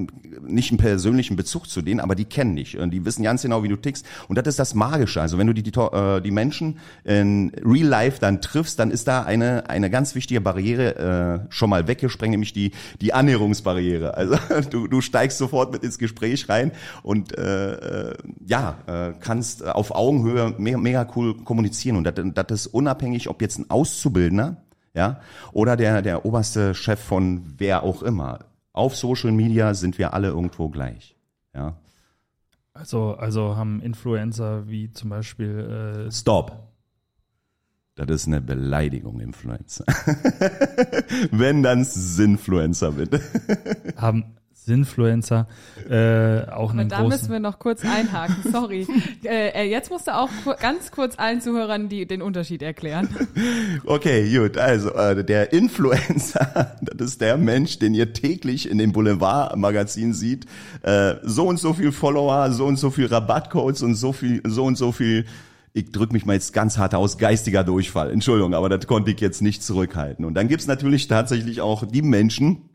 nicht 0.47 0.71
einen 0.71 0.77
persönlichen 0.77 1.35
Bezug 1.35 1.69
zu 1.69 1.81
denen, 1.81 1.99
aber 1.99 2.15
die 2.15 2.25
kennen 2.25 2.55
dich 2.55 2.77
und 2.77 2.91
die 2.91 3.05
wissen 3.05 3.23
ganz 3.23 3.41
genau, 3.41 3.63
wie 3.63 3.67
du 3.67 3.75
tickst 3.75 4.05
und 4.27 4.37
das 4.37 4.47
ist 4.47 4.59
das 4.59 4.75
Magische. 4.75 5.21
Also 5.21 5.37
wenn 5.37 5.47
du 5.47 5.53
die 5.53 5.63
die, 5.63 5.77
äh, 5.79 6.21
die 6.21 6.31
Menschen 6.31 6.79
in 7.03 7.51
Real 7.63 7.87
Life 7.87 8.19
dann 8.19 8.41
triffst, 8.41 8.79
dann 8.79 8.91
ist 8.91 9.07
da 9.07 9.23
eine 9.23 9.69
eine 9.69 9.89
ganz 9.89 10.15
wichtige 10.15 10.41
Barriere 10.41 11.43
äh, 11.49 11.51
schon 11.51 11.69
mal 11.69 11.87
weggesprengt, 11.87 12.31
nämlich 12.31 12.53
die 12.53 12.71
die 13.01 13.13
Annäherungsbarriere. 13.13 14.15
Also 14.15 14.35
du 14.69 14.87
du 14.87 15.01
steigst 15.01 15.37
sofort 15.37 15.71
mit 15.71 15.83
ins 15.83 15.97
Gespräch 15.97 16.49
rein 16.49 16.71
und 17.01 17.37
äh, 17.37 17.73
äh 17.73 18.13
ja 18.45 18.77
äh, 18.87 19.13
kannst 19.19 19.65
auf 19.65 19.95
Augenhöhe 19.95 20.53
mega, 20.57 20.77
mega 20.77 21.07
cool 21.15 21.35
kommunizieren 21.43 21.97
und 21.97 22.03
das, 22.03 22.15
das 22.47 22.65
ist 22.65 22.67
unabhängig 22.67 23.22
unabhängig, 23.23 23.29
ob 23.29 23.41
jetzt 23.41 23.59
ein 23.59 23.69
Auszubildender, 23.69 24.57
ja, 24.93 25.19
oder 25.51 25.75
der, 25.75 26.01
der 26.01 26.25
oberste 26.25 26.73
Chef 26.73 26.99
von 26.99 27.41
wer 27.57 27.83
auch 27.83 28.03
immer. 28.03 28.39
Auf 28.73 28.95
Social 28.95 29.31
Media 29.31 29.73
sind 29.73 29.97
wir 29.97 30.13
alle 30.13 30.29
irgendwo 30.29 30.69
gleich, 30.69 31.15
ja. 31.53 31.77
Also, 32.75 33.13
also 33.15 33.55
haben 33.55 33.81
Influencer 33.81 34.67
wie 34.67 34.91
zum 34.91 35.11
Beispiel 35.11 36.07
äh 36.07 36.11
Stop. 36.11 36.73
Das 37.95 38.09
ist 38.09 38.27
eine 38.27 38.41
Beleidigung, 38.41 39.19
Influencer. 39.19 39.85
Wenn 41.31 41.61
dann 41.61 41.83
Sinfluencer 41.83 42.93
bitte. 42.93 43.21
haben 43.97 44.35
Sinfluencer 44.65 45.47
äh, 45.89 46.49
auch 46.51 46.71
Aber 46.71 46.79
einen 46.79 46.89
da 46.89 46.97
großen 46.97 47.09
müssen 47.09 47.31
wir 47.31 47.39
noch 47.39 47.59
kurz 47.59 47.83
einhaken, 47.83 48.35
sorry. 48.51 48.87
Äh, 49.23 49.63
äh, 49.63 49.69
jetzt 49.69 49.89
musst 49.89 50.07
du 50.07 50.15
auch 50.15 50.29
ganz 50.59 50.91
kurz 50.91 51.17
allen 51.17 51.39
Zuhörern 51.39 51.87
die, 51.87 52.05
den 52.05 52.21
Unterschied 52.21 52.61
erklären. 52.61 53.07
Okay, 53.85 54.29
gut, 54.35 54.57
also 54.57 54.93
äh, 54.93 55.23
der 55.23 55.53
Influencer, 55.53 56.75
das 56.81 57.11
ist 57.11 57.21
der 57.21 57.37
Mensch, 57.37 57.79
den 57.79 57.93
ihr 57.93 58.11
täglich 58.11 58.69
in 58.69 58.77
dem 58.77 58.91
Boulevard-Magazin 58.91 60.13
sieht, 60.13 60.45
äh, 60.81 61.15
so 61.23 61.47
und 61.47 61.59
so 61.59 61.73
viel 61.73 61.91
Follower, 61.91 62.51
so 62.51 62.65
und 62.65 62.77
so 62.77 62.91
viel 62.91 63.05
Rabattcodes 63.05 63.81
und 63.81 63.95
so 63.95 64.11
viel, 64.11 64.41
so 64.45 64.65
und 64.65 64.77
so 64.77 64.91
viel 64.91 65.25
ich 65.73 65.91
drücke 65.91 66.13
mich 66.13 66.25
mal 66.25 66.33
jetzt 66.33 66.53
ganz 66.53 66.77
hart 66.77 66.93
aus, 66.93 67.17
geistiger 67.17 67.63
Durchfall. 67.63 68.11
Entschuldigung, 68.11 68.53
aber 68.53 68.69
das 68.69 68.85
konnte 68.85 69.09
ich 69.09 69.19
jetzt 69.19 69.41
nicht 69.41 69.63
zurückhalten. 69.63 70.23
Und 70.23 70.35
dann 70.35 70.47
gibt's 70.47 70.67
natürlich 70.67 71.07
tatsächlich 71.07 71.61
auch 71.61 71.83
die 71.87 72.03
Menschen, 72.03 72.69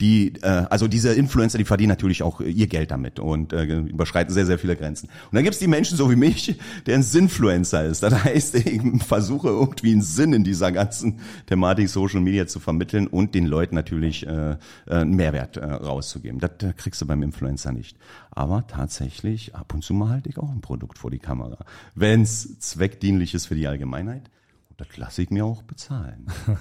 die, 0.00 0.34
äh, 0.42 0.46
also 0.46 0.88
diese 0.88 1.12
Influencer, 1.14 1.56
die 1.56 1.64
verdienen 1.64 1.90
natürlich 1.90 2.24
auch 2.24 2.40
ihr 2.40 2.66
Geld 2.66 2.90
damit 2.90 3.20
und 3.20 3.52
äh, 3.52 3.64
überschreiten 3.64 4.34
sehr, 4.34 4.44
sehr 4.44 4.58
viele 4.58 4.74
Grenzen. 4.74 5.06
Und 5.06 5.36
dann 5.36 5.44
gibt's 5.44 5.60
die 5.60 5.68
Menschen 5.68 5.96
so 5.96 6.10
wie 6.10 6.16
mich, 6.16 6.56
der 6.86 6.96
ein 6.96 7.04
Sinfluencer 7.04 7.84
ist. 7.84 8.02
Das 8.02 8.24
heißt, 8.24 8.54
ich 8.66 8.82
versuche 9.04 9.48
irgendwie 9.48 9.92
einen 9.92 10.02
Sinn 10.02 10.32
in 10.32 10.42
dieser 10.42 10.72
ganzen 10.72 11.20
Thematik 11.46 11.88
Social 11.88 12.20
Media 12.20 12.48
zu 12.48 12.58
vermitteln 12.58 13.06
und 13.06 13.34
den 13.34 13.46
Leuten 13.46 13.76
natürlich 13.76 14.26
äh, 14.26 14.52
äh 14.52 14.56
einen 14.86 15.14
Mehrwert 15.14 15.56
äh, 15.56 15.64
rauszugeben. 15.64 16.40
Das 16.40 16.50
äh, 16.62 16.72
kriegst 16.72 17.00
du 17.00 17.06
beim 17.06 17.22
Influencer 17.22 17.70
nicht. 17.70 17.96
Aber 18.30 18.66
tatsächlich, 18.66 19.54
ab 19.54 19.72
und 19.74 19.84
zu 19.84 19.94
mal 19.94 20.10
halte 20.10 20.28
ich 20.28 20.38
auch 20.38 20.50
ein 20.50 20.60
Produkt 20.60 20.98
vor 20.98 21.10
die 21.10 21.18
Kamera. 21.20 21.58
Wenn's 21.94 22.58
zweckdienlich 22.58 23.34
ist 23.34 23.46
für 23.46 23.54
die 23.54 23.68
Allgemeinheit, 23.68 24.30
das 24.76 24.96
lasse 24.96 25.22
ich 25.22 25.30
mir 25.30 25.44
auch 25.44 25.62
bezahlen. 25.62 26.26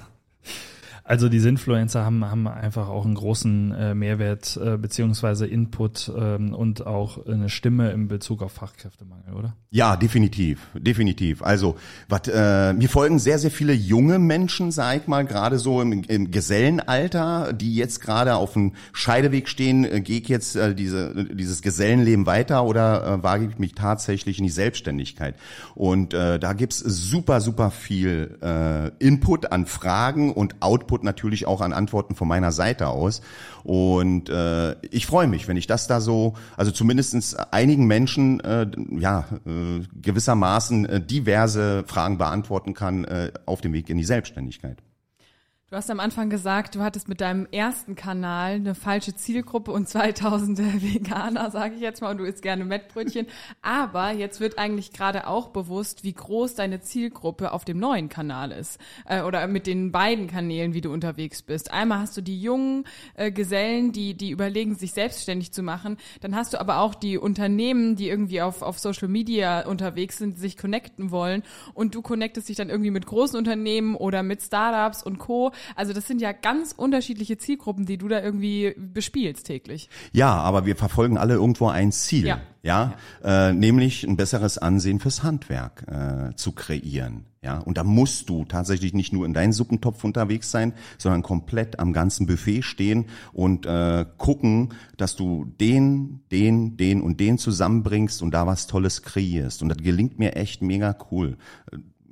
Also 1.09 1.27
diese 1.27 1.49
Influencer 1.49 2.05
haben, 2.05 2.23
haben 2.23 2.47
einfach 2.47 2.87
auch 2.87 3.03
einen 3.03 3.15
großen 3.15 3.71
äh, 3.71 3.95
Mehrwert 3.95 4.59
äh, 4.63 4.77
beziehungsweise 4.77 5.47
Input 5.47 6.11
ähm, 6.15 6.53
und 6.53 6.85
auch 6.85 7.25
eine 7.25 7.49
Stimme 7.49 7.89
in 7.89 8.07
Bezug 8.07 8.43
auf 8.43 8.51
Fachkräftemangel, 8.51 9.33
oder? 9.33 9.55
Ja, 9.71 9.95
definitiv, 9.95 10.67
definitiv. 10.75 11.41
Also, 11.41 11.77
wat, 12.09 12.27
äh, 12.31 12.73
mir 12.73 12.89
folgen 12.89 13.17
sehr, 13.17 13.39
sehr 13.39 13.49
viele 13.49 13.73
junge 13.73 14.19
Menschen, 14.19 14.71
sag 14.71 14.97
ich 14.97 15.07
mal, 15.07 15.25
gerade 15.25 15.57
so 15.57 15.81
im, 15.81 16.03
im 16.03 16.29
Gesellenalter, 16.29 17.53
die 17.53 17.73
jetzt 17.73 18.01
gerade 18.01 18.35
auf 18.35 18.53
dem 18.53 18.73
Scheideweg 18.93 19.49
stehen, 19.49 19.85
äh, 19.85 20.01
gehe 20.01 20.19
ich 20.19 20.27
jetzt 20.27 20.55
äh, 20.57 20.75
diese, 20.75 21.25
dieses 21.25 21.63
Gesellenleben 21.63 22.27
weiter 22.27 22.65
oder 22.65 23.15
äh, 23.15 23.23
wage 23.23 23.47
ich 23.47 23.57
mich 23.57 23.73
tatsächlich 23.73 24.37
in 24.37 24.43
die 24.43 24.51
Selbstständigkeit? 24.51 25.33
Und 25.73 26.13
äh, 26.13 26.37
da 26.37 26.53
gibt's 26.53 26.77
super, 26.77 27.41
super 27.41 27.71
viel 27.71 28.37
äh, 28.43 28.89
Input 29.03 29.51
an 29.51 29.65
Fragen 29.65 30.33
und 30.33 30.61
Output 30.61 30.98
natürlich 31.03 31.47
auch 31.47 31.61
an 31.61 31.73
Antworten 31.73 32.15
von 32.15 32.27
meiner 32.27 32.51
Seite 32.51 32.87
aus. 32.87 33.21
Und 33.63 34.29
äh, 34.29 34.75
ich 34.89 35.05
freue 35.05 35.27
mich, 35.27 35.47
wenn 35.47 35.57
ich 35.57 35.67
das 35.67 35.87
da 35.87 36.01
so, 36.01 36.33
also 36.57 36.71
zumindestens 36.71 37.35
einigen 37.35 37.85
Menschen 37.85 38.39
äh, 38.39 38.67
ja 38.97 39.25
äh, 39.45 39.81
gewissermaßen 40.01 40.85
äh, 40.85 41.01
diverse 41.01 41.83
Fragen 41.87 42.17
beantworten 42.17 42.73
kann 42.73 43.03
äh, 43.05 43.31
auf 43.45 43.61
dem 43.61 43.73
Weg 43.73 43.89
in 43.89 43.97
die 43.97 44.03
Selbstständigkeit. 44.03 44.77
Du 45.71 45.75
hast 45.75 45.91
am 45.91 45.99
Anfang 45.99 46.31
gesagt, 46.31 46.73
du 46.73 46.79
hattest 46.79 47.09
mit 47.09 47.21
deinem 47.21 47.47
ersten 47.51 47.93
Kanal 47.93 48.53
eine 48.53 48.73
falsche 48.73 49.15
Zielgruppe 49.15 49.71
und 49.71 49.87
2000 49.87 50.57
Veganer, 50.81 51.51
sage 51.51 51.75
ich 51.75 51.81
jetzt 51.81 52.01
mal, 52.01 52.09
und 52.09 52.17
du 52.17 52.23
isst 52.23 52.41
gerne 52.41 52.65
Mettbrötchen. 52.65 53.27
Aber 53.61 54.09
jetzt 54.09 54.39
wird 54.39 54.57
eigentlich 54.57 54.91
gerade 54.93 55.27
auch 55.27 55.49
bewusst, 55.49 56.03
wie 56.03 56.13
groß 56.13 56.55
deine 56.55 56.81
Zielgruppe 56.81 57.51
auf 57.51 57.65
dem 57.65 57.77
neuen 57.77 58.09
Kanal 58.09 58.51
ist. 58.51 58.79
Äh, 59.05 59.21
oder 59.21 59.45
mit 59.45 59.67
den 59.67 59.91
beiden 59.91 60.25
Kanälen, 60.25 60.73
wie 60.73 60.81
du 60.81 60.91
unterwegs 60.91 61.43
bist. 61.43 61.71
Einmal 61.71 61.99
hast 61.99 62.17
du 62.17 62.21
die 62.21 62.41
jungen 62.41 62.85
äh, 63.13 63.31
Gesellen, 63.31 63.91
die, 63.91 64.15
die 64.15 64.31
überlegen, 64.31 64.73
sich 64.73 64.93
selbstständig 64.93 65.51
zu 65.51 65.61
machen. 65.61 65.97
Dann 66.21 66.35
hast 66.35 66.53
du 66.53 66.59
aber 66.59 66.79
auch 66.79 66.95
die 66.95 67.19
Unternehmen, 67.19 67.95
die 67.95 68.09
irgendwie 68.09 68.41
auf, 68.41 68.63
auf 68.63 68.79
Social 68.79 69.07
Media 69.07 69.67
unterwegs 69.67 70.17
sind, 70.17 70.39
sich 70.39 70.57
connecten 70.57 71.11
wollen. 71.11 71.43
Und 71.75 71.93
du 71.93 72.01
connectest 72.01 72.49
dich 72.49 72.57
dann 72.57 72.71
irgendwie 72.71 72.89
mit 72.89 73.05
großen 73.05 73.37
Unternehmen 73.37 73.93
oder 73.93 74.23
mit 74.23 74.41
Startups 74.41 75.03
und 75.03 75.19
Co 75.19 75.51
also 75.75 75.93
das 75.93 76.07
sind 76.07 76.21
ja 76.21 76.31
ganz 76.31 76.73
unterschiedliche 76.75 77.37
Zielgruppen, 77.37 77.85
die 77.85 77.97
du 77.97 78.07
da 78.07 78.21
irgendwie 78.21 78.75
bespielst 78.77 79.45
täglich. 79.45 79.89
Ja, 80.11 80.33
aber 80.33 80.65
wir 80.65 80.75
verfolgen 80.75 81.17
alle 81.17 81.35
irgendwo 81.35 81.67
ein 81.67 81.91
Ziel. 81.91 82.27
Ja. 82.27 82.41
Ja, 82.61 82.93
ja. 83.23 83.49
Äh, 83.49 83.53
nämlich 83.53 84.03
ein 84.03 84.17
besseres 84.17 84.57
Ansehen 84.57 84.99
fürs 84.99 85.23
Handwerk 85.23 85.85
äh, 85.87 86.35
zu 86.35 86.51
kreieren. 86.51 87.25
Ja, 87.41 87.59
und 87.59 87.77
da 87.77 87.85
musst 87.85 88.27
du 88.27 88.43
tatsächlich 88.43 88.93
nicht 88.93 89.13
nur 89.13 89.25
in 89.25 89.33
deinem 89.33 89.53
Suppentopf 89.53 90.03
unterwegs 90.03 90.51
sein, 90.51 90.73
sondern 90.97 91.23
komplett 91.23 91.79
am 91.79 91.93
ganzen 91.93 92.27
Buffet 92.27 92.63
stehen 92.63 93.05
und 93.31 93.65
äh, 93.65 94.05
gucken, 94.17 94.73
dass 94.97 95.15
du 95.15 95.45
den, 95.45 96.19
den, 96.33 96.75
den 96.75 97.01
und 97.01 97.21
den 97.21 97.37
zusammenbringst 97.37 98.21
und 98.21 98.31
da 98.33 98.45
was 98.45 98.67
Tolles 98.67 99.03
kreierst. 99.03 99.61
Und 99.61 99.69
das 99.69 99.77
gelingt 99.77 100.19
mir 100.19 100.35
echt 100.35 100.61
mega 100.61 100.97
cool 101.11 101.37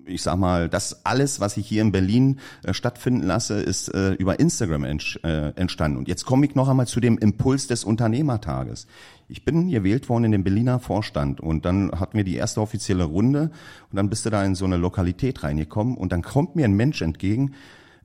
ich 0.07 0.21
sag 0.21 0.37
mal, 0.37 0.69
das 0.69 1.05
alles, 1.05 1.39
was 1.39 1.57
ich 1.57 1.67
hier 1.67 1.81
in 1.81 1.91
Berlin 1.91 2.39
äh, 2.63 2.73
stattfinden 2.73 3.25
lasse, 3.25 3.59
ist 3.59 3.93
äh, 3.93 4.13
über 4.13 4.39
Instagram 4.39 4.83
ent, 4.83 5.19
äh, 5.23 5.49
entstanden. 5.55 5.97
Und 5.97 6.07
jetzt 6.07 6.25
komme 6.25 6.45
ich 6.45 6.55
noch 6.55 6.67
einmal 6.67 6.87
zu 6.87 6.99
dem 6.99 7.17
Impuls 7.17 7.67
des 7.67 7.83
Unternehmertages. 7.83 8.87
Ich 9.27 9.43
bin 9.43 9.69
gewählt 9.69 10.07
worden 10.09 10.25
in 10.25 10.31
den 10.31 10.43
Berliner 10.43 10.79
Vorstand 10.79 11.41
und 11.41 11.65
dann 11.65 11.91
hatten 11.91 12.17
wir 12.17 12.23
die 12.23 12.35
erste 12.35 12.61
offizielle 12.61 13.03
Runde 13.03 13.51
und 13.91 13.95
dann 13.95 14.09
bist 14.09 14.25
du 14.25 14.29
da 14.29 14.43
in 14.43 14.55
so 14.55 14.65
eine 14.65 14.77
Lokalität 14.77 15.43
reingekommen 15.43 15.97
und 15.97 16.11
dann 16.11 16.21
kommt 16.21 16.55
mir 16.55 16.65
ein 16.65 16.75
Mensch 16.75 17.01
entgegen, 17.01 17.53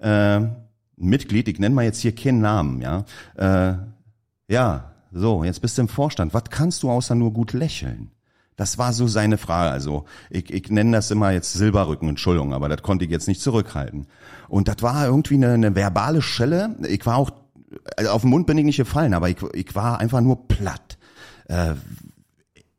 äh, 0.00 0.40
Mitglied, 0.96 1.48
ich 1.48 1.58
nenne 1.58 1.74
mal 1.74 1.84
jetzt 1.84 2.00
hier 2.00 2.14
keinen 2.14 2.40
Namen, 2.40 2.82
ja, 2.82 3.04
äh, 3.36 3.74
ja, 4.48 4.92
so, 5.12 5.44
jetzt 5.44 5.60
bist 5.60 5.78
du 5.78 5.82
im 5.82 5.88
Vorstand. 5.88 6.34
Was 6.34 6.44
kannst 6.50 6.82
du 6.82 6.90
außer 6.90 7.14
nur 7.14 7.32
gut 7.32 7.52
lächeln? 7.52 8.10
Das 8.56 8.78
war 8.78 8.92
so 8.92 9.06
seine 9.06 9.38
Frage. 9.38 9.70
Also 9.70 10.04
ich, 10.30 10.52
ich 10.52 10.70
nenne 10.70 10.92
das 10.92 11.10
immer 11.10 11.30
jetzt 11.30 11.52
Silberrücken, 11.52 12.08
Entschuldigung, 12.08 12.52
aber 12.52 12.68
das 12.68 12.82
konnte 12.82 13.04
ich 13.04 13.10
jetzt 13.10 13.28
nicht 13.28 13.40
zurückhalten. 13.40 14.06
Und 14.48 14.68
das 14.68 14.82
war 14.82 15.06
irgendwie 15.06 15.34
eine, 15.34 15.52
eine 15.52 15.74
verbale 15.74 16.22
Schelle. 16.22 16.76
Ich 16.88 17.06
war 17.06 17.16
auch, 17.16 17.30
also 17.96 18.10
auf 18.10 18.22
den 18.22 18.30
Mund 18.30 18.46
bin 18.46 18.58
ich 18.58 18.64
nicht 18.64 18.76
gefallen, 18.76 19.14
aber 19.14 19.30
ich, 19.30 19.38
ich 19.54 19.74
war 19.74 19.98
einfach 19.98 20.20
nur 20.20 20.46
platt. 20.48 20.98
Äh, 21.48 21.74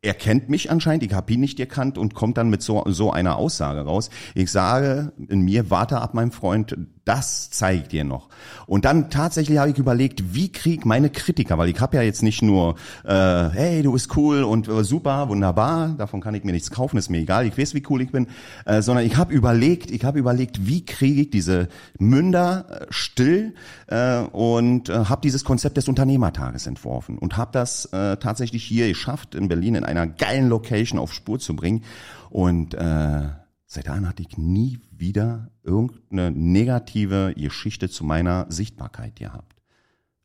er 0.04 0.14
kennt 0.14 0.50
mich 0.50 0.70
anscheinend, 0.70 1.02
ich 1.02 1.14
habe 1.14 1.32
ihn 1.32 1.40
nicht 1.40 1.58
erkannt 1.58 1.96
und 1.96 2.14
kommt 2.14 2.36
dann 2.36 2.50
mit 2.50 2.62
so, 2.62 2.84
so 2.88 3.10
einer 3.10 3.36
Aussage 3.36 3.80
raus. 3.80 4.10
Ich 4.34 4.52
sage 4.52 5.12
in 5.28 5.40
mir, 5.40 5.70
warte 5.70 6.00
ab, 6.00 6.12
mein 6.12 6.30
Freund, 6.30 6.76
das 7.04 7.50
zeigt 7.50 7.92
dir 7.92 8.04
noch. 8.04 8.28
Und 8.66 8.84
dann 8.84 9.10
tatsächlich 9.10 9.58
habe 9.58 9.70
ich 9.70 9.78
überlegt, 9.78 10.34
wie 10.34 10.50
krieg 10.50 10.86
meine 10.86 11.10
Kritiker, 11.10 11.58
weil 11.58 11.68
ich 11.68 11.80
habe 11.80 11.96
ja 11.96 12.02
jetzt 12.02 12.22
nicht 12.22 12.42
nur, 12.42 12.76
äh, 13.04 13.12
hey, 13.12 13.82
du 13.82 13.92
bist 13.92 14.16
cool 14.16 14.42
und 14.42 14.68
äh, 14.68 14.84
super, 14.84 15.28
wunderbar, 15.28 15.88
davon 15.98 16.20
kann 16.20 16.34
ich 16.34 16.44
mir 16.44 16.52
nichts 16.52 16.70
kaufen, 16.70 16.96
ist 16.96 17.10
mir 17.10 17.18
egal, 17.18 17.46
ich 17.46 17.58
weiß, 17.58 17.74
wie 17.74 17.82
cool 17.90 18.00
ich 18.00 18.10
bin, 18.10 18.28
äh, 18.64 18.80
sondern 18.80 19.04
ich 19.04 19.16
habe 19.16 19.34
überlegt, 19.34 19.90
ich 19.90 20.04
habe 20.04 20.18
überlegt, 20.18 20.66
wie 20.66 20.84
kriege 20.84 21.22
ich 21.22 21.30
diese 21.30 21.68
Münder 21.98 22.66
äh, 22.70 22.86
still 22.90 23.54
äh, 23.88 24.20
und 24.20 24.88
äh, 24.88 25.04
habe 25.04 25.20
dieses 25.22 25.44
Konzept 25.44 25.76
des 25.76 25.88
Unternehmertages 25.88 26.66
entworfen 26.66 27.18
und 27.18 27.36
habe 27.36 27.50
das 27.52 27.86
äh, 27.86 28.16
tatsächlich 28.16 28.64
hier 28.64 28.88
geschafft, 28.88 29.34
in 29.34 29.48
Berlin 29.48 29.74
in 29.74 29.84
einer 29.84 30.06
geilen 30.06 30.48
Location 30.48 30.98
auf 30.98 31.12
Spur 31.12 31.38
zu 31.38 31.54
bringen 31.54 31.84
und 32.30 32.74
äh, 32.74 33.28
Seitdem 33.74 34.06
hatte 34.08 34.22
ich 34.22 34.38
nie 34.38 34.78
wieder 34.92 35.50
irgendeine 35.64 36.30
negative 36.30 37.34
Geschichte 37.36 37.88
zu 37.88 38.04
meiner 38.04 38.46
Sichtbarkeit 38.48 39.16
gehabt. 39.16 39.56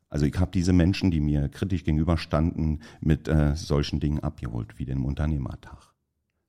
Also 0.08 0.24
ich 0.24 0.38
habe 0.38 0.52
diese 0.52 0.72
Menschen, 0.72 1.10
die 1.10 1.18
mir 1.18 1.48
kritisch 1.48 1.82
gegenüberstanden, 1.82 2.80
mit 3.00 3.26
äh, 3.26 3.56
solchen 3.56 3.98
Dingen 3.98 4.20
abgeholt, 4.20 4.78
wie 4.78 4.84
dem 4.84 5.04
Unternehmertag. 5.04 5.92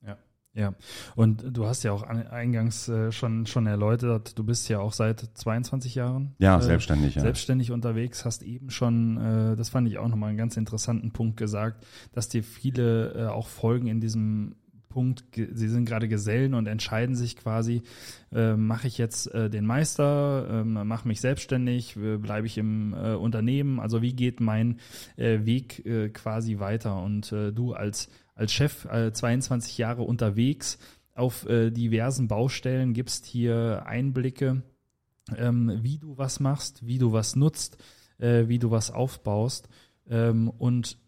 Ja, 0.06 0.16
ja. 0.52 0.74
Und 1.16 1.44
du 1.50 1.66
hast 1.66 1.82
ja 1.82 1.90
auch 1.90 2.04
eingangs 2.04 2.88
äh, 2.88 3.10
schon, 3.10 3.46
schon 3.46 3.66
erläutert, 3.66 4.38
du 4.38 4.44
bist 4.44 4.68
ja 4.68 4.78
auch 4.78 4.92
seit 4.92 5.18
22 5.34 5.96
Jahren. 5.96 6.36
Ja, 6.38 6.58
äh, 6.58 6.62
selbstständig. 6.62 7.16
Ja. 7.16 7.22
Selbstständig 7.22 7.72
unterwegs, 7.72 8.24
hast 8.24 8.44
eben 8.44 8.70
schon, 8.70 9.16
äh, 9.16 9.56
das 9.56 9.70
fand 9.70 9.88
ich 9.88 9.98
auch 9.98 10.06
nochmal 10.06 10.28
einen 10.28 10.38
ganz 10.38 10.56
interessanten 10.56 11.10
Punkt 11.10 11.36
gesagt, 11.36 11.84
dass 12.12 12.28
dir 12.28 12.44
viele 12.44 13.12
äh, 13.14 13.26
auch 13.26 13.48
folgen 13.48 13.88
in 13.88 14.00
diesem 14.00 14.54
Punkt, 14.92 15.24
sie 15.34 15.68
sind 15.68 15.84
gerade 15.84 16.08
Gesellen 16.08 16.54
und 16.54 16.66
entscheiden 16.66 17.16
sich 17.16 17.36
quasi, 17.36 17.82
äh, 18.32 18.54
mache 18.54 18.86
ich 18.86 18.98
jetzt 18.98 19.26
äh, 19.34 19.50
den 19.50 19.66
Meister, 19.66 20.60
äh, 20.60 20.64
mache 20.64 21.08
mich 21.08 21.20
selbstständig, 21.20 21.96
bleibe 22.18 22.46
ich 22.46 22.58
im 22.58 22.94
äh, 22.94 23.14
Unternehmen, 23.14 23.80
also 23.80 24.02
wie 24.02 24.12
geht 24.12 24.40
mein 24.40 24.78
äh, 25.16 25.44
Weg 25.44 25.84
äh, 25.84 26.10
quasi 26.10 26.58
weiter? 26.58 27.02
Und 27.02 27.32
du 27.32 27.72
als, 27.72 28.08
als 28.34 28.52
Chef 28.52 28.84
äh, 28.84 29.12
22 29.12 29.78
Jahre 29.78 30.02
unterwegs 30.02 30.78
auf 31.14 31.46
diversen 31.46 32.26
Baustellen 32.26 32.94
gibst 32.94 33.26
hier 33.26 33.82
Einblicke, 33.84 34.62
ähm, 35.36 35.80
wie 35.82 35.98
du 35.98 36.16
was 36.16 36.40
machst, 36.40 36.86
wie 36.86 36.96
du 36.96 37.12
was 37.12 37.36
nutzt, 37.36 37.76
wie 38.18 38.58
du 38.58 38.70
was 38.70 38.90
aufbaust 38.90 39.68
ähm, 40.08 40.48
und 40.48 40.98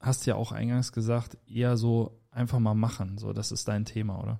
hast 0.00 0.26
ja 0.26 0.36
auch 0.36 0.52
eingangs 0.52 0.92
gesagt, 0.92 1.38
eher 1.46 1.76
so 1.76 2.17
einfach 2.38 2.58
mal 2.58 2.74
machen. 2.74 3.18
So, 3.18 3.32
das 3.32 3.52
ist 3.52 3.68
dein 3.68 3.84
Thema, 3.84 4.22
oder? 4.22 4.38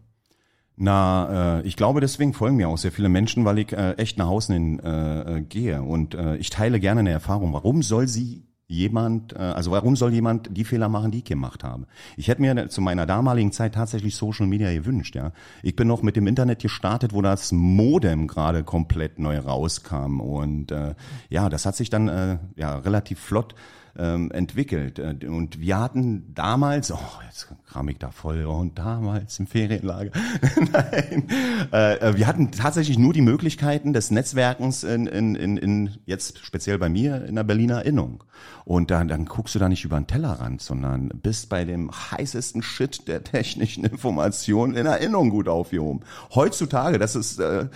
Na, 0.76 1.59
äh, 1.59 1.62
ich 1.62 1.76
glaube, 1.76 2.01
deswegen 2.01 2.32
folgen 2.32 2.57
mir 2.57 2.68
auch 2.68 2.78
sehr 2.78 2.92
viele 2.92 3.09
Menschen, 3.09 3.44
weil 3.44 3.59
ich 3.59 3.72
äh, 3.72 3.94
echt 3.94 4.16
nach 4.16 4.28
außen 4.28 4.55
hin 4.55 4.78
äh, 4.78 5.38
äh, 5.38 5.40
gehe 5.42 5.82
und 5.82 6.14
äh, 6.14 6.36
ich 6.36 6.51
teile 6.51 6.78
gerne 6.78 7.01
eine 7.01 7.11
Erfahrung. 7.11 7.53
Warum 7.53 7.82
soll 7.82 8.07
sie 8.07 8.44
jemand, 8.68 9.32
äh, 9.32 9.38
also 9.38 9.72
warum 9.72 9.96
soll 9.96 10.12
jemand 10.12 10.57
die 10.57 10.62
Fehler 10.62 10.88
machen, 10.88 11.11
die 11.11 11.18
ich 11.18 11.24
gemacht 11.24 11.64
habe? 11.64 11.88
Ich 12.16 12.28
hätte 12.28 12.42
mir 12.42 12.68
zu 12.68 12.80
meiner 12.80 13.07
damaligen 13.07 13.51
Zeit 13.51 13.74
tatsächlich 13.74 14.14
Social 14.14 14.46
Media 14.46 14.72
gewünscht, 14.72 15.16
ja. 15.16 15.32
Ich 15.64 15.74
bin 15.74 15.88
noch 15.88 16.03
mit 16.03 16.14
dem 16.14 16.28
Internet 16.28 16.62
gestartet, 16.62 17.12
wo 17.12 17.22
das 17.22 17.51
Modem 17.51 18.28
gerade 18.28 18.62
komplett 18.62 19.18
neu 19.18 19.38
rauskam 19.38 20.20
und 20.20 20.70
äh, 20.70 20.94
ja, 21.28 21.49
das 21.49 21.66
hat 21.66 21.74
sich 21.74 21.90
dann 21.90 22.07
äh, 22.07 22.38
ja 22.55 22.78
relativ 22.78 23.18
flott 23.18 23.57
ähm, 23.99 24.30
entwickelt. 24.30 24.99
Äh, 24.99 25.26
und 25.26 25.61
wir 25.61 25.78
hatten 25.78 26.32
damals, 26.34 26.92
oh, 26.92 26.99
jetzt 27.26 27.49
kram 27.66 27.88
ich 27.88 27.99
da 27.99 28.11
voll, 28.11 28.44
und 28.44 28.78
damals 28.78 29.38
im 29.38 29.46
Ferienlager. 29.46 30.12
Nein, 30.72 31.28
äh, 31.72 31.94
äh, 31.94 32.16
wir 32.16 32.26
hatten 32.26 32.51
tatsächlich 32.51 32.99
nur 32.99 33.12
die 33.12 33.20
Möglichkeiten 33.20 33.92
des 33.92 34.11
Netzwerkens 34.11 34.84
in, 34.84 35.07
in, 35.07 35.34
in, 35.34 35.57
in 35.57 35.90
jetzt 36.07 36.38
speziell 36.44 36.78
bei 36.78 36.88
mir 36.88 37.24
in 37.26 37.34
der 37.34 37.44
Berliner 37.44 37.84
Innung. 37.84 38.24
Und 38.64 38.90
dann, 38.90 39.09
dann 39.09 39.24
guckst 39.24 39.55
du 39.55 39.59
da 39.59 39.68
nicht 39.68 39.84
über 39.84 39.99
den 39.99 40.07
Tellerrand, 40.07 40.61
sondern 40.61 41.09
bist 41.09 41.49
bei 41.49 41.64
dem 41.64 41.90
heißesten 41.90 42.62
Shit 42.62 43.09
der 43.09 43.24
technischen 43.24 43.84
Information 43.84 44.74
in 44.74 44.84
Erinnerung 44.84 45.30
gut 45.30 45.49
aufgehoben. 45.49 46.01
Heutzutage, 46.34 46.99
das 46.99 47.16
ist 47.16 47.40
äh, 47.40 47.61
äh, 47.61 47.66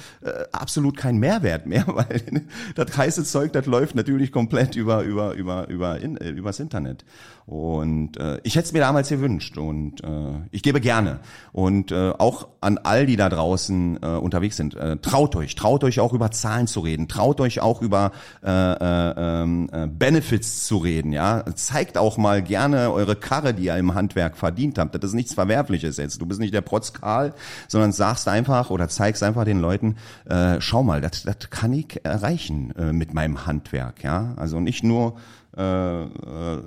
absolut 0.52 0.96
kein 0.98 1.16
Mehrwert 1.16 1.66
mehr, 1.66 1.84
weil 1.94 2.44
das 2.74 2.96
heiße 2.96 3.24
Zeug, 3.24 3.54
das 3.54 3.64
läuft 3.66 3.94
natürlich 3.94 4.32
komplett 4.32 4.76
über 4.76 5.02
über 5.02 5.32
über 5.32 5.68
über 5.68 5.98
äh, 6.16 6.30
übers 6.30 6.60
Internet. 6.60 7.04
Und 7.46 8.18
äh, 8.18 8.38
ich 8.44 8.54
hätte 8.54 8.66
es 8.66 8.72
mir 8.72 8.80
damals 8.80 9.08
gewünscht 9.08 9.58
und 9.58 10.02
äh, 10.04 10.08
ich 10.52 10.62
gebe 10.62 10.80
gerne. 10.80 11.20
Und 11.52 11.90
äh, 11.90 12.10
auch 12.10 12.48
an 12.60 12.78
all 12.78 13.06
die 13.06 13.16
da 13.16 13.28
draußen 13.28 13.98
äh, 14.00 14.06
unterwegs 14.06 14.56
sind, 14.56 14.74
äh, 14.76 14.96
traut 14.98 15.34
euch, 15.34 15.54
traut 15.56 15.82
euch 15.82 15.98
auch 15.98 16.12
über 16.12 16.30
Zahlen 16.30 16.66
zu 16.68 16.80
reden, 16.80 17.08
traut 17.08 17.40
euch 17.40 17.60
auch 17.60 17.82
über 17.82 18.12
äh, 18.44 18.50
äh, 18.50 19.14
ähm, 19.16 19.68
äh, 19.72 19.88
Benefits 19.88 20.66
zu 20.66 20.78
reden. 20.78 21.12
Ja, 21.12 21.44
zeigt 21.54 21.98
auch 21.98 22.16
mal 22.16 22.42
gerne 22.42 22.92
eure 22.92 23.16
Karre, 23.16 23.54
die 23.54 23.64
ihr 23.64 23.76
im 23.76 23.94
Handwerk 23.94 24.36
verdient 24.36 24.78
habt. 24.78 24.94
Das 24.94 25.02
ist 25.02 25.14
nichts 25.14 25.34
Verwerfliches 25.34 25.96
jetzt. 25.96 26.20
Du 26.20 26.26
bist 26.26 26.40
nicht 26.40 26.54
der 26.54 26.60
Protz 26.60 26.92
Karl, 26.92 27.34
sondern 27.66 27.92
sagst 27.92 28.28
einfach 28.28 28.70
oder 28.70 28.88
zeigst 28.88 29.22
einfach 29.22 29.44
den 29.44 29.60
Leuten, 29.60 29.96
äh, 30.26 30.60
schau 30.60 30.82
mal, 30.82 31.00
das, 31.00 31.24
das 31.24 31.50
kann 31.50 31.72
ich 31.72 32.04
erreichen 32.04 32.72
äh, 32.76 32.92
mit 32.92 33.14
meinem 33.14 33.46
Handwerk. 33.46 34.04
Ja, 34.04 34.34
also 34.36 34.60
nicht 34.60 34.84
nur 34.84 35.16
äh, 35.56 36.04
äh, 36.04 36.62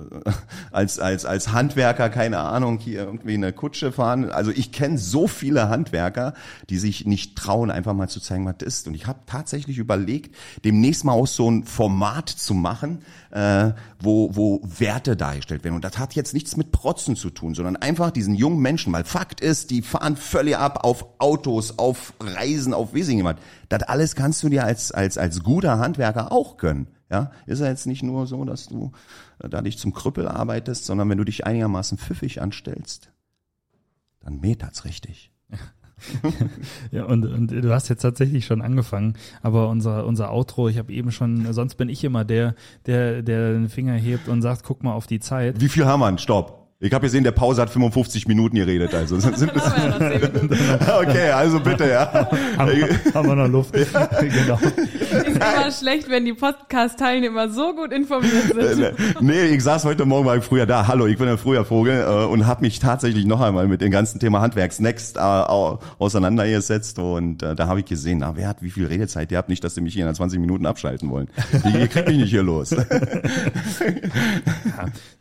als, 0.70 1.00
als, 1.00 1.24
als 1.24 1.52
Handwerker, 1.52 2.08
keine 2.08 2.38
Ahnung, 2.38 2.78
hier 2.78 3.00
irgendwie 3.00 3.34
eine 3.34 3.52
Kutsche 3.52 3.90
fahren. 3.90 4.30
Also 4.30 4.52
ich 4.52 4.70
kenne 4.70 4.96
so 4.96 5.26
viele 5.26 5.68
Handwerker, 5.68 6.34
die 6.70 6.78
sich 6.78 7.04
nicht 7.04 7.36
trauen, 7.36 7.72
einfach 7.72 7.94
mal 7.94 8.08
zu 8.08 8.20
zeigen, 8.20 8.46
was 8.46 8.58
das 8.58 8.68
ist. 8.68 8.88
Und 8.88 8.94
ich 8.94 9.06
habe 9.08 9.18
tatsächlich 9.26 9.78
überlegt, 9.78 10.36
demnächst 10.64 11.04
mal 11.04 11.14
auch 11.14 11.26
so 11.26 11.50
ein 11.50 11.64
Format 11.64 12.28
zu 12.28 12.54
machen, 12.54 13.02
äh, 13.30 13.72
wo, 13.98 14.36
wo 14.36 14.60
Werte 14.62 15.16
dargestellt 15.16 15.64
werden. 15.64 15.74
Und 15.74 15.84
das 15.84 15.98
hat 15.98 16.14
jetzt 16.14 16.32
nichts 16.32 16.56
mit 16.56 16.70
Protzen 16.70 17.16
zu 17.16 17.30
tun, 17.30 17.56
sondern 17.56 17.74
einfach 17.74 18.12
diesen 18.12 18.36
jungen 18.36 18.60
Menschen, 18.60 18.92
weil 18.92 19.04
Fakt 19.04 19.40
ist, 19.40 19.70
die 19.70 19.82
fahren 19.82 20.16
völlig 20.16 20.56
ab 20.56 20.84
auf 20.84 21.06
Autos, 21.18 21.78
auf 21.78 22.12
Reisen, 22.20 22.72
auf 22.72 22.94
Wesing 22.94 23.16
jemand. 23.16 23.40
Das 23.68 23.82
alles 23.82 24.14
kannst 24.14 24.44
du 24.44 24.48
dir 24.48 24.64
als, 24.64 24.92
als, 24.92 25.18
als 25.18 25.42
guter 25.42 25.78
Handwerker 25.78 26.30
auch 26.30 26.56
gönnen. 26.56 26.86
Ja, 27.10 27.30
ist 27.46 27.60
ja 27.60 27.66
jetzt 27.66 27.86
nicht 27.86 28.02
nur 28.02 28.26
so, 28.26 28.44
dass 28.44 28.66
du 28.66 28.92
äh, 29.38 29.48
da 29.48 29.62
dich 29.62 29.78
zum 29.78 29.92
Krüppel 29.92 30.26
arbeitest, 30.26 30.86
sondern 30.86 31.08
wenn 31.08 31.18
du 31.18 31.24
dich 31.24 31.46
einigermaßen 31.46 31.98
pfiffig 31.98 32.42
anstellst, 32.42 33.12
dann 34.20 34.40
metert's 34.40 34.84
richtig. 34.84 35.32
ja, 36.90 37.04
und, 37.04 37.24
und 37.24 37.50
du 37.52 37.72
hast 37.72 37.88
jetzt 37.88 38.02
tatsächlich 38.02 38.44
schon 38.44 38.60
angefangen, 38.60 39.14
aber 39.40 39.68
unser, 39.68 40.04
unser 40.04 40.32
Outro, 40.32 40.68
ich 40.68 40.78
habe 40.78 40.92
eben 40.92 41.12
schon, 41.12 41.52
sonst 41.52 41.76
bin 41.76 41.88
ich 41.88 42.02
immer 42.04 42.24
der, 42.24 42.54
der, 42.86 43.22
der 43.22 43.52
den 43.52 43.68
Finger 43.68 43.94
hebt 43.94 44.28
und 44.28 44.42
sagt, 44.42 44.64
guck 44.64 44.82
mal 44.82 44.92
auf 44.92 45.06
die 45.06 45.20
Zeit. 45.20 45.60
Wie 45.60 45.68
viel 45.68 45.86
haben 45.86 46.00
wir? 46.00 46.18
Stopp. 46.18 46.65
Ich 46.78 46.92
habe 46.92 47.06
gesehen, 47.06 47.24
der 47.24 47.32
Pause 47.32 47.62
hat 47.62 47.70
55 47.70 48.28
Minuten 48.28 48.56
geredet, 48.56 48.92
also 48.92 49.18
sind 49.20 49.34
es 49.34 49.42
Okay, 51.00 51.30
also 51.30 51.58
bitte, 51.58 51.88
ja. 51.88 52.28
haben, 52.58 52.70
haben 53.14 53.28
wir 53.28 53.34
noch 53.34 53.48
Luft. 53.48 53.74
Ja. 53.74 54.04
genau. 54.20 54.58
Ist 54.58 55.36
immer 55.36 55.72
schlecht, 55.72 56.10
wenn 56.10 56.26
die 56.26 56.34
Podcast-Teilnehmer 56.34 57.48
so 57.48 57.74
gut 57.74 57.92
informiert 57.92 58.54
sind. 58.54 58.82
Äh, 58.82 58.92
nee, 59.20 59.46
ich 59.46 59.62
saß 59.62 59.86
heute 59.86 60.04
Morgen 60.04 60.26
mal 60.26 60.42
früher 60.42 60.66
da. 60.66 60.86
Hallo, 60.86 61.06
ich 61.06 61.16
bin 61.16 61.28
der 61.28 61.38
früher 61.38 61.64
Vogel 61.64 61.98
äh, 62.06 62.26
und 62.26 62.46
habe 62.46 62.60
mich 62.60 62.78
tatsächlich 62.78 63.24
noch 63.24 63.40
einmal 63.40 63.68
mit 63.68 63.80
dem 63.80 63.90
ganzen 63.90 64.20
Thema 64.20 64.42
Handwerksnext 64.42 65.16
äh, 65.16 65.20
auseinandergesetzt 65.20 66.98
und 66.98 67.42
äh, 67.42 67.54
da 67.54 67.68
habe 67.68 67.80
ich 67.80 67.86
gesehen, 67.86 68.18
na, 68.18 68.36
wer 68.36 68.48
hat 68.48 68.60
wie 68.60 68.70
viel 68.70 68.84
Redezeit 68.84 69.32
ihr 69.32 69.38
habt, 69.38 69.48
nicht, 69.48 69.64
dass 69.64 69.76
sie 69.76 69.80
mich 69.80 69.94
hier 69.94 70.06
in 70.06 70.14
20 70.14 70.38
Minuten 70.40 70.66
abschalten 70.66 71.08
wollen. 71.08 71.28
Ihr 71.72 71.88
kriegt 71.88 72.08
mich 72.08 72.18
nicht 72.18 72.30
hier 72.30 72.42
los. 72.42 72.72
ja, 72.72 72.84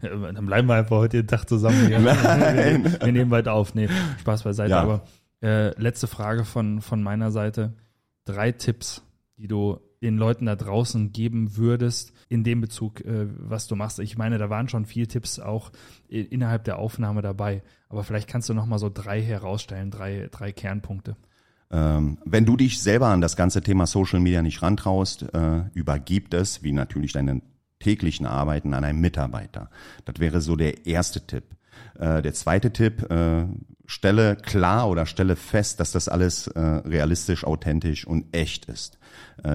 dann 0.06 0.46
bleiben 0.46 0.68
wir 0.68 0.76
einfach 0.76 0.98
heute 0.98 1.18
den 1.18 1.28
Tag 1.28 1.46
zusammen 1.46 1.88
hier. 1.88 2.00
Nein. 2.24 2.98
Wir, 3.00 3.12
nehmen 3.12 3.32
weiter 3.32 3.54
auf. 3.54 3.76
Nee, 3.76 3.90
Spaß 4.20 4.44
beiseite. 4.44 4.72
Ja. 4.72 4.82
Aber 4.82 5.04
äh, 5.42 5.80
letzte 5.80 6.08
Frage 6.08 6.46
von, 6.46 6.82
von 6.82 7.04
meiner 7.04 7.32
Seite. 7.32 7.74
Drei 8.26 8.52
Tipps, 8.52 9.04
die 9.38 9.48
du 9.48 9.80
den 10.02 10.18
Leuten 10.18 10.46
da 10.46 10.56
draußen 10.56 11.12
geben 11.12 11.58
würdest 11.58 12.14
in 12.30 12.44
dem 12.44 12.62
Bezug, 12.62 13.02
äh, 13.02 13.28
was 13.38 13.68
du 13.68 13.76
machst. 13.76 14.00
Ich 14.00 14.18
meine, 14.18 14.38
da 14.38 14.50
waren 14.50 14.70
schon 14.70 14.86
vier 14.86 15.08
Tipps 15.08 15.40
auch 15.40 15.72
innerhalb 16.08 16.64
der 16.64 16.78
Aufnahme 16.78 17.22
dabei. 17.22 17.64
Aber 17.90 18.04
vielleicht 18.04 18.28
kannst 18.28 18.50
du 18.50 18.54
noch 18.54 18.66
mal 18.66 18.80
so 18.80 18.90
drei 18.94 19.22
herausstellen, 19.22 19.92
drei, 19.92 20.30
drei 20.32 20.52
Kernpunkte. 20.52 21.16
Ähm, 21.72 22.20
wenn 22.26 22.46
du 22.46 22.56
dich 22.56 22.82
selber 22.82 23.08
an 23.08 23.22
das 23.22 23.36
ganze 23.36 23.62
Thema 23.62 23.88
Social 23.88 24.20
Media 24.20 24.42
nicht 24.42 24.62
rantraust, 24.62 25.24
äh, 25.34 25.64
übergib 25.74 26.34
es, 26.34 26.64
wie 26.64 26.72
natürlich 26.72 27.12
deine 27.14 27.42
täglichen 27.80 28.26
Arbeiten 28.26 28.74
an 28.74 28.84
einem 28.84 29.02
Mitarbeiter. 29.02 29.70
Das 30.06 30.20
wäre 30.20 30.42
so 30.42 30.56
der 30.56 30.86
erste 30.86 31.26
Tipp. 31.26 31.44
Äh, 32.00 32.22
der 32.22 32.34
zweite 32.34 32.72
Tipp, 32.72 33.10
äh, 33.10 33.46
stelle 33.86 34.36
klar 34.36 34.90
oder 34.90 35.06
stelle 35.06 35.36
fest, 35.36 35.80
dass 35.80 35.92
das 35.92 36.08
alles 36.08 36.48
äh, 36.48 36.60
realistisch, 36.60 37.44
authentisch 37.44 38.06
und 38.06 38.36
echt 38.36 38.66
ist. 38.66 38.98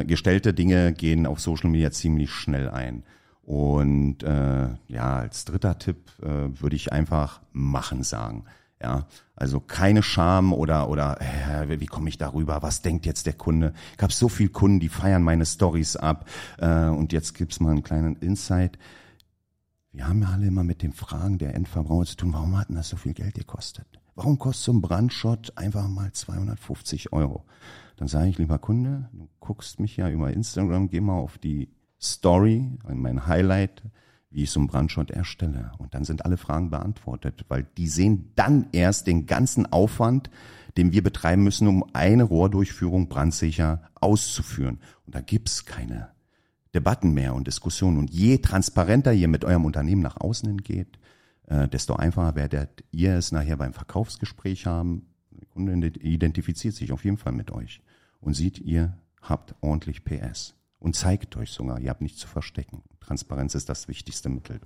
Gestellte 0.07 0.55
Dinge 0.55 0.93
gehen 0.93 1.27
auf 1.27 1.41
Social 1.41 1.71
Media 1.71 1.91
ziemlich 1.91 2.31
schnell 2.31 2.69
ein. 2.69 3.03
Und 3.43 4.19
ja, 4.23 5.19
als 5.19 5.47
dritter 5.47 5.79
Tipp 5.79 6.13
würde 6.21 6.77
ich 6.77 6.93
einfach 6.93 7.41
machen 7.53 8.03
sagen. 8.03 8.45
Ja, 8.83 9.07
also 9.37 9.61
keine 9.61 10.03
Scham 10.03 10.55
oder 10.55 10.89
oder 10.89 11.21
äh, 11.21 11.81
wie 11.81 11.87
komme 11.87 12.09
ich 12.09 12.17
darüber? 12.17 12.63
Was 12.63 12.81
denkt 12.81 13.05
jetzt 13.05 13.27
der 13.27 13.35
Kunde? 13.35 13.75
Ich 13.97 14.03
habe 14.03 14.13
so 14.13 14.29
viele 14.31 14.49
Kunden, 14.49 14.81
die 14.81 14.89
feiern 14.89 15.23
meine 15.23 15.45
Stories 15.45 15.97
ab. 15.97 16.27
Äh, 16.59 16.87
und 16.87 17.13
jetzt 17.13 17.35
gibt's 17.35 17.61
mal 17.61 17.73
einen 17.73 17.83
kleinen 17.83 18.17
Insight. 18.17 18.79
Wir 19.93 20.09
haben 20.09 20.23
ja 20.23 20.29
alle 20.29 20.47
immer 20.47 20.65
mit 20.65 20.83
den 20.83 20.93
Fragen 20.93 21.37
der 21.39 21.55
Endverbraucher 21.55 22.07
zu 22.07 22.17
tun. 22.17 22.33
Warum 22.33 22.57
hat 22.57 22.69
denn 22.69 22.77
das 22.77 22.89
so 22.89 22.97
viel 22.97 23.13
Geld 23.13 23.35
gekostet? 23.35 23.87
Warum 24.15 24.39
kostet 24.39 24.65
so 24.65 24.73
ein 24.73 24.81
Brandschott 24.81 25.57
einfach 25.57 25.89
mal 25.89 26.13
250 26.13 27.13
Euro? 27.13 27.45
Dann 27.97 28.09
sage 28.09 28.29
ich, 28.29 28.39
lieber 28.39 28.59
Kunde, 28.59 29.11
du 29.13 29.29
guckst 29.41 29.79
mich 29.79 29.97
ja 29.97 30.09
über 30.09 30.33
Instagram, 30.33 30.89
geh 30.89 31.01
mal 31.01 31.19
auf 31.19 31.37
die 31.39 31.69
Story, 32.01 32.79
mein 32.87 33.27
Highlight, 33.27 33.83
wie 34.31 34.45
ich 34.45 34.51
so 34.51 34.61
einen 34.61 34.69
Brandschott 34.69 35.11
erstelle. 35.11 35.73
Und 35.79 35.95
dann 35.95 36.05
sind 36.05 36.25
alle 36.25 36.37
Fragen 36.37 36.71
beantwortet, 36.71 37.45
weil 37.49 37.67
die 37.77 37.89
sehen 37.89 38.33
dann 38.37 38.67
erst 38.73 39.07
den 39.07 39.27
ganzen 39.27 39.67
Aufwand, 39.67 40.31
den 40.77 40.93
wir 40.93 41.03
betreiben 41.03 41.43
müssen, 41.43 41.67
um 41.67 41.85
eine 41.93 42.23
Rohrdurchführung 42.23 43.09
brandsicher 43.09 43.83
auszuführen. 43.97 44.79
Und 45.05 45.15
da 45.17 45.21
gibt's 45.21 45.65
keine 45.65 46.11
Debatten 46.75 47.13
mehr 47.13 47.35
und 47.35 47.49
Diskussionen. 47.49 47.99
Und 47.99 48.11
je 48.11 48.39
transparenter 48.39 49.13
ihr 49.13 49.27
mit 49.27 49.45
eurem 49.45 49.65
Unternehmen 49.65 50.03
nach 50.03 50.17
außen 50.17 50.49
hingeht, 50.49 50.99
äh, 51.47 51.67
desto 51.67 51.97
einfacher 51.97 52.37
werdet 52.37 52.85
ihr 52.93 53.15
es 53.15 53.33
nachher 53.33 53.57
beim 53.57 53.73
Verkaufsgespräch 53.73 54.67
haben. 54.67 55.07
Der 55.33 55.47
Kunde 55.47 55.89
identifiziert 55.89 56.75
sich 56.75 56.93
auf 56.93 57.05
jeden 57.05 57.19
Fall 57.19 57.33
mit 57.33 57.51
euch 57.51 57.83
und 58.21 58.35
sieht, 58.35 58.61
ihr 58.61 58.97
habt 59.21 59.57
ordentlich 59.61 60.05
PS 60.05 60.55
und 60.81 60.97
zeigt 60.97 61.37
euch 61.37 61.53
sogar, 61.53 61.79
ihr 61.79 61.91
habt 61.91 62.01
nichts 62.01 62.19
zu 62.19 62.27
verstecken. 62.27 62.83
Transparenz 63.01 63.55
ist 63.55 63.69
das 63.69 63.87
wichtigste 63.87 64.29
Mittel. 64.29 64.61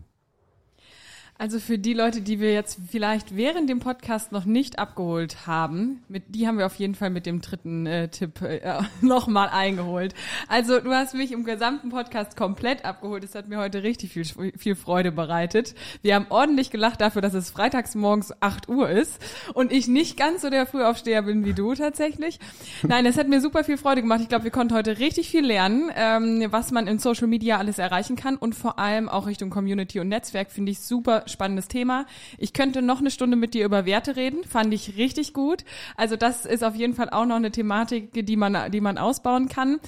Also 1.37 1.59
für 1.59 1.79
die 1.79 1.95
Leute, 1.95 2.21
die 2.21 2.39
wir 2.39 2.53
jetzt 2.53 2.79
vielleicht 2.89 3.37
während 3.37 3.69
dem 3.69 3.81
Podcast 3.81 4.31
noch 4.31 4.45
nicht 4.45 4.79
abgeholt 4.79 5.49
haben, 5.49 6.01
mit, 6.09 6.23
die 6.29 6.47
haben 6.47 6.59
wir 6.59 6.67
auf 6.67 6.77
jeden 6.77 6.95
Fall 6.95 7.11
mit 7.11 7.27
dem 7.27 7.41
dritten 7.41 7.87
äh, 7.87 8.07
Tipp 8.09 8.41
äh, 8.41 8.61
nochmal 9.01 9.49
eingeholt. 9.49 10.15
Also 10.47 10.79
du 10.79 10.93
hast 10.93 11.13
mich 11.15 11.33
im 11.33 11.43
gesamten 11.43 11.91
Podcast 11.91 12.37
komplett 12.37 12.85
abgeholt. 12.85 13.25
Es 13.25 13.35
hat 13.35 13.49
mir 13.49 13.59
heute 13.59 13.83
richtig 13.83 14.13
viel, 14.13 14.25
viel 14.57 14.77
Freude 14.77 15.11
bereitet. 15.11 15.75
Wir 16.03 16.15
haben 16.15 16.27
ordentlich 16.29 16.71
gelacht 16.71 17.01
dafür, 17.01 17.21
dass 17.21 17.35
es 17.35 17.51
freitags 17.51 17.97
morgens 17.97 18.33
8 18.41 18.69
Uhr 18.69 18.89
ist 18.89 19.21
und 19.55 19.73
ich 19.73 19.89
nicht 19.89 20.17
ganz 20.17 20.43
so 20.43 20.51
der 20.51 20.67
Frühaufsteher 20.67 21.23
bin 21.23 21.45
wie 21.45 21.53
du 21.53 21.75
tatsächlich. 21.75 22.39
Nein, 22.85 23.07
es 23.07 23.19
hat 23.19 23.27
mir 23.27 23.41
super 23.41 23.65
viel 23.65 23.77
Freude 23.77 24.03
gemacht. 24.03 24.21
Ich 24.23 24.29
glaube, 24.29 24.45
wir 24.45 24.53
konnten 24.53 24.75
heute 24.75 25.01
richtig 25.01 25.31
viel 25.31 25.45
lernen, 25.45 25.91
ähm, 25.97 26.47
was 26.51 26.71
man 26.71 26.87
in 26.87 27.01
Social 27.01 27.27
Media 27.27 27.59
alles 27.59 27.79
erreichen 27.79 28.15
kann 28.15 28.37
und 28.37 28.55
vor 28.55 28.79
allem 28.79 29.09
auch 29.09 29.27
Richtung 29.27 29.51
Community 29.51 29.99
und 29.99 30.09
Netzwerk 30.09 30.53
finde 30.53 30.71
ich 30.71 30.79
super 30.79 31.24
spannendes 31.31 31.69
Thema. 31.69 32.07
Ich 32.39 32.53
könnte 32.53 32.83
noch 32.83 33.01
eine 33.01 33.11
Stunde 33.11 33.37
mit 33.37 33.55
dir 33.55 33.65
über 33.65 33.87
Werte 33.87 34.17
reden, 34.17 34.45
fand 34.45 34.73
ich 34.75 34.97
richtig 34.97 35.33
gut. 35.33 35.65
Also 35.97 36.17
das 36.17 36.47
ist 36.47 36.65
auf 36.65 36.75
jeden 36.75 36.95
Fall 36.95 37.11
auch 37.11 37.27
noch 37.27 37.37
eine 37.37 37.51
Thematik, 37.51 38.11
die 38.13 38.37
man, 38.37 38.71
die 38.71 38.81
man 38.81 38.99
ausbauen 38.99 39.49
kann. 39.49 39.81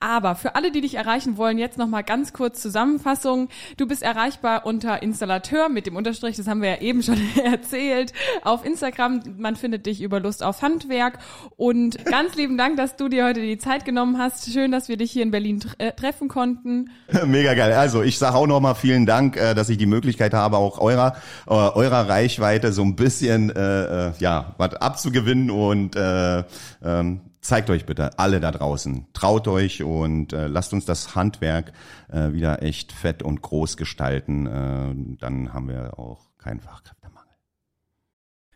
Aber 0.00 0.34
für 0.34 0.54
alle, 0.54 0.70
die 0.70 0.80
dich 0.80 0.94
erreichen 0.94 1.36
wollen, 1.36 1.58
jetzt 1.58 1.76
noch 1.76 1.86
mal 1.86 2.02
ganz 2.02 2.32
kurz 2.32 2.62
Zusammenfassung. 2.62 3.48
Du 3.76 3.86
bist 3.86 4.02
erreichbar 4.02 4.64
unter 4.64 5.02
Installateur 5.02 5.68
mit 5.68 5.86
dem 5.86 5.96
Unterstrich, 5.96 6.36
das 6.36 6.46
haben 6.46 6.62
wir 6.62 6.70
ja 6.70 6.80
eben 6.80 7.02
schon 7.02 7.18
erzählt, 7.44 8.12
auf 8.42 8.64
Instagram. 8.64 9.22
Man 9.36 9.56
findet 9.56 9.86
dich 9.86 10.00
über 10.00 10.20
Lust 10.20 10.42
auf 10.42 10.62
Handwerk. 10.62 11.18
Und 11.56 12.02
ganz 12.06 12.34
lieben 12.36 12.56
Dank, 12.56 12.76
dass 12.76 12.96
du 12.96 13.08
dir 13.08 13.26
heute 13.26 13.40
die 13.40 13.58
Zeit 13.58 13.84
genommen 13.84 14.18
hast. 14.18 14.50
Schön, 14.50 14.72
dass 14.72 14.88
wir 14.88 14.96
dich 14.96 15.10
hier 15.10 15.22
in 15.22 15.30
Berlin 15.30 15.60
äh, 15.78 15.92
treffen 15.92 16.28
konnten. 16.28 16.90
Mega 17.26 17.54
geil. 17.54 17.72
Also 17.72 18.02
ich 18.02 18.18
sage 18.18 18.36
auch 18.36 18.46
noch 18.46 18.60
mal 18.60 18.74
vielen 18.74 19.04
Dank, 19.04 19.36
äh, 19.36 19.54
dass 19.54 19.68
ich 19.68 19.76
die 19.76 19.86
Möglichkeit 19.86 20.32
habe, 20.32 20.56
auch 20.56 20.69
eurer 20.78 21.16
äh, 21.46 21.52
eurer 21.52 22.08
Reichweite 22.08 22.72
so 22.72 22.82
ein 22.82 22.96
bisschen 22.96 23.50
äh, 23.50 24.08
äh, 24.08 24.12
ja 24.18 24.54
was 24.58 24.74
abzugewinnen 24.74 25.50
und 25.50 25.96
äh, 25.96 26.44
ähm, 26.82 27.20
zeigt 27.40 27.70
euch 27.70 27.86
bitte 27.86 28.18
alle 28.18 28.40
da 28.40 28.50
draußen, 28.50 29.06
traut 29.12 29.48
euch 29.48 29.82
und 29.82 30.32
äh, 30.32 30.46
lasst 30.46 30.72
uns 30.72 30.84
das 30.84 31.14
Handwerk 31.14 31.72
äh, 32.08 32.32
wieder 32.32 32.62
echt 32.62 32.92
fett 32.92 33.22
und 33.22 33.42
groß 33.42 33.76
gestalten. 33.76 34.46
Äh, 34.46 35.16
dann 35.18 35.52
haben 35.52 35.68
wir 35.68 35.98
auch 35.98 36.30
keinen 36.38 36.60
Fachkräftemangel. 36.60 37.28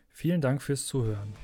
Vielen 0.09 0.41
Dank 0.41 0.63
fürs 0.63 0.87
Zuhören. 0.87 1.35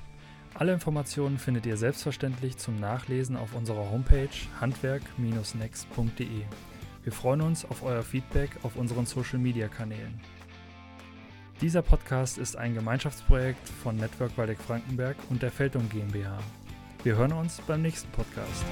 Alle 0.54 0.72
Informationen 0.72 1.38
findet 1.38 1.64
ihr 1.64 1.76
selbstverständlich 1.76 2.58
zum 2.58 2.78
Nachlesen 2.78 3.36
auf 3.36 3.54
unserer 3.54 3.90
Homepage 3.90 4.28
handwerk-next.de. 4.60 6.42
Wir 7.02 7.12
freuen 7.12 7.40
uns 7.40 7.64
auf 7.64 7.82
euer 7.82 8.02
Feedback 8.02 8.50
auf 8.62 8.76
unseren 8.76 9.06
Social-Media-Kanälen. 9.06 10.20
Dieser 11.60 11.82
Podcast 11.82 12.38
ist 12.38 12.56
ein 12.56 12.72
Gemeinschaftsprojekt 12.72 13.68
von 13.68 13.94
Network 13.96 14.38
Waldeck 14.38 14.58
Frankenberg 14.58 15.16
und 15.28 15.42
der 15.42 15.50
Feldung 15.50 15.86
GmbH. 15.90 16.38
Wir 17.04 17.16
hören 17.16 17.32
uns 17.32 17.60
beim 17.66 17.82
nächsten 17.82 18.10
Podcast. 18.12 18.64